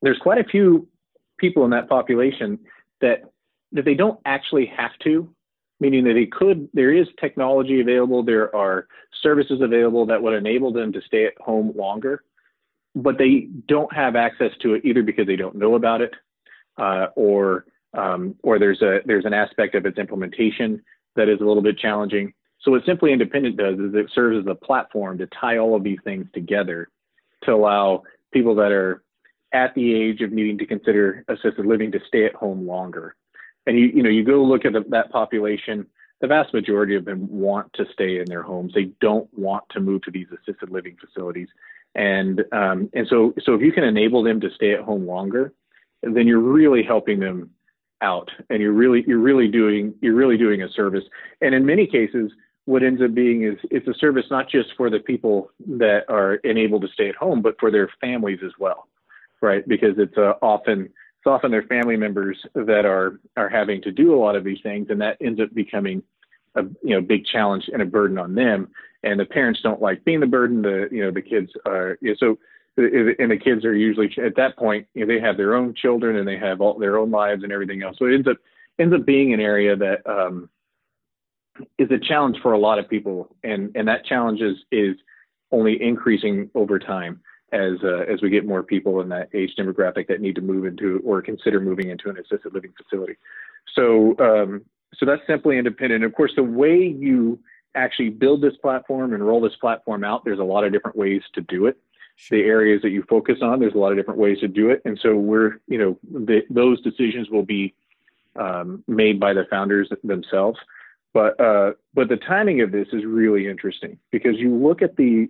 there's 0.00 0.18
quite 0.18 0.38
a 0.38 0.48
few 0.48 0.88
people 1.38 1.64
in 1.64 1.70
that 1.70 1.88
population 1.88 2.58
that 3.00 3.22
that 3.72 3.84
they 3.84 3.94
don't 3.94 4.18
actually 4.24 4.66
have 4.66 4.92
to, 5.04 5.28
meaning 5.78 6.04
that 6.04 6.14
they 6.14 6.24
could, 6.24 6.68
there 6.72 6.92
is 6.92 7.06
technology 7.20 7.82
available, 7.82 8.22
there 8.22 8.54
are 8.56 8.88
services 9.22 9.60
available 9.60 10.06
that 10.06 10.22
would 10.22 10.32
enable 10.32 10.72
them 10.72 10.90
to 10.90 11.02
stay 11.02 11.26
at 11.26 11.36
home 11.38 11.72
longer, 11.76 12.24
but 12.94 13.18
they 13.18 13.48
don't 13.66 13.92
have 13.92 14.16
access 14.16 14.52
to 14.62 14.72
it 14.72 14.84
either 14.86 15.02
because 15.02 15.26
they 15.26 15.36
don't 15.36 15.54
know 15.54 15.74
about 15.74 16.00
it, 16.00 16.14
uh, 16.78 17.08
or 17.14 17.66
um, 17.94 18.34
or 18.42 18.58
there's 18.58 18.80
a 18.82 19.00
there's 19.04 19.26
an 19.26 19.34
aspect 19.34 19.74
of 19.74 19.84
its 19.84 19.98
implementation 19.98 20.82
that 21.16 21.28
is 21.28 21.40
a 21.40 21.44
little 21.44 21.62
bit 21.62 21.78
challenging. 21.78 22.32
So 22.60 22.72
what 22.72 22.84
Simply 22.84 23.12
Independent 23.12 23.56
does 23.56 23.78
is 23.78 23.94
it 23.94 24.10
serves 24.14 24.38
as 24.38 24.46
a 24.50 24.54
platform 24.54 25.18
to 25.18 25.26
tie 25.28 25.58
all 25.58 25.76
of 25.76 25.84
these 25.84 25.98
things 26.04 26.26
together 26.34 26.88
to 27.44 27.52
allow 27.52 28.02
people 28.32 28.54
that 28.56 28.72
are 28.72 29.02
at 29.52 29.74
the 29.74 29.94
age 29.94 30.20
of 30.20 30.32
needing 30.32 30.58
to 30.58 30.66
consider 30.66 31.24
assisted 31.28 31.64
living 31.64 31.92
to 31.92 32.00
stay 32.06 32.26
at 32.26 32.34
home 32.34 32.66
longer. 32.66 33.14
And 33.66 33.78
you 33.78 33.86
you 33.86 34.02
know 34.02 34.10
you 34.10 34.24
go 34.24 34.42
look 34.42 34.64
at 34.64 34.72
the, 34.72 34.84
that 34.88 35.10
population 35.10 35.86
the 36.20 36.26
vast 36.26 36.52
majority 36.52 36.96
of 36.96 37.04
them 37.04 37.28
want 37.30 37.72
to 37.74 37.86
stay 37.92 38.18
in 38.18 38.24
their 38.24 38.42
homes. 38.42 38.72
They 38.74 38.90
don't 39.00 39.28
want 39.38 39.62
to 39.70 39.78
move 39.78 40.02
to 40.02 40.10
these 40.10 40.26
assisted 40.32 40.68
living 40.68 40.96
facilities. 41.00 41.48
And 41.94 42.44
um, 42.52 42.90
and 42.92 43.06
so 43.08 43.34
so 43.42 43.54
if 43.54 43.62
you 43.62 43.72
can 43.72 43.84
enable 43.84 44.22
them 44.22 44.40
to 44.40 44.50
stay 44.50 44.74
at 44.74 44.80
home 44.80 45.06
longer 45.06 45.52
then 46.02 46.26
you're 46.26 46.40
really 46.40 46.82
helping 46.82 47.20
them 47.20 47.50
out. 48.00 48.30
And 48.50 48.62
you're 48.62 48.72
really 48.72 49.04
you're 49.06 49.18
really 49.18 49.48
doing 49.48 49.94
you're 50.00 50.14
really 50.14 50.36
doing 50.36 50.62
a 50.62 50.68
service. 50.68 51.04
And 51.40 51.54
in 51.54 51.66
many 51.66 51.86
cases 51.86 52.30
what 52.68 52.82
ends 52.82 53.00
up 53.02 53.14
being 53.14 53.44
is 53.44 53.56
it's 53.70 53.88
a 53.88 53.94
service 53.94 54.26
not 54.30 54.48
just 54.48 54.68
for 54.76 54.90
the 54.90 54.98
people 55.00 55.50
that 55.66 56.02
are 56.08 56.34
enabled 56.36 56.82
to 56.82 56.88
stay 56.88 57.08
at 57.08 57.14
home 57.14 57.40
but 57.40 57.54
for 57.58 57.70
their 57.70 57.88
families 58.00 58.40
as 58.44 58.52
well 58.58 58.88
right 59.40 59.66
because 59.68 59.94
it's 59.98 60.16
uh, 60.16 60.34
often 60.42 60.88
it's 61.18 61.26
often 61.26 61.50
their 61.50 61.64
family 61.64 61.96
members 61.96 62.38
that 62.54 62.84
are 62.84 63.18
are 63.36 63.48
having 63.48 63.82
to 63.82 63.90
do 63.90 64.14
a 64.14 64.18
lot 64.18 64.36
of 64.36 64.44
these 64.44 64.60
things, 64.62 64.86
and 64.90 65.00
that 65.00 65.16
ends 65.20 65.40
up 65.40 65.52
becoming 65.52 66.02
a 66.54 66.62
you 66.82 66.94
know 66.94 67.00
big 67.00 67.24
challenge 67.26 67.68
and 67.72 67.82
a 67.82 67.86
burden 67.86 68.18
on 68.18 68.34
them. 68.34 68.68
And 69.02 69.18
the 69.18 69.24
parents 69.24 69.60
don't 69.62 69.82
like 69.82 70.04
being 70.04 70.20
the 70.20 70.26
burden. 70.26 70.62
The 70.62 70.88
you 70.92 71.04
know 71.04 71.10
the 71.10 71.22
kids 71.22 71.50
are 71.66 71.98
you 72.00 72.10
know, 72.10 72.16
so 72.18 72.38
and 72.76 73.32
the 73.32 73.36
kids 73.36 73.64
are 73.64 73.74
usually 73.74 74.14
at 74.24 74.36
that 74.36 74.56
point 74.56 74.86
you 74.94 75.04
know, 75.04 75.12
they 75.12 75.20
have 75.20 75.36
their 75.36 75.56
own 75.56 75.74
children 75.74 76.16
and 76.16 76.28
they 76.28 76.38
have 76.38 76.60
all 76.60 76.78
their 76.78 76.96
own 76.96 77.10
lives 77.10 77.42
and 77.42 77.50
everything 77.50 77.82
else. 77.82 77.96
So 77.98 78.06
it 78.06 78.14
ends 78.14 78.28
up 78.28 78.36
ends 78.78 78.94
up 78.94 79.04
being 79.04 79.34
an 79.34 79.40
area 79.40 79.74
that 79.74 80.06
um, 80.06 80.48
is 81.78 81.90
a 81.90 81.98
challenge 81.98 82.38
for 82.42 82.52
a 82.52 82.58
lot 82.58 82.78
of 82.78 82.88
people, 82.88 83.34
and 83.44 83.70
and 83.74 83.88
that 83.88 84.04
challenge 84.04 84.40
is 84.40 84.56
is 84.70 84.96
only 85.50 85.80
increasing 85.82 86.50
over 86.54 86.78
time 86.78 87.20
as 87.52 87.74
uh, 87.82 88.04
as 88.12 88.20
we 88.22 88.30
get 88.30 88.46
more 88.46 88.62
people 88.62 89.00
in 89.00 89.08
that 89.08 89.28
age 89.34 89.50
demographic 89.58 90.06
that 90.08 90.20
need 90.20 90.34
to 90.34 90.42
move 90.42 90.64
into 90.64 91.00
or 91.04 91.22
consider 91.22 91.60
moving 91.60 91.90
into 91.90 92.10
an 92.10 92.18
assisted 92.18 92.52
living 92.52 92.72
facility. 92.76 93.16
So 93.74 94.16
um, 94.18 94.62
so 94.94 95.06
that's 95.06 95.22
simply 95.26 95.58
independent. 95.58 96.04
Of 96.04 96.14
course, 96.14 96.32
the 96.36 96.42
way 96.42 96.78
you 96.86 97.38
actually 97.74 98.10
build 98.10 98.42
this 98.42 98.56
platform 98.56 99.14
and 99.14 99.26
roll 99.26 99.40
this 99.40 99.56
platform 99.56 100.04
out, 100.04 100.24
there's 100.24 100.38
a 100.38 100.44
lot 100.44 100.64
of 100.64 100.72
different 100.72 100.96
ways 100.96 101.22
to 101.34 101.40
do 101.42 101.66
it. 101.66 101.78
The 102.30 102.42
areas 102.42 102.82
that 102.82 102.90
you 102.90 103.04
focus 103.08 103.38
on, 103.42 103.60
there's 103.60 103.74
a 103.74 103.78
lot 103.78 103.92
of 103.92 103.98
different 103.98 104.18
ways 104.18 104.40
to 104.40 104.48
do 104.48 104.70
it, 104.70 104.82
and 104.84 104.98
so 105.00 105.14
we're 105.14 105.60
you 105.68 105.78
know 105.78 105.98
the, 106.10 106.42
those 106.50 106.80
decisions 106.82 107.30
will 107.30 107.44
be 107.44 107.74
um, 108.34 108.82
made 108.88 109.20
by 109.20 109.32
the 109.32 109.44
founders 109.48 109.90
themselves. 110.02 110.58
But 111.14 111.40
uh, 111.40 111.72
but 111.94 112.08
the 112.08 112.16
timing 112.16 112.60
of 112.60 112.72
this 112.72 112.88
is 112.92 113.04
really 113.04 113.48
interesting 113.48 113.98
because 114.10 114.36
you 114.36 114.54
look 114.54 114.82
at 114.82 114.96
the 114.96 115.28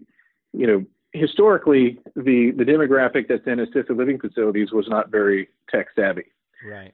you 0.52 0.66
know 0.66 0.84
historically 1.12 1.98
the 2.16 2.52
the 2.56 2.64
demographic 2.64 3.28
that's 3.28 3.46
in 3.46 3.60
assisted 3.60 3.96
living 3.96 4.18
facilities 4.18 4.72
was 4.72 4.86
not 4.88 5.10
very 5.10 5.48
tech 5.70 5.86
savvy. 5.96 6.24
Right. 6.66 6.92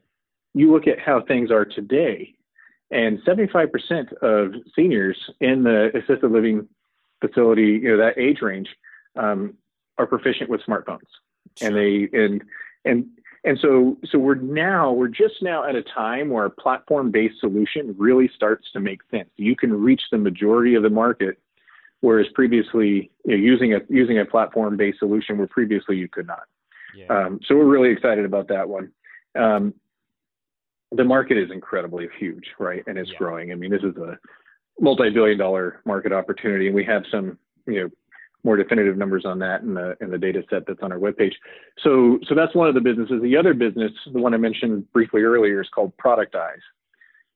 You 0.52 0.72
look 0.72 0.86
at 0.86 1.00
how 1.00 1.22
things 1.22 1.50
are 1.50 1.64
today, 1.64 2.34
and 2.90 3.18
75% 3.26 4.12
of 4.22 4.54
seniors 4.76 5.18
in 5.40 5.64
the 5.64 5.90
assisted 5.96 6.30
living 6.30 6.68
facility, 7.20 7.80
you 7.82 7.88
know, 7.88 7.96
that 7.96 8.18
age 8.18 8.40
range, 8.40 8.68
um, 9.16 9.54
are 9.98 10.06
proficient 10.06 10.50
with 10.50 10.60
smartphones, 10.62 11.00
sure. 11.56 11.68
and 11.68 11.76
they 11.76 12.08
and 12.16 12.44
and 12.84 13.06
and 13.44 13.58
so 13.60 13.96
so 14.10 14.18
we're 14.18 14.34
now 14.34 14.92
we're 14.92 15.08
just 15.08 15.42
now 15.42 15.68
at 15.68 15.74
a 15.74 15.82
time 15.82 16.30
where 16.30 16.44
a 16.44 16.50
platform-based 16.50 17.40
solution 17.40 17.94
really 17.98 18.30
starts 18.34 18.70
to 18.72 18.80
make 18.80 19.00
sense. 19.10 19.28
You 19.36 19.56
can 19.56 19.72
reach 19.72 20.02
the 20.10 20.18
majority 20.18 20.74
of 20.74 20.82
the 20.82 20.90
market 20.90 21.38
whereas 22.04 22.26
previously 22.34 23.10
you 23.24 23.30
know, 23.30 23.34
using 23.34 23.72
a 23.72 23.78
using 23.88 24.18
a 24.18 24.24
platform 24.24 24.76
based 24.76 24.98
solution 24.98 25.38
where 25.38 25.46
previously 25.46 25.96
you 25.96 26.06
could 26.06 26.26
not. 26.26 26.42
Yeah. 26.94 27.06
Um, 27.06 27.40
so 27.46 27.56
we're 27.56 27.64
really 27.64 27.90
excited 27.90 28.26
about 28.26 28.46
that 28.48 28.68
one. 28.68 28.92
Um, 29.34 29.74
the 30.92 31.02
market 31.02 31.38
is 31.38 31.50
incredibly 31.50 32.06
huge, 32.18 32.44
right, 32.58 32.84
and 32.86 32.98
it's 32.98 33.10
yeah. 33.10 33.18
growing. 33.18 33.50
I 33.50 33.54
mean, 33.56 33.70
this 33.70 33.82
is 33.82 33.96
a 33.96 34.18
multi-billion 34.78 35.38
dollar 35.38 35.80
market 35.86 36.12
opportunity, 36.12 36.66
and 36.66 36.76
we 36.76 36.84
have 36.84 37.04
some 37.10 37.38
you 37.66 37.80
know 37.80 37.90
more 38.44 38.56
definitive 38.56 38.96
numbers 38.96 39.24
on 39.24 39.38
that 39.40 39.62
in 39.62 39.74
the 39.74 39.96
in 40.00 40.10
the 40.10 40.18
data 40.18 40.44
set 40.50 40.66
that's 40.66 40.82
on 40.82 40.92
our 40.92 40.98
webpage. 40.98 41.32
So 41.82 42.20
so 42.28 42.34
that's 42.34 42.54
one 42.54 42.68
of 42.68 42.74
the 42.74 42.80
businesses. 42.80 43.20
The 43.22 43.36
other 43.36 43.54
business, 43.54 43.92
the 44.12 44.20
one 44.20 44.34
I 44.34 44.36
mentioned 44.36 44.90
briefly 44.92 45.22
earlier, 45.22 45.60
is 45.60 45.68
called 45.74 45.92
Productize. 45.96 46.62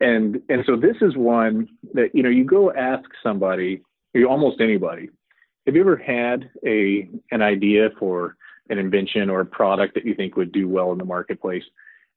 And 0.00 0.40
and 0.48 0.64
so 0.66 0.76
this 0.76 0.96
is 1.00 1.16
one 1.16 1.68
that 1.94 2.14
you 2.14 2.22
know 2.22 2.28
you 2.28 2.44
go 2.44 2.72
ask 2.72 3.09
somebody 3.22 3.82
almost 4.28 4.61
anybody. 4.61 5.09
Have 5.66 5.74
you 5.74 5.80
ever 5.80 5.96
had 5.96 6.50
a 6.64 7.09
an 7.30 7.42
idea 7.42 7.90
for 7.98 8.36
an 8.70 8.78
invention 8.78 9.30
or 9.30 9.40
a 9.40 9.46
product 9.46 9.94
that 9.94 10.04
you 10.04 10.14
think 10.14 10.36
would 10.36 10.52
do 10.52 10.68
well 10.68 10.92
in 10.92 10.98
the 10.98 11.04
marketplace? 11.04 11.64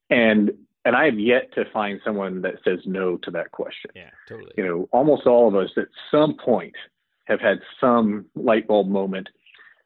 And 0.10 0.52
and 0.84 0.96
I 0.96 1.06
have 1.06 1.20
yet 1.20 1.54
to 1.54 1.66
find 1.72 2.02
someone 2.04 2.42
that 2.42 2.56
says 2.64 2.80
no 2.86 3.18
to 3.18 3.32
that 3.32 3.52
question. 3.52 3.92
Yeah, 3.96 4.10
totally. 4.28 4.52
You 4.58 4.66
know, 4.66 4.90
almost 4.92 5.28
all 5.28 5.48
of 5.48 5.56
us 5.56 5.70
at 5.78 5.88
some 6.10 6.36
point 6.44 6.76
have 7.32 7.42
had 7.42 7.60
some 7.80 8.26
light 8.36 8.68
bulb 8.68 8.88
moment. 8.88 9.30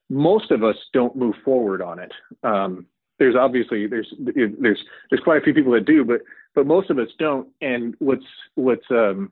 Most 0.09 0.51
of 0.51 0.63
us 0.63 0.75
don't 0.93 1.15
move 1.15 1.35
forward 1.45 1.81
on 1.81 1.99
it. 1.99 2.11
Um, 2.43 2.87
there's 3.17 3.35
obviously 3.35 3.87
there's 3.87 4.13
there's 4.19 4.83
there's 5.09 5.23
quite 5.23 5.41
a 5.41 5.43
few 5.43 5.53
people 5.53 5.71
that 5.71 5.85
do, 5.85 6.03
but 6.03 6.21
but 6.53 6.67
most 6.67 6.89
of 6.89 6.99
us 6.99 7.07
don't. 7.17 7.47
And 7.61 7.95
what's 7.99 8.25
what's 8.55 8.85
um, 8.91 9.31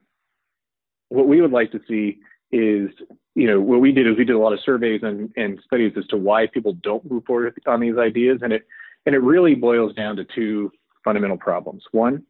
what 1.10 1.28
we 1.28 1.40
would 1.40 1.52
like 1.52 1.70
to 1.72 1.80
see 1.86 2.18
is 2.50 2.90
you 3.34 3.46
know 3.46 3.60
what 3.60 3.80
we 3.80 3.92
did 3.92 4.06
is 4.06 4.16
we 4.16 4.24
did 4.24 4.36
a 4.36 4.38
lot 4.38 4.52
of 4.52 4.60
surveys 4.64 5.00
and, 5.02 5.30
and 5.36 5.60
studies 5.66 5.92
as 5.98 6.06
to 6.06 6.16
why 6.16 6.46
people 6.46 6.72
don't 6.82 7.08
move 7.10 7.24
forward 7.24 7.58
on 7.66 7.80
these 7.80 7.98
ideas 7.98 8.40
and 8.42 8.52
it 8.52 8.66
and 9.06 9.14
it 9.14 9.18
really 9.18 9.54
boils 9.54 9.94
down 9.94 10.14
to 10.16 10.24
two 10.24 10.70
fundamental 11.02 11.36
problems 11.36 11.82
one 11.90 12.22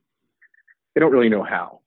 they 0.95 1.01
don't 1.01 1.13
really 1.13 1.29
know 1.29 1.43
how 1.43 1.81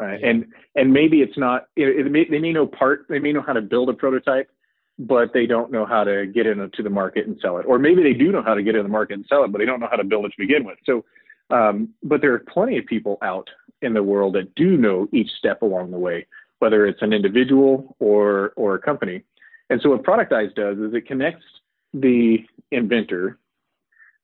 right? 0.00 0.22
and 0.22 0.46
and 0.74 0.92
maybe 0.92 1.20
it's 1.20 1.38
not 1.38 1.66
it, 1.76 2.06
it 2.06 2.10
may, 2.10 2.24
they 2.28 2.38
may 2.38 2.52
know 2.52 2.66
part 2.66 3.06
they 3.08 3.18
may 3.18 3.32
know 3.32 3.42
how 3.42 3.52
to 3.52 3.62
build 3.62 3.88
a 3.88 3.92
prototype 3.92 4.50
but 4.98 5.32
they 5.32 5.46
don't 5.46 5.72
know 5.72 5.86
how 5.86 6.04
to 6.04 6.26
get 6.26 6.46
into 6.46 6.82
the 6.82 6.90
market 6.90 7.26
and 7.26 7.38
sell 7.40 7.58
it 7.58 7.66
or 7.66 7.78
maybe 7.78 8.02
they 8.02 8.12
do 8.12 8.32
know 8.32 8.42
how 8.42 8.54
to 8.54 8.62
get 8.62 8.74
in 8.74 8.82
the 8.82 8.88
market 8.88 9.14
and 9.14 9.26
sell 9.28 9.44
it 9.44 9.52
but 9.52 9.58
they 9.58 9.66
don't 9.66 9.80
know 9.80 9.88
how 9.90 9.96
to 9.96 10.04
build 10.04 10.24
it 10.24 10.30
to 10.30 10.38
begin 10.38 10.64
with 10.64 10.78
so 10.84 11.04
um, 11.50 11.88
but 12.02 12.20
there 12.20 12.32
are 12.32 12.38
plenty 12.38 12.78
of 12.78 12.86
people 12.86 13.18
out 13.22 13.48
in 13.82 13.94
the 13.94 14.02
world 14.02 14.34
that 14.34 14.54
do 14.54 14.76
know 14.76 15.08
each 15.12 15.30
step 15.38 15.62
along 15.62 15.90
the 15.90 15.98
way 15.98 16.26
whether 16.60 16.86
it's 16.86 17.02
an 17.02 17.12
individual 17.12 17.96
or 17.98 18.52
or 18.54 18.76
a 18.76 18.78
company. 18.78 19.22
And 19.68 19.80
so 19.82 19.90
what 19.90 20.04
Productize 20.04 20.54
does 20.54 20.78
is 20.78 20.94
it 20.94 21.06
connects 21.06 21.44
the 21.92 22.38
inventor 22.70 23.38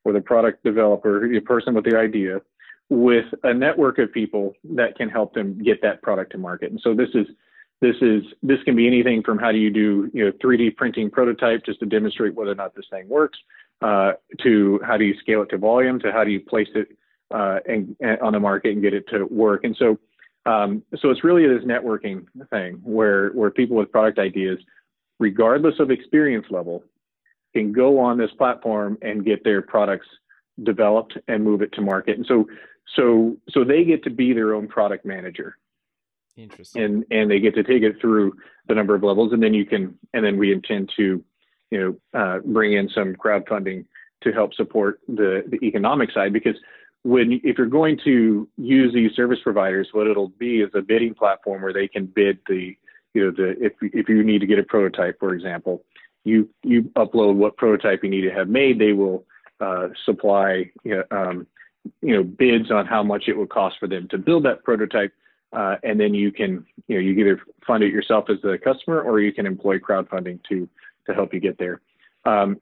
or 0.04 0.12
the 0.12 0.20
product 0.20 0.62
developer, 0.62 1.28
the 1.28 1.40
person 1.40 1.74
with 1.74 1.84
the 1.84 1.98
idea, 1.98 2.40
with 2.88 3.26
a 3.42 3.52
network 3.52 3.98
of 3.98 4.12
people 4.12 4.54
that 4.64 4.96
can 4.96 5.08
help 5.08 5.34
them 5.34 5.62
get 5.62 5.82
that 5.82 6.02
product 6.02 6.32
to 6.32 6.38
market. 6.38 6.70
And 6.70 6.80
so 6.82 6.94
this 6.94 7.08
is 7.14 7.26
this 7.80 7.96
is 8.00 8.22
this 8.42 8.62
can 8.64 8.74
be 8.74 8.86
anything 8.86 9.22
from 9.22 9.38
how 9.38 9.52
do 9.52 9.58
you 9.58 9.70
do 9.70 10.10
you 10.14 10.24
know 10.24 10.32
3D 10.32 10.76
printing 10.76 11.10
prototype 11.10 11.64
just 11.64 11.80
to 11.80 11.86
demonstrate 11.86 12.34
whether 12.34 12.52
or 12.52 12.54
not 12.54 12.74
this 12.74 12.86
thing 12.90 13.08
works, 13.08 13.38
uh, 13.82 14.12
to 14.42 14.80
how 14.84 14.96
do 14.96 15.04
you 15.04 15.14
scale 15.20 15.42
it 15.42 15.50
to 15.50 15.58
volume, 15.58 15.98
to 16.00 16.12
how 16.12 16.24
do 16.24 16.30
you 16.30 16.40
place 16.40 16.68
it 16.74 16.88
uh, 17.34 17.58
and, 17.66 17.94
and 18.00 18.18
on 18.20 18.32
the 18.32 18.40
market 18.40 18.72
and 18.72 18.82
get 18.82 18.94
it 18.94 19.06
to 19.08 19.24
work. 19.26 19.64
And 19.64 19.76
so 19.78 19.98
um, 20.46 20.82
so 20.98 21.10
it's 21.10 21.24
really 21.24 21.46
this 21.46 21.64
networking 21.64 22.26
thing 22.50 22.80
where 22.84 23.30
where 23.30 23.50
people 23.50 23.76
with 23.76 23.90
product 23.90 24.18
ideas, 24.18 24.58
regardless 25.18 25.74
of 25.80 25.90
experience 25.90 26.46
level, 26.50 26.84
can 27.52 27.72
go 27.72 27.98
on 27.98 28.16
this 28.16 28.30
platform 28.38 28.96
and 29.02 29.24
get 29.24 29.42
their 29.44 29.60
products 29.60 30.06
developed 30.62 31.18
and 31.28 31.44
move 31.44 31.62
it 31.62 31.72
to 31.72 31.80
market. 31.80 32.16
And 32.16 32.26
so 32.26 32.46
so 32.94 33.36
so 33.50 33.64
they 33.64 33.84
get 33.84 34.04
to 34.04 34.10
be 34.10 34.32
their 34.32 34.54
own 34.54 34.68
product 34.68 35.04
manager. 35.04 35.56
Interesting. 36.36 36.82
And 36.82 37.04
and 37.10 37.30
they 37.30 37.40
get 37.40 37.54
to 37.54 37.62
take 37.62 37.82
it 37.82 38.00
through 38.00 38.34
the 38.68 38.74
number 38.74 38.94
of 38.94 39.02
levels, 39.02 39.32
and 39.32 39.42
then 39.42 39.54
you 39.54 39.64
can 39.64 39.98
and 40.12 40.24
then 40.24 40.36
we 40.36 40.52
intend 40.52 40.92
to, 40.96 41.24
you 41.70 41.98
know, 42.12 42.18
uh, 42.18 42.38
bring 42.44 42.74
in 42.74 42.88
some 42.90 43.14
crowdfunding 43.14 43.86
to 44.22 44.32
help 44.32 44.54
support 44.54 45.00
the 45.08 45.44
the 45.48 45.64
economic 45.66 46.10
side 46.12 46.32
because 46.32 46.56
when 47.02 47.40
if 47.44 47.56
you're 47.56 47.66
going 47.66 47.98
to 48.04 48.48
use 48.56 48.92
these 48.92 49.12
service 49.12 49.38
providers, 49.42 49.88
what 49.92 50.06
it'll 50.06 50.28
be 50.28 50.60
is 50.60 50.70
a 50.74 50.82
bidding 50.82 51.14
platform 51.14 51.62
where 51.62 51.72
they 51.72 51.88
can 51.88 52.06
bid 52.06 52.38
the 52.48 52.76
you 53.14 53.24
know 53.24 53.30
the 53.30 53.56
if 53.64 53.72
if 53.80 54.08
you 54.08 54.22
need 54.22 54.40
to 54.40 54.46
get 54.46 54.58
a 54.58 54.62
prototype, 54.62 55.18
for 55.18 55.32
example, 55.32 55.84
you 56.24 56.48
you 56.62 56.82
upload 56.96 57.36
what 57.36 57.56
prototype 57.56 58.02
you 58.02 58.10
need 58.10 58.22
to 58.22 58.32
have 58.32 58.48
made. 58.48 58.78
They 58.78 58.92
will 58.92 59.24
uh, 59.60 59.88
supply 60.04 60.70
you 60.84 60.96
know, 60.96 61.04
um, 61.10 61.46
you 62.02 62.14
know 62.14 62.22
bids 62.22 62.70
on 62.70 62.86
how 62.86 63.02
much 63.02 63.24
it 63.28 63.36
would 63.36 63.48
cost 63.48 63.76
for 63.78 63.86
them 63.86 64.08
to 64.08 64.18
build 64.18 64.44
that 64.44 64.64
prototype, 64.64 65.12
uh, 65.52 65.76
and 65.82 65.98
then 65.98 66.14
you 66.14 66.32
can 66.32 66.64
you 66.88 66.96
know 66.96 67.00
you 67.00 67.12
either 67.12 67.40
fund 67.66 67.82
it 67.82 67.92
yourself 67.92 68.26
as 68.28 68.36
the 68.42 68.58
customer 68.62 69.00
or 69.00 69.20
you 69.20 69.32
can 69.32 69.46
employ 69.46 69.78
crowdfunding 69.78 70.40
to 70.48 70.68
to 71.06 71.14
help 71.14 71.32
you 71.32 71.40
get 71.40 71.58
there. 71.58 71.80
Um, 72.24 72.60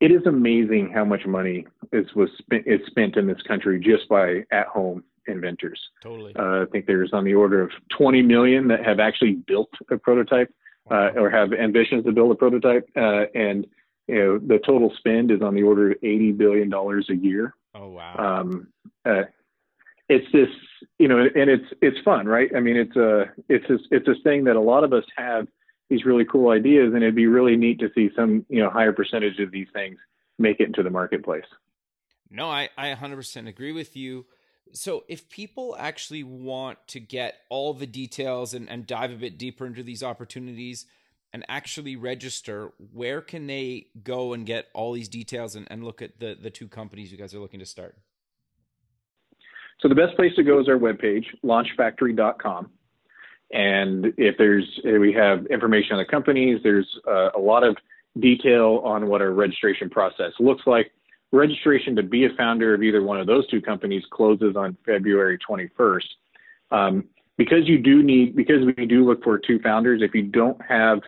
it 0.00 0.12
is 0.12 0.26
amazing 0.26 0.92
how 0.92 1.04
much 1.04 1.26
money 1.26 1.66
is 1.92 2.06
was 2.14 2.30
spent 2.38 2.66
is 2.66 2.80
spent 2.86 3.16
in 3.16 3.26
this 3.26 3.42
country 3.42 3.80
just 3.80 4.08
by 4.08 4.44
at 4.50 4.66
home 4.66 5.02
inventors. 5.26 5.80
Totally. 6.02 6.34
Uh, 6.36 6.62
I 6.62 6.64
think 6.70 6.86
there's 6.86 7.12
on 7.12 7.24
the 7.24 7.34
order 7.34 7.62
of 7.62 7.70
20 7.96 8.22
million 8.22 8.68
that 8.68 8.84
have 8.84 8.98
actually 8.98 9.34
built 9.46 9.68
a 9.90 9.98
prototype 9.98 10.52
uh, 10.90 11.10
or 11.16 11.30
have 11.30 11.52
ambitions 11.52 12.04
to 12.04 12.12
build 12.12 12.32
a 12.32 12.34
prototype, 12.34 12.88
uh, 12.96 13.24
and 13.34 13.66
you 14.06 14.14
know 14.14 14.38
the 14.38 14.58
total 14.64 14.92
spend 14.96 15.30
is 15.30 15.42
on 15.42 15.54
the 15.54 15.62
order 15.62 15.92
of 15.92 15.98
80 16.02 16.32
billion 16.32 16.70
dollars 16.70 17.06
a 17.10 17.14
year. 17.14 17.54
Oh 17.78 17.88
wow. 17.88 18.40
Um, 18.40 18.68
uh, 19.04 19.22
it's 20.08 20.26
this, 20.32 20.48
you 20.98 21.06
know, 21.06 21.18
and 21.18 21.50
it's 21.50 21.66
it's 21.80 21.98
fun, 22.04 22.26
right? 22.26 22.50
I 22.56 22.60
mean, 22.60 22.76
it's 22.76 22.96
a 22.96 23.26
it's 23.48 23.66
this 23.68 23.80
it's 23.90 24.06
this 24.06 24.16
thing 24.24 24.44
that 24.44 24.56
a 24.56 24.60
lot 24.60 24.84
of 24.84 24.92
us 24.92 25.04
have 25.16 25.46
these 25.90 26.04
really 26.04 26.24
cool 26.24 26.50
ideas, 26.50 26.92
and 26.94 27.02
it'd 27.02 27.14
be 27.14 27.26
really 27.26 27.56
neat 27.56 27.78
to 27.80 27.90
see 27.94 28.10
some 28.16 28.44
you 28.48 28.62
know 28.62 28.70
higher 28.70 28.92
percentage 28.92 29.38
of 29.38 29.50
these 29.50 29.68
things 29.72 29.98
make 30.38 30.60
it 30.60 30.64
into 30.64 30.82
the 30.82 30.90
marketplace. 30.90 31.44
No, 32.30 32.48
I 32.48 32.70
I 32.76 32.94
100% 32.94 33.48
agree 33.48 33.72
with 33.72 33.96
you. 33.96 34.26
So 34.72 35.04
if 35.08 35.30
people 35.30 35.76
actually 35.78 36.22
want 36.22 36.78
to 36.88 37.00
get 37.00 37.36
all 37.48 37.72
the 37.72 37.86
details 37.86 38.52
and, 38.52 38.68
and 38.68 38.86
dive 38.86 39.10
a 39.10 39.16
bit 39.16 39.38
deeper 39.38 39.64
into 39.64 39.82
these 39.82 40.02
opportunities 40.02 40.84
and 41.32 41.44
actually 41.48 41.96
register, 41.96 42.72
where 42.92 43.20
can 43.20 43.46
they 43.46 43.86
go 44.02 44.32
and 44.32 44.46
get 44.46 44.66
all 44.72 44.92
these 44.92 45.08
details 45.08 45.54
and, 45.54 45.66
and 45.70 45.84
look 45.84 46.00
at 46.00 46.18
the, 46.20 46.36
the 46.40 46.50
two 46.50 46.68
companies 46.68 47.12
you 47.12 47.18
guys 47.18 47.34
are 47.34 47.38
looking 47.38 47.60
to 47.60 47.66
start? 47.66 47.96
So 49.80 49.88
the 49.88 49.94
best 49.94 50.16
place 50.16 50.34
to 50.36 50.42
go 50.42 50.60
is 50.60 50.68
our 50.68 50.78
webpage, 50.78 51.24
launchfactory.com. 51.44 52.70
And 53.50 54.06
if 54.16 54.36
there's, 54.36 54.80
we 54.84 55.12
have 55.12 55.46
information 55.46 55.92
on 55.92 55.98
the 55.98 56.04
companies, 56.04 56.60
there's 56.62 56.88
uh, 57.06 57.30
a 57.36 57.38
lot 57.38 57.62
of 57.64 57.76
detail 58.18 58.82
on 58.84 59.06
what 59.06 59.22
our 59.22 59.30
registration 59.30 59.88
process 59.88 60.32
looks 60.40 60.62
like. 60.66 60.90
Registration 61.30 61.94
to 61.96 62.02
be 62.02 62.24
a 62.24 62.30
founder 62.36 62.74
of 62.74 62.82
either 62.82 63.02
one 63.02 63.20
of 63.20 63.26
those 63.26 63.46
two 63.48 63.60
companies 63.60 64.02
closes 64.10 64.56
on 64.56 64.76
February 64.84 65.38
21st. 65.48 66.04
Um, 66.70 67.04
because 67.36 67.68
you 67.68 67.78
do 67.78 68.02
need, 68.02 68.34
because 68.34 68.64
we 68.76 68.86
do 68.86 69.06
look 69.06 69.22
for 69.22 69.38
two 69.38 69.60
founders, 69.60 70.02
if 70.02 70.14
you 70.14 70.22
don't 70.22 70.60
have 70.68 71.00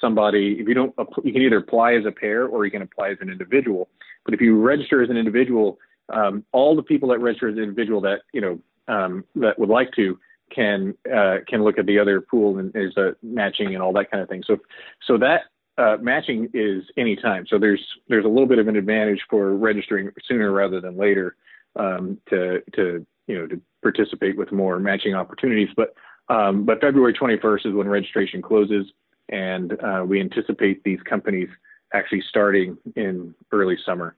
somebody, 0.00 0.56
if 0.58 0.68
you 0.68 0.74
don't, 0.74 0.94
you 1.24 1.32
can 1.32 1.42
either 1.42 1.58
apply 1.58 1.94
as 1.94 2.04
a 2.04 2.12
pair 2.12 2.46
or 2.46 2.64
you 2.64 2.70
can 2.70 2.82
apply 2.82 3.10
as 3.10 3.18
an 3.20 3.30
individual. 3.30 3.88
But 4.24 4.34
if 4.34 4.40
you 4.40 4.60
register 4.60 5.02
as 5.02 5.10
an 5.10 5.16
individual, 5.16 5.78
um, 6.12 6.44
all 6.52 6.76
the 6.76 6.82
people 6.82 7.08
that 7.10 7.18
register 7.18 7.48
as 7.48 7.56
an 7.56 7.62
individual 7.62 8.00
that, 8.02 8.20
you 8.32 8.40
know, 8.40 8.58
um, 8.88 9.24
that 9.36 9.58
would 9.58 9.68
like 9.68 9.92
to 9.92 10.18
can 10.54 10.94
uh, 11.12 11.38
can 11.48 11.64
look 11.64 11.78
at 11.78 11.86
the 11.86 11.98
other 11.98 12.20
pool 12.20 12.58
and 12.58 12.72
there's 12.72 12.96
a 12.96 13.16
matching 13.22 13.74
and 13.74 13.82
all 13.82 13.92
that 13.92 14.10
kind 14.10 14.22
of 14.22 14.28
thing. 14.28 14.42
So 14.46 14.58
so 15.06 15.18
that 15.18 15.42
uh, 15.78 15.96
matching 16.00 16.48
is 16.54 16.84
anytime. 16.96 17.46
So 17.48 17.58
there's 17.58 17.84
there's 18.08 18.24
a 18.24 18.28
little 18.28 18.46
bit 18.46 18.58
of 18.58 18.68
an 18.68 18.76
advantage 18.76 19.20
for 19.28 19.54
registering 19.56 20.10
sooner 20.26 20.52
rather 20.52 20.80
than 20.80 20.96
later 20.96 21.36
um, 21.74 22.18
to 22.30 22.62
to 22.74 23.04
you 23.26 23.38
know 23.38 23.46
to 23.46 23.60
participate 23.82 24.36
with 24.36 24.52
more 24.52 24.78
matching 24.78 25.14
opportunities. 25.14 25.68
But 25.76 25.94
um, 26.28 26.64
but 26.64 26.80
February 26.80 27.14
21st 27.14 27.66
is 27.66 27.74
when 27.74 27.88
registration 27.88 28.42
closes, 28.42 28.86
and 29.28 29.72
uh, 29.82 30.04
we 30.06 30.20
anticipate 30.20 30.82
these 30.84 31.00
companies 31.02 31.48
actually 31.92 32.22
starting 32.28 32.76
in 32.96 33.34
early 33.52 33.76
summer. 33.84 34.16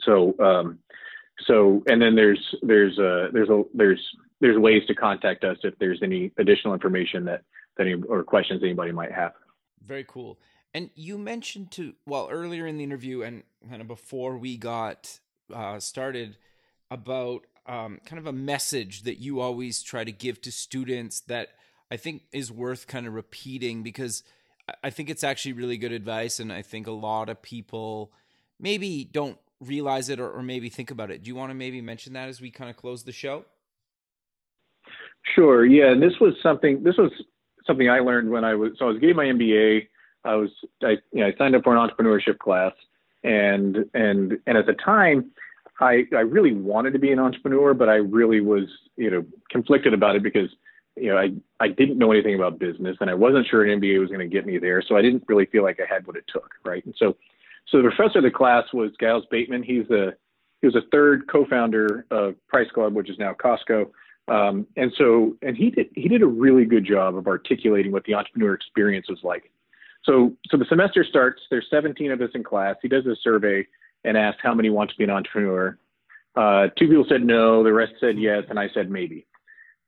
So 0.00 0.34
um, 0.40 0.78
so 1.46 1.82
and 1.86 2.00
then 2.00 2.14
there's 2.14 2.54
there's 2.62 2.98
a 2.98 3.28
there's 3.32 3.48
a 3.48 3.64
there's 3.74 4.00
there's 4.40 4.58
ways 4.58 4.82
to 4.86 4.94
contact 4.94 5.44
us 5.44 5.58
if 5.62 5.76
there's 5.78 6.00
any 6.02 6.30
additional 6.38 6.74
information 6.74 7.24
that, 7.24 7.42
that 7.76 7.86
any, 7.86 8.02
or 8.02 8.22
questions 8.22 8.62
anybody 8.62 8.92
might 8.92 9.12
have. 9.12 9.32
Very 9.84 10.04
cool. 10.06 10.38
And 10.74 10.90
you 10.94 11.18
mentioned 11.18 11.70
to 11.72 11.94
well 12.06 12.28
earlier 12.30 12.66
in 12.66 12.76
the 12.76 12.84
interview 12.84 13.22
and 13.22 13.42
kind 13.68 13.80
of 13.80 13.88
before 13.88 14.36
we 14.36 14.56
got 14.56 15.20
uh, 15.52 15.78
started 15.78 16.36
about 16.90 17.46
um, 17.66 18.00
kind 18.04 18.18
of 18.18 18.26
a 18.26 18.32
message 18.32 19.02
that 19.02 19.18
you 19.18 19.40
always 19.40 19.82
try 19.82 20.04
to 20.04 20.12
give 20.12 20.40
to 20.42 20.52
students 20.52 21.20
that 21.20 21.50
I 21.90 21.96
think 21.96 22.22
is 22.32 22.50
worth 22.50 22.86
kind 22.86 23.06
of 23.06 23.14
repeating 23.14 23.82
because 23.82 24.22
I 24.82 24.90
think 24.90 25.10
it's 25.10 25.24
actually 25.24 25.52
really 25.52 25.76
good 25.76 25.92
advice, 25.92 26.40
and 26.40 26.52
I 26.52 26.62
think 26.62 26.86
a 26.86 26.92
lot 26.92 27.28
of 27.28 27.42
people 27.42 28.12
maybe 28.58 29.04
don't 29.04 29.38
realize 29.60 30.08
it 30.08 30.20
or, 30.20 30.30
or 30.30 30.42
maybe 30.42 30.68
think 30.68 30.90
about 30.90 31.10
it. 31.10 31.22
Do 31.22 31.28
you 31.28 31.34
want 31.34 31.50
to 31.50 31.54
maybe 31.54 31.80
mention 31.80 32.14
that 32.14 32.28
as 32.28 32.40
we 32.40 32.50
kind 32.50 32.70
of 32.70 32.76
close 32.76 33.02
the 33.02 33.12
show? 33.12 33.44
Sure. 35.34 35.64
Yeah, 35.64 35.90
and 35.90 36.02
this 36.02 36.14
was 36.20 36.34
something. 36.42 36.82
This 36.82 36.96
was 36.96 37.10
something 37.66 37.88
I 37.88 38.00
learned 38.00 38.30
when 38.30 38.44
I 38.44 38.54
was. 38.54 38.72
So 38.78 38.86
I 38.86 38.88
was 38.88 38.98
getting 38.98 39.16
my 39.16 39.24
MBA. 39.24 39.88
I 40.24 40.34
was. 40.34 40.50
I 40.82 40.96
you 41.12 41.20
know 41.20 41.26
I 41.26 41.34
signed 41.36 41.54
up 41.54 41.64
for 41.64 41.76
an 41.76 41.88
entrepreneurship 41.88 42.38
class, 42.38 42.72
and 43.22 43.76
and 43.94 44.38
and 44.46 44.58
at 44.58 44.66
the 44.66 44.74
time, 44.74 45.30
I 45.80 46.04
I 46.14 46.20
really 46.20 46.52
wanted 46.52 46.92
to 46.92 46.98
be 46.98 47.10
an 47.12 47.18
entrepreneur, 47.18 47.74
but 47.74 47.88
I 47.88 47.96
really 47.96 48.40
was 48.40 48.64
you 48.96 49.10
know 49.10 49.24
conflicted 49.50 49.94
about 49.94 50.16
it 50.16 50.22
because 50.22 50.50
you 50.96 51.10
know 51.10 51.18
I 51.18 51.30
I 51.60 51.68
didn't 51.68 51.98
know 51.98 52.12
anything 52.12 52.34
about 52.34 52.58
business, 52.58 52.96
and 53.00 53.10
I 53.10 53.14
wasn't 53.14 53.46
sure 53.48 53.64
an 53.64 53.80
MBA 53.80 54.00
was 54.00 54.08
going 54.08 54.20
to 54.20 54.26
get 54.26 54.46
me 54.46 54.58
there. 54.58 54.82
So 54.86 54.96
I 54.96 55.02
didn't 55.02 55.24
really 55.28 55.46
feel 55.46 55.62
like 55.62 55.78
I 55.80 55.92
had 55.92 56.06
what 56.06 56.16
it 56.16 56.24
took. 56.32 56.50
Right. 56.64 56.84
And 56.84 56.94
so 56.98 57.16
so 57.68 57.78
the 57.78 57.90
professor 57.90 58.18
of 58.18 58.24
the 58.24 58.30
class 58.30 58.64
was 58.72 58.90
Giles 59.00 59.24
Bateman. 59.30 59.62
He's 59.62 59.86
the 59.88 60.16
he 60.60 60.66
was 60.66 60.76
a 60.76 60.88
third 60.90 61.28
co-founder 61.30 62.06
of 62.10 62.34
Price 62.48 62.70
Club, 62.72 62.94
which 62.94 63.10
is 63.10 63.18
now 63.18 63.34
Costco. 63.34 63.90
Um, 64.28 64.66
and 64.76 64.90
so, 64.96 65.36
and 65.42 65.56
he 65.56 65.70
did 65.70 65.88
he 65.94 66.08
did 66.08 66.22
a 66.22 66.26
really 66.26 66.64
good 66.64 66.86
job 66.86 67.16
of 67.16 67.26
articulating 67.26 67.92
what 67.92 68.04
the 68.04 68.14
entrepreneur 68.14 68.54
experience 68.54 69.08
was 69.08 69.18
like. 69.22 69.50
So, 70.04 70.34
so 70.50 70.56
the 70.56 70.64
semester 70.68 71.04
starts. 71.04 71.42
There's 71.50 71.66
17 71.70 72.10
of 72.10 72.20
us 72.20 72.30
in 72.34 72.42
class. 72.42 72.76
He 72.82 72.88
does 72.88 73.06
a 73.06 73.16
survey 73.22 73.66
and 74.04 74.16
asks 74.16 74.40
how 74.42 74.54
many 74.54 74.70
want 74.70 74.90
to 74.90 74.96
be 74.96 75.04
an 75.04 75.10
entrepreneur. 75.10 75.78
Uh, 76.36 76.68
two 76.78 76.88
people 76.88 77.06
said 77.08 77.24
no. 77.24 77.62
The 77.62 77.72
rest 77.72 77.92
said 78.00 78.18
yes, 78.18 78.44
and 78.48 78.58
I 78.58 78.68
said 78.74 78.90
maybe. 78.90 79.26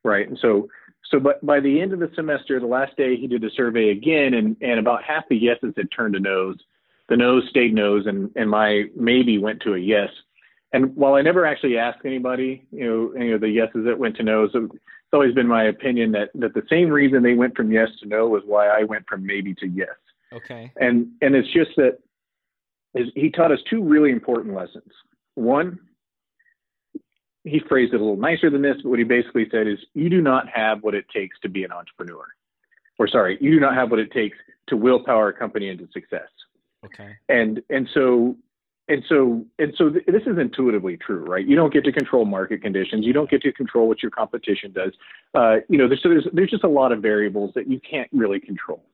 Right. 0.04 0.28
And 0.28 0.38
so, 0.40 0.68
so 1.10 1.20
but 1.20 1.44
by 1.44 1.60
the 1.60 1.80
end 1.80 1.92
of 1.92 2.00
the 2.00 2.10
semester, 2.14 2.58
the 2.58 2.66
last 2.66 2.96
day, 2.96 3.16
he 3.16 3.26
did 3.26 3.44
a 3.44 3.50
survey 3.50 3.90
again, 3.90 4.34
and 4.34 4.56
and 4.60 4.78
about 4.78 5.02
half 5.04 5.24
the 5.28 5.36
yeses 5.36 5.74
had 5.76 5.90
turned 5.90 6.14
to 6.14 6.20
nos. 6.20 6.56
The 7.08 7.16
no's 7.16 7.44
stayed 7.48 7.74
no's, 7.74 8.06
and 8.06 8.30
and 8.36 8.50
my 8.50 8.84
maybe 8.96 9.38
went 9.38 9.60
to 9.62 9.74
a 9.74 9.78
yes 9.78 10.10
and 10.72 10.94
while 10.96 11.14
I 11.14 11.22
never 11.22 11.46
actually 11.46 11.78
asked 11.78 12.04
anybody, 12.04 12.66
you 12.70 12.84
know, 12.84 13.12
any 13.18 13.32
of 13.32 13.40
the 13.40 13.48
yeses 13.48 13.84
that 13.86 13.98
went 13.98 14.16
to 14.16 14.22
no's, 14.22 14.50
it's 14.54 14.74
always 15.12 15.34
been 15.34 15.46
my 15.46 15.64
opinion 15.64 16.12
that 16.12 16.30
that 16.34 16.54
the 16.54 16.64
same 16.68 16.90
reason 16.90 17.22
they 17.22 17.34
went 17.34 17.56
from 17.56 17.72
yes 17.72 17.88
to 18.00 18.08
no 18.08 18.26
was 18.26 18.42
why 18.44 18.68
I 18.68 18.82
went 18.82 19.06
from 19.08 19.24
maybe 19.24 19.54
to 19.54 19.66
yes. 19.66 19.88
Okay. 20.32 20.72
And 20.76 21.08
and 21.22 21.34
it's 21.34 21.52
just 21.52 21.70
that 21.76 21.98
is 22.94 23.08
he 23.14 23.30
taught 23.30 23.52
us 23.52 23.60
two 23.70 23.82
really 23.82 24.10
important 24.10 24.54
lessons. 24.54 24.92
One, 25.34 25.78
he 27.46 27.60
phrased 27.68 27.94
it 27.94 27.96
a 27.96 28.00
little 28.00 28.16
nicer 28.16 28.50
than 28.50 28.62
this, 28.62 28.76
but 28.82 28.90
what 28.90 28.98
he 28.98 29.04
basically 29.04 29.46
said 29.50 29.66
is 29.66 29.78
you 29.94 30.10
do 30.10 30.20
not 30.20 30.48
have 30.48 30.82
what 30.82 30.94
it 30.94 31.06
takes 31.14 31.38
to 31.40 31.48
be 31.48 31.64
an 31.64 31.72
entrepreneur. 31.72 32.24
Or 32.98 33.06
sorry, 33.08 33.38
you 33.40 33.52
do 33.52 33.60
not 33.60 33.74
have 33.74 33.90
what 33.90 34.00
it 34.00 34.10
takes 34.10 34.36
to 34.68 34.76
willpower 34.76 35.28
a 35.28 35.32
company 35.32 35.68
into 35.68 35.86
success. 35.92 36.28
Okay. 36.84 37.16
And 37.28 37.62
and 37.70 37.88
so 37.94 38.36
and 38.88 39.04
so 39.08 39.44
and 39.58 39.74
so 39.76 39.90
th- 39.90 40.06
this 40.06 40.22
is 40.26 40.38
intuitively 40.38 40.96
true 40.96 41.24
right 41.24 41.46
you 41.46 41.56
don't 41.56 41.72
get 41.72 41.84
to 41.84 41.90
control 41.90 42.24
market 42.24 42.62
conditions 42.62 43.04
you 43.04 43.12
don't 43.12 43.28
get 43.28 43.42
to 43.42 43.52
control 43.52 43.88
what 43.88 44.02
your 44.02 44.10
competition 44.10 44.70
does 44.72 44.92
uh, 45.34 45.56
you 45.68 45.76
know 45.76 45.88
there's, 45.88 46.02
so 46.02 46.08
there's 46.08 46.26
there's 46.32 46.50
just 46.50 46.62
a 46.62 46.68
lot 46.68 46.92
of 46.92 47.02
variables 47.02 47.52
that 47.54 47.68
you 47.68 47.80
can't 47.80 48.08
really 48.12 48.38
control 48.38 48.84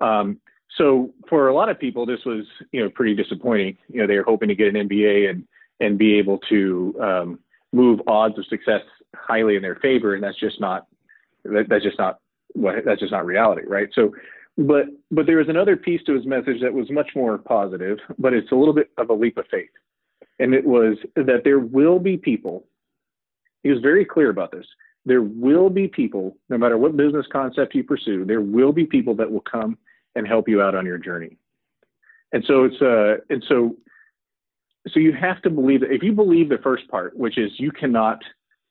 um, 0.00 0.38
so 0.76 1.12
for 1.28 1.48
a 1.48 1.54
lot 1.54 1.68
of 1.68 1.78
people 1.78 2.06
this 2.06 2.24
was 2.24 2.44
you 2.70 2.80
know 2.80 2.88
pretty 2.88 3.14
disappointing 3.14 3.76
you 3.88 4.00
know 4.00 4.06
they 4.06 4.16
were 4.16 4.22
hoping 4.22 4.48
to 4.48 4.54
get 4.54 4.72
an 4.72 4.88
mba 4.88 5.30
and 5.30 5.44
and 5.80 5.98
be 5.98 6.16
able 6.16 6.38
to 6.38 6.94
um, 7.00 7.38
move 7.74 8.00
odds 8.06 8.38
of 8.38 8.46
success 8.46 8.82
highly 9.14 9.56
in 9.56 9.62
their 9.62 9.76
favor 9.76 10.14
and 10.14 10.22
that's 10.22 10.38
just 10.38 10.60
not 10.60 10.86
that, 11.44 11.66
that's 11.68 11.84
just 11.84 11.98
not 11.98 12.18
what 12.54 12.84
that's 12.84 13.00
just 13.00 13.12
not 13.12 13.26
reality 13.26 13.62
right 13.66 13.88
so 13.94 14.12
but 14.56 14.86
but 15.10 15.26
there 15.26 15.38
was 15.38 15.48
another 15.48 15.76
piece 15.76 16.02
to 16.04 16.14
his 16.14 16.26
message 16.26 16.60
that 16.62 16.72
was 16.72 16.90
much 16.90 17.10
more 17.16 17.38
positive, 17.38 17.98
but 18.18 18.32
it's 18.32 18.52
a 18.52 18.54
little 18.54 18.74
bit 18.74 18.90
of 18.98 19.10
a 19.10 19.14
leap 19.14 19.36
of 19.36 19.46
faith. 19.50 19.70
And 20.38 20.54
it 20.54 20.64
was 20.64 20.96
that 21.16 21.42
there 21.44 21.58
will 21.58 21.98
be 21.98 22.16
people, 22.16 22.66
he 23.62 23.70
was 23.70 23.80
very 23.80 24.04
clear 24.04 24.30
about 24.30 24.52
this. 24.52 24.66
There 25.04 25.22
will 25.22 25.70
be 25.70 25.88
people, 25.88 26.36
no 26.48 26.56
matter 26.56 26.78
what 26.78 26.96
business 26.96 27.26
concept 27.30 27.74
you 27.74 27.84
pursue, 27.84 28.24
there 28.24 28.40
will 28.40 28.72
be 28.72 28.86
people 28.86 29.14
that 29.16 29.30
will 29.30 29.40
come 29.40 29.76
and 30.14 30.26
help 30.26 30.48
you 30.48 30.62
out 30.62 30.74
on 30.74 30.86
your 30.86 30.98
journey. 30.98 31.36
And 32.32 32.44
so 32.46 32.64
it's 32.64 32.80
uh 32.80 33.16
and 33.30 33.44
so 33.48 33.76
so 34.88 35.00
you 35.00 35.12
have 35.12 35.40
to 35.42 35.50
believe 35.50 35.80
that 35.80 35.92
if 35.92 36.02
you 36.02 36.12
believe 36.12 36.48
the 36.48 36.58
first 36.58 36.88
part, 36.88 37.16
which 37.16 37.38
is 37.38 37.50
you 37.58 37.70
cannot 37.70 38.20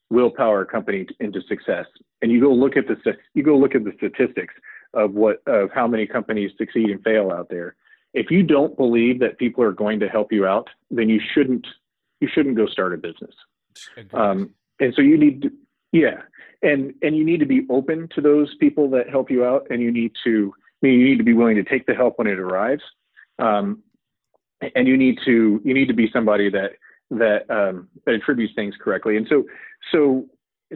willpower 0.10 0.62
a 0.62 0.66
company 0.66 1.08
into 1.20 1.42
success, 1.48 1.86
and 2.22 2.32
you 2.32 2.40
go 2.40 2.52
look 2.54 2.78
at 2.78 2.88
the 2.88 2.98
you 3.34 3.44
go 3.44 3.58
look 3.58 3.76
at 3.76 3.84
the 3.84 3.94
statistics, 3.98 4.54
of 4.94 5.14
what 5.14 5.42
of 5.48 5.72
how 5.74 5.88
many 5.88 6.06
companies 6.06 6.52
succeed 6.58 6.90
and 6.90 7.04
fail 7.04 7.32
out 7.32 7.50
there. 7.50 7.76
If 8.14 8.30
you 8.30 8.44
don't 8.44 8.78
believe 8.78 9.20
that 9.20 9.40
people 9.40 9.64
are 9.64 9.72
going 9.72 10.00
to 10.02 10.08
help 10.08 10.32
you 10.32 10.46
out, 10.46 10.70
then 10.92 11.10
you 11.10 11.20
shouldn't 11.34 11.66
you 12.20 12.28
shouldn't 12.32 12.56
go 12.56 12.68
start 12.68 12.94
a 12.94 12.98
business. 12.98 13.34
Um, 14.14 14.52
and 14.80 14.94
so 14.96 15.02
you 15.02 15.18
need 15.18 15.42
to, 15.44 15.52
yeah, 15.92 16.22
and 16.62 16.94
and 17.02 17.18
you 17.18 17.26
need 17.26 17.40
to 17.40 17.46
be 17.46 17.66
open 17.70 18.08
to 18.16 18.22
those 18.22 18.56
people 18.60 18.90
that 18.92 19.10
help 19.10 19.32
you 19.32 19.44
out, 19.44 19.66
and 19.70 19.82
you 19.82 19.92
need 19.92 20.12
to 20.24 20.54
I 20.56 20.88
mean, 20.88 21.00
you 21.00 21.06
need 21.06 21.18
to 21.18 21.24
be 21.24 21.34
willing 21.34 21.56
to 21.56 21.64
take 21.64 21.86
the 21.86 21.96
help 21.96 22.20
when 22.20 22.28
it 22.28 22.40
arrives, 22.40 22.84
um, 23.40 23.82
and 24.76 24.88
you 24.88 24.98
need 24.98 25.20
to 25.26 25.62
you 25.64 25.74
need 25.74 25.88
to 25.88 25.94
be 25.94 26.10
somebody 26.12 26.50
that 26.50 26.72
that 27.12 27.50
um, 27.50 27.88
that 28.06 28.16
attributes 28.16 28.54
things 28.56 28.76
correctly. 28.80 29.18
And 29.18 29.28
so 29.30 29.46
so 29.92 30.26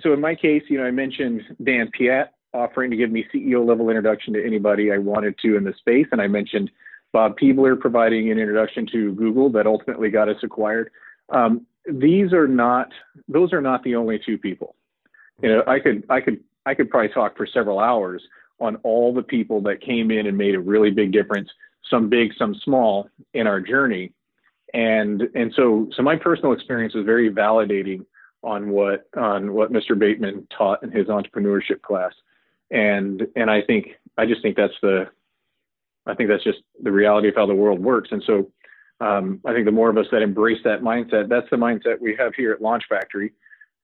so 0.02 0.14
in 0.14 0.22
my 0.22 0.36
case, 0.36 0.64
you 0.70 0.78
know, 0.78 0.86
I 0.86 0.92
mentioned 0.92 1.42
Dan 1.64 1.90
Piat, 1.98 2.28
offering 2.54 2.92
to 2.92 2.98
give 2.98 3.12
me 3.12 3.26
CEO 3.34 3.66
level 3.66 3.90
introduction 3.90 4.34
to 4.34 4.46
anybody 4.46 4.92
I 4.92 4.98
wanted 4.98 5.38
to 5.40 5.58
in 5.58 5.64
the 5.64 5.74
space. 5.78 6.08
And 6.12 6.22
I 6.22 6.28
mentioned 6.28 6.72
Bob 7.14 7.38
Peebler 7.38 7.80
providing 7.80 8.32
an 8.32 8.40
introduction 8.40 8.88
to 8.92 9.14
Google 9.14 9.50
that 9.52 9.66
ultimately 9.66 10.10
got 10.10 10.30
us 10.30 10.38
acquired. 10.44 10.92
Um, 11.30 11.66
these 11.90 12.34
are 12.34 12.48
not; 12.48 12.92
those 13.28 13.54
are 13.54 13.62
not 13.62 13.84
the 13.84 13.96
only 13.96 14.20
two 14.24 14.38
people. 14.38 14.76
You 15.42 15.50
know, 15.50 15.64
I 15.68 15.80
could, 15.80 16.04
I 16.10 16.20
could, 16.20 16.44
I 16.66 16.74
could 16.74 16.90
probably 16.90 17.10
talk 17.10 17.38
for 17.38 17.46
several 17.46 17.80
hours 17.80 18.22
on 18.60 18.76
all 18.78 19.14
the 19.14 19.22
people 19.22 19.62
that 19.62 19.82
came 19.82 20.12
in 20.12 20.28
and 20.28 20.38
made 20.38 20.56
a 20.56 20.60
really 20.60 20.90
big 20.90 21.12
difference, 21.12 21.50
some 21.90 22.10
big, 22.10 22.34
some 22.38 22.56
small, 22.64 23.10
in 23.34 23.48
our 23.48 23.62
journey. 23.62 24.14
And 24.74 25.24
and 25.34 25.54
so, 25.56 25.90
so 25.96 26.04
my 26.04 26.16
personal 26.16 26.54
experience 26.54 26.94
was 26.94 27.06
very 27.06 27.32
validating 27.32 28.06
on 28.44 28.70
what 28.70 29.08
on 29.16 29.54
what 29.54 29.72
Mr. 29.72 29.98
Bateman 29.98 30.48
taught 30.56 30.84
in 30.84 30.92
his 30.92 31.08
entrepreneurship 31.08 31.82
class 31.82 32.14
and 32.72 33.28
and 33.36 33.50
I 33.50 33.62
think 33.62 33.88
I 34.18 34.26
just 34.26 34.42
think 34.42 34.56
that's 34.56 34.74
the 34.82 35.08
I 36.06 36.14
think 36.14 36.30
that's 36.30 36.44
just 36.44 36.60
the 36.82 36.92
reality 36.92 37.30
of 37.30 37.36
how 37.36 37.46
the 37.46 37.56
world 37.56 37.80
works. 37.80 38.10
And 38.12 38.24
so 38.26 38.50
um, 39.00 39.42
I 39.46 39.54
think 39.54 39.66
the 39.66 39.72
more 39.72 39.90
of 39.90 39.98
us 39.98 40.08
that 40.12 40.22
embrace 40.22 40.60
that 40.64 40.82
mindset, 40.82 41.28
that's 41.30 41.50
the 41.52 41.58
mindset 41.58 42.00
we 42.00 42.16
have 42.18 42.34
here 42.34 42.54
at 42.54 42.62
Launch 42.62 42.84
Factory. 42.90 43.34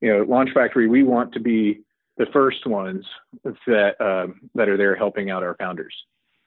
You 0.02 0.14
know, 0.14 0.24
Launch 0.24 0.50
Factory, 0.54 0.88
we 0.88 1.04
want 1.04 1.34
to 1.34 1.40
be 1.40 1.82
the 2.18 2.26
first 2.32 2.66
ones 2.66 3.06
that 3.44 4.00
um, 4.00 4.50
that 4.56 4.70
are 4.70 4.78
there 4.78 4.96
helping 4.96 5.30
out 5.30 5.44
our 5.44 5.56
founders. 5.56 5.94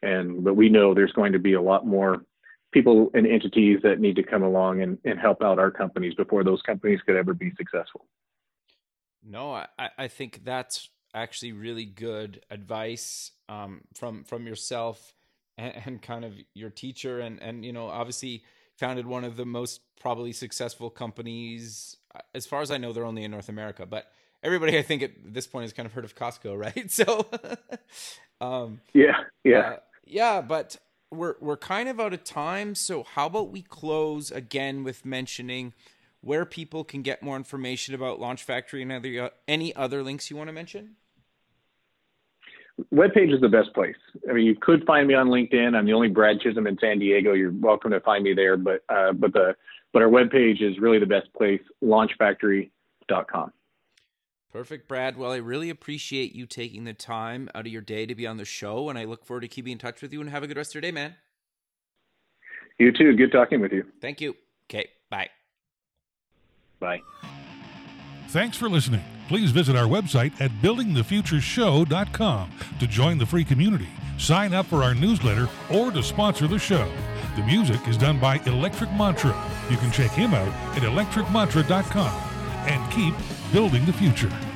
And 0.02 0.44
but 0.44 0.54
we 0.54 0.68
know 0.68 0.94
there's 0.94 1.12
going 1.12 1.32
to 1.32 1.38
be 1.38 1.54
a 1.54 1.62
lot 1.62 1.86
more 1.86 2.24
people 2.72 3.10
and 3.14 3.26
entities 3.26 3.78
that 3.82 4.00
need 4.00 4.16
to 4.16 4.22
come 4.22 4.42
along 4.42 4.82
and, 4.82 4.98
and 5.04 5.18
help 5.18 5.42
out 5.42 5.58
our 5.58 5.70
companies 5.70 6.14
before 6.14 6.44
those 6.44 6.60
companies 6.62 7.00
could 7.06 7.16
ever 7.16 7.32
be 7.32 7.52
successful. 7.56 8.04
No, 9.24 9.52
I, 9.52 9.66
I 9.96 10.08
think 10.08 10.42
that's 10.44 10.90
actually 11.14 11.52
really 11.52 11.86
good 11.86 12.42
advice 12.50 13.32
um, 13.48 13.80
from 13.94 14.24
from 14.24 14.46
yourself 14.46 15.14
and, 15.56 15.72
and, 15.86 16.02
kind 16.02 16.24
of 16.24 16.34
your 16.52 16.70
teacher 16.70 17.20
and 17.20 17.42
and 17.42 17.64
you 17.64 17.72
know 17.72 17.86
obviously 17.86 18.44
founded 18.76 19.06
one 19.06 19.24
of 19.24 19.36
the 19.36 19.46
most 19.46 19.80
probably 19.98 20.32
successful 20.32 20.90
companies 20.90 21.96
as 22.34 22.46
far 22.46 22.60
as 22.60 22.70
I 22.70 22.76
know 22.76 22.92
they're 22.92 23.06
only 23.06 23.24
in 23.24 23.30
North 23.30 23.48
America 23.48 23.86
but 23.86 24.12
everybody 24.42 24.76
I 24.76 24.82
think 24.82 25.02
at 25.02 25.12
this 25.24 25.46
point 25.46 25.62
has 25.62 25.72
kind 25.72 25.86
of 25.86 25.92
heard 25.92 26.04
of 26.04 26.14
Costco 26.14 26.58
right 26.58 26.90
so 26.90 27.26
um, 28.40 28.80
yeah 28.92 29.16
yeah 29.44 29.58
uh, 29.58 29.76
yeah 30.04 30.40
but 30.40 30.76
we're 31.10 31.34
we're 31.40 31.56
kind 31.56 31.88
of 31.88 32.00
out 32.00 32.12
of 32.12 32.24
time 32.24 32.74
so 32.74 33.02
how 33.02 33.26
about 33.26 33.50
we 33.50 33.62
close 33.62 34.30
again 34.30 34.84
with 34.84 35.04
mentioning 35.04 35.72
where 36.20 36.44
people 36.44 36.82
can 36.82 37.02
get 37.02 37.22
more 37.22 37.36
information 37.36 37.94
about 37.94 38.18
Launch 38.18 38.42
Factory 38.42 38.82
and 38.82 38.90
other, 38.90 39.30
any 39.46 39.74
other 39.76 40.02
links 40.02 40.28
you 40.30 40.36
want 40.36 40.48
to 40.48 40.52
mention 40.52 40.96
webpage 42.92 43.34
is 43.34 43.40
the 43.40 43.48
best 43.48 43.72
place. 43.74 43.96
I 44.28 44.32
mean, 44.32 44.44
you 44.44 44.54
could 44.54 44.84
find 44.84 45.08
me 45.08 45.14
on 45.14 45.28
LinkedIn. 45.28 45.74
I'm 45.74 45.86
the 45.86 45.92
only 45.92 46.08
Brad 46.08 46.40
Chisum 46.40 46.68
in 46.68 46.78
San 46.78 46.98
Diego. 46.98 47.32
You're 47.32 47.52
welcome 47.52 47.90
to 47.90 48.00
find 48.00 48.24
me 48.24 48.34
there. 48.34 48.56
But 48.56 48.82
uh, 48.88 49.12
but 49.12 49.32
the 49.32 49.56
but 49.92 50.02
our 50.02 50.08
webpage 50.08 50.62
is 50.62 50.78
really 50.78 50.98
the 50.98 51.06
best 51.06 51.32
place. 51.34 51.60
Launchfactory.com. 51.82 53.52
Perfect, 54.56 54.88
Brad. 54.88 55.18
Well, 55.18 55.32
I 55.32 55.36
really 55.36 55.68
appreciate 55.68 56.34
you 56.34 56.46
taking 56.46 56.84
the 56.84 56.94
time 56.94 57.50
out 57.54 57.66
of 57.66 57.72
your 57.72 57.82
day 57.82 58.06
to 58.06 58.14
be 58.14 58.26
on 58.26 58.38
the 58.38 58.46
show, 58.46 58.88
and 58.88 58.98
I 58.98 59.04
look 59.04 59.26
forward 59.26 59.42
to 59.42 59.48
keeping 59.48 59.72
in 59.72 59.76
touch 59.76 60.00
with 60.00 60.14
you. 60.14 60.22
And 60.22 60.30
have 60.30 60.42
a 60.42 60.46
good 60.46 60.56
rest 60.56 60.70
of 60.70 60.76
your 60.76 60.80
day, 60.80 60.92
man. 60.92 61.14
You 62.78 62.90
too. 62.90 63.14
Good 63.14 63.32
talking 63.32 63.60
with 63.60 63.70
you. 63.70 63.84
Thank 64.00 64.22
you. 64.22 64.34
Okay. 64.70 64.88
Bye. 65.10 65.28
Bye. 66.80 67.02
Thanks 68.28 68.56
for 68.56 68.70
listening. 68.70 69.04
Please 69.28 69.50
visit 69.50 69.76
our 69.76 69.84
website 69.84 70.32
at 70.40 70.50
buildingthefutureshow.com 70.62 72.50
to 72.80 72.86
join 72.86 73.18
the 73.18 73.26
free 73.26 73.44
community, 73.44 73.88
sign 74.16 74.54
up 74.54 74.64
for 74.64 74.82
our 74.82 74.94
newsletter, 74.94 75.50
or 75.70 75.90
to 75.90 76.02
sponsor 76.02 76.46
the 76.46 76.58
show. 76.58 76.90
The 77.36 77.42
music 77.42 77.86
is 77.86 77.98
done 77.98 78.18
by 78.18 78.40
Electric 78.46 78.90
Mantra. 78.92 79.34
You 79.68 79.76
can 79.76 79.92
check 79.92 80.12
him 80.12 80.32
out 80.32 80.48
at 80.74 80.82
electricmantra.com 80.82 82.22
and 82.66 82.90
keep 82.90 83.14
building 83.52 83.84
the 83.84 83.92
future. 83.92 84.55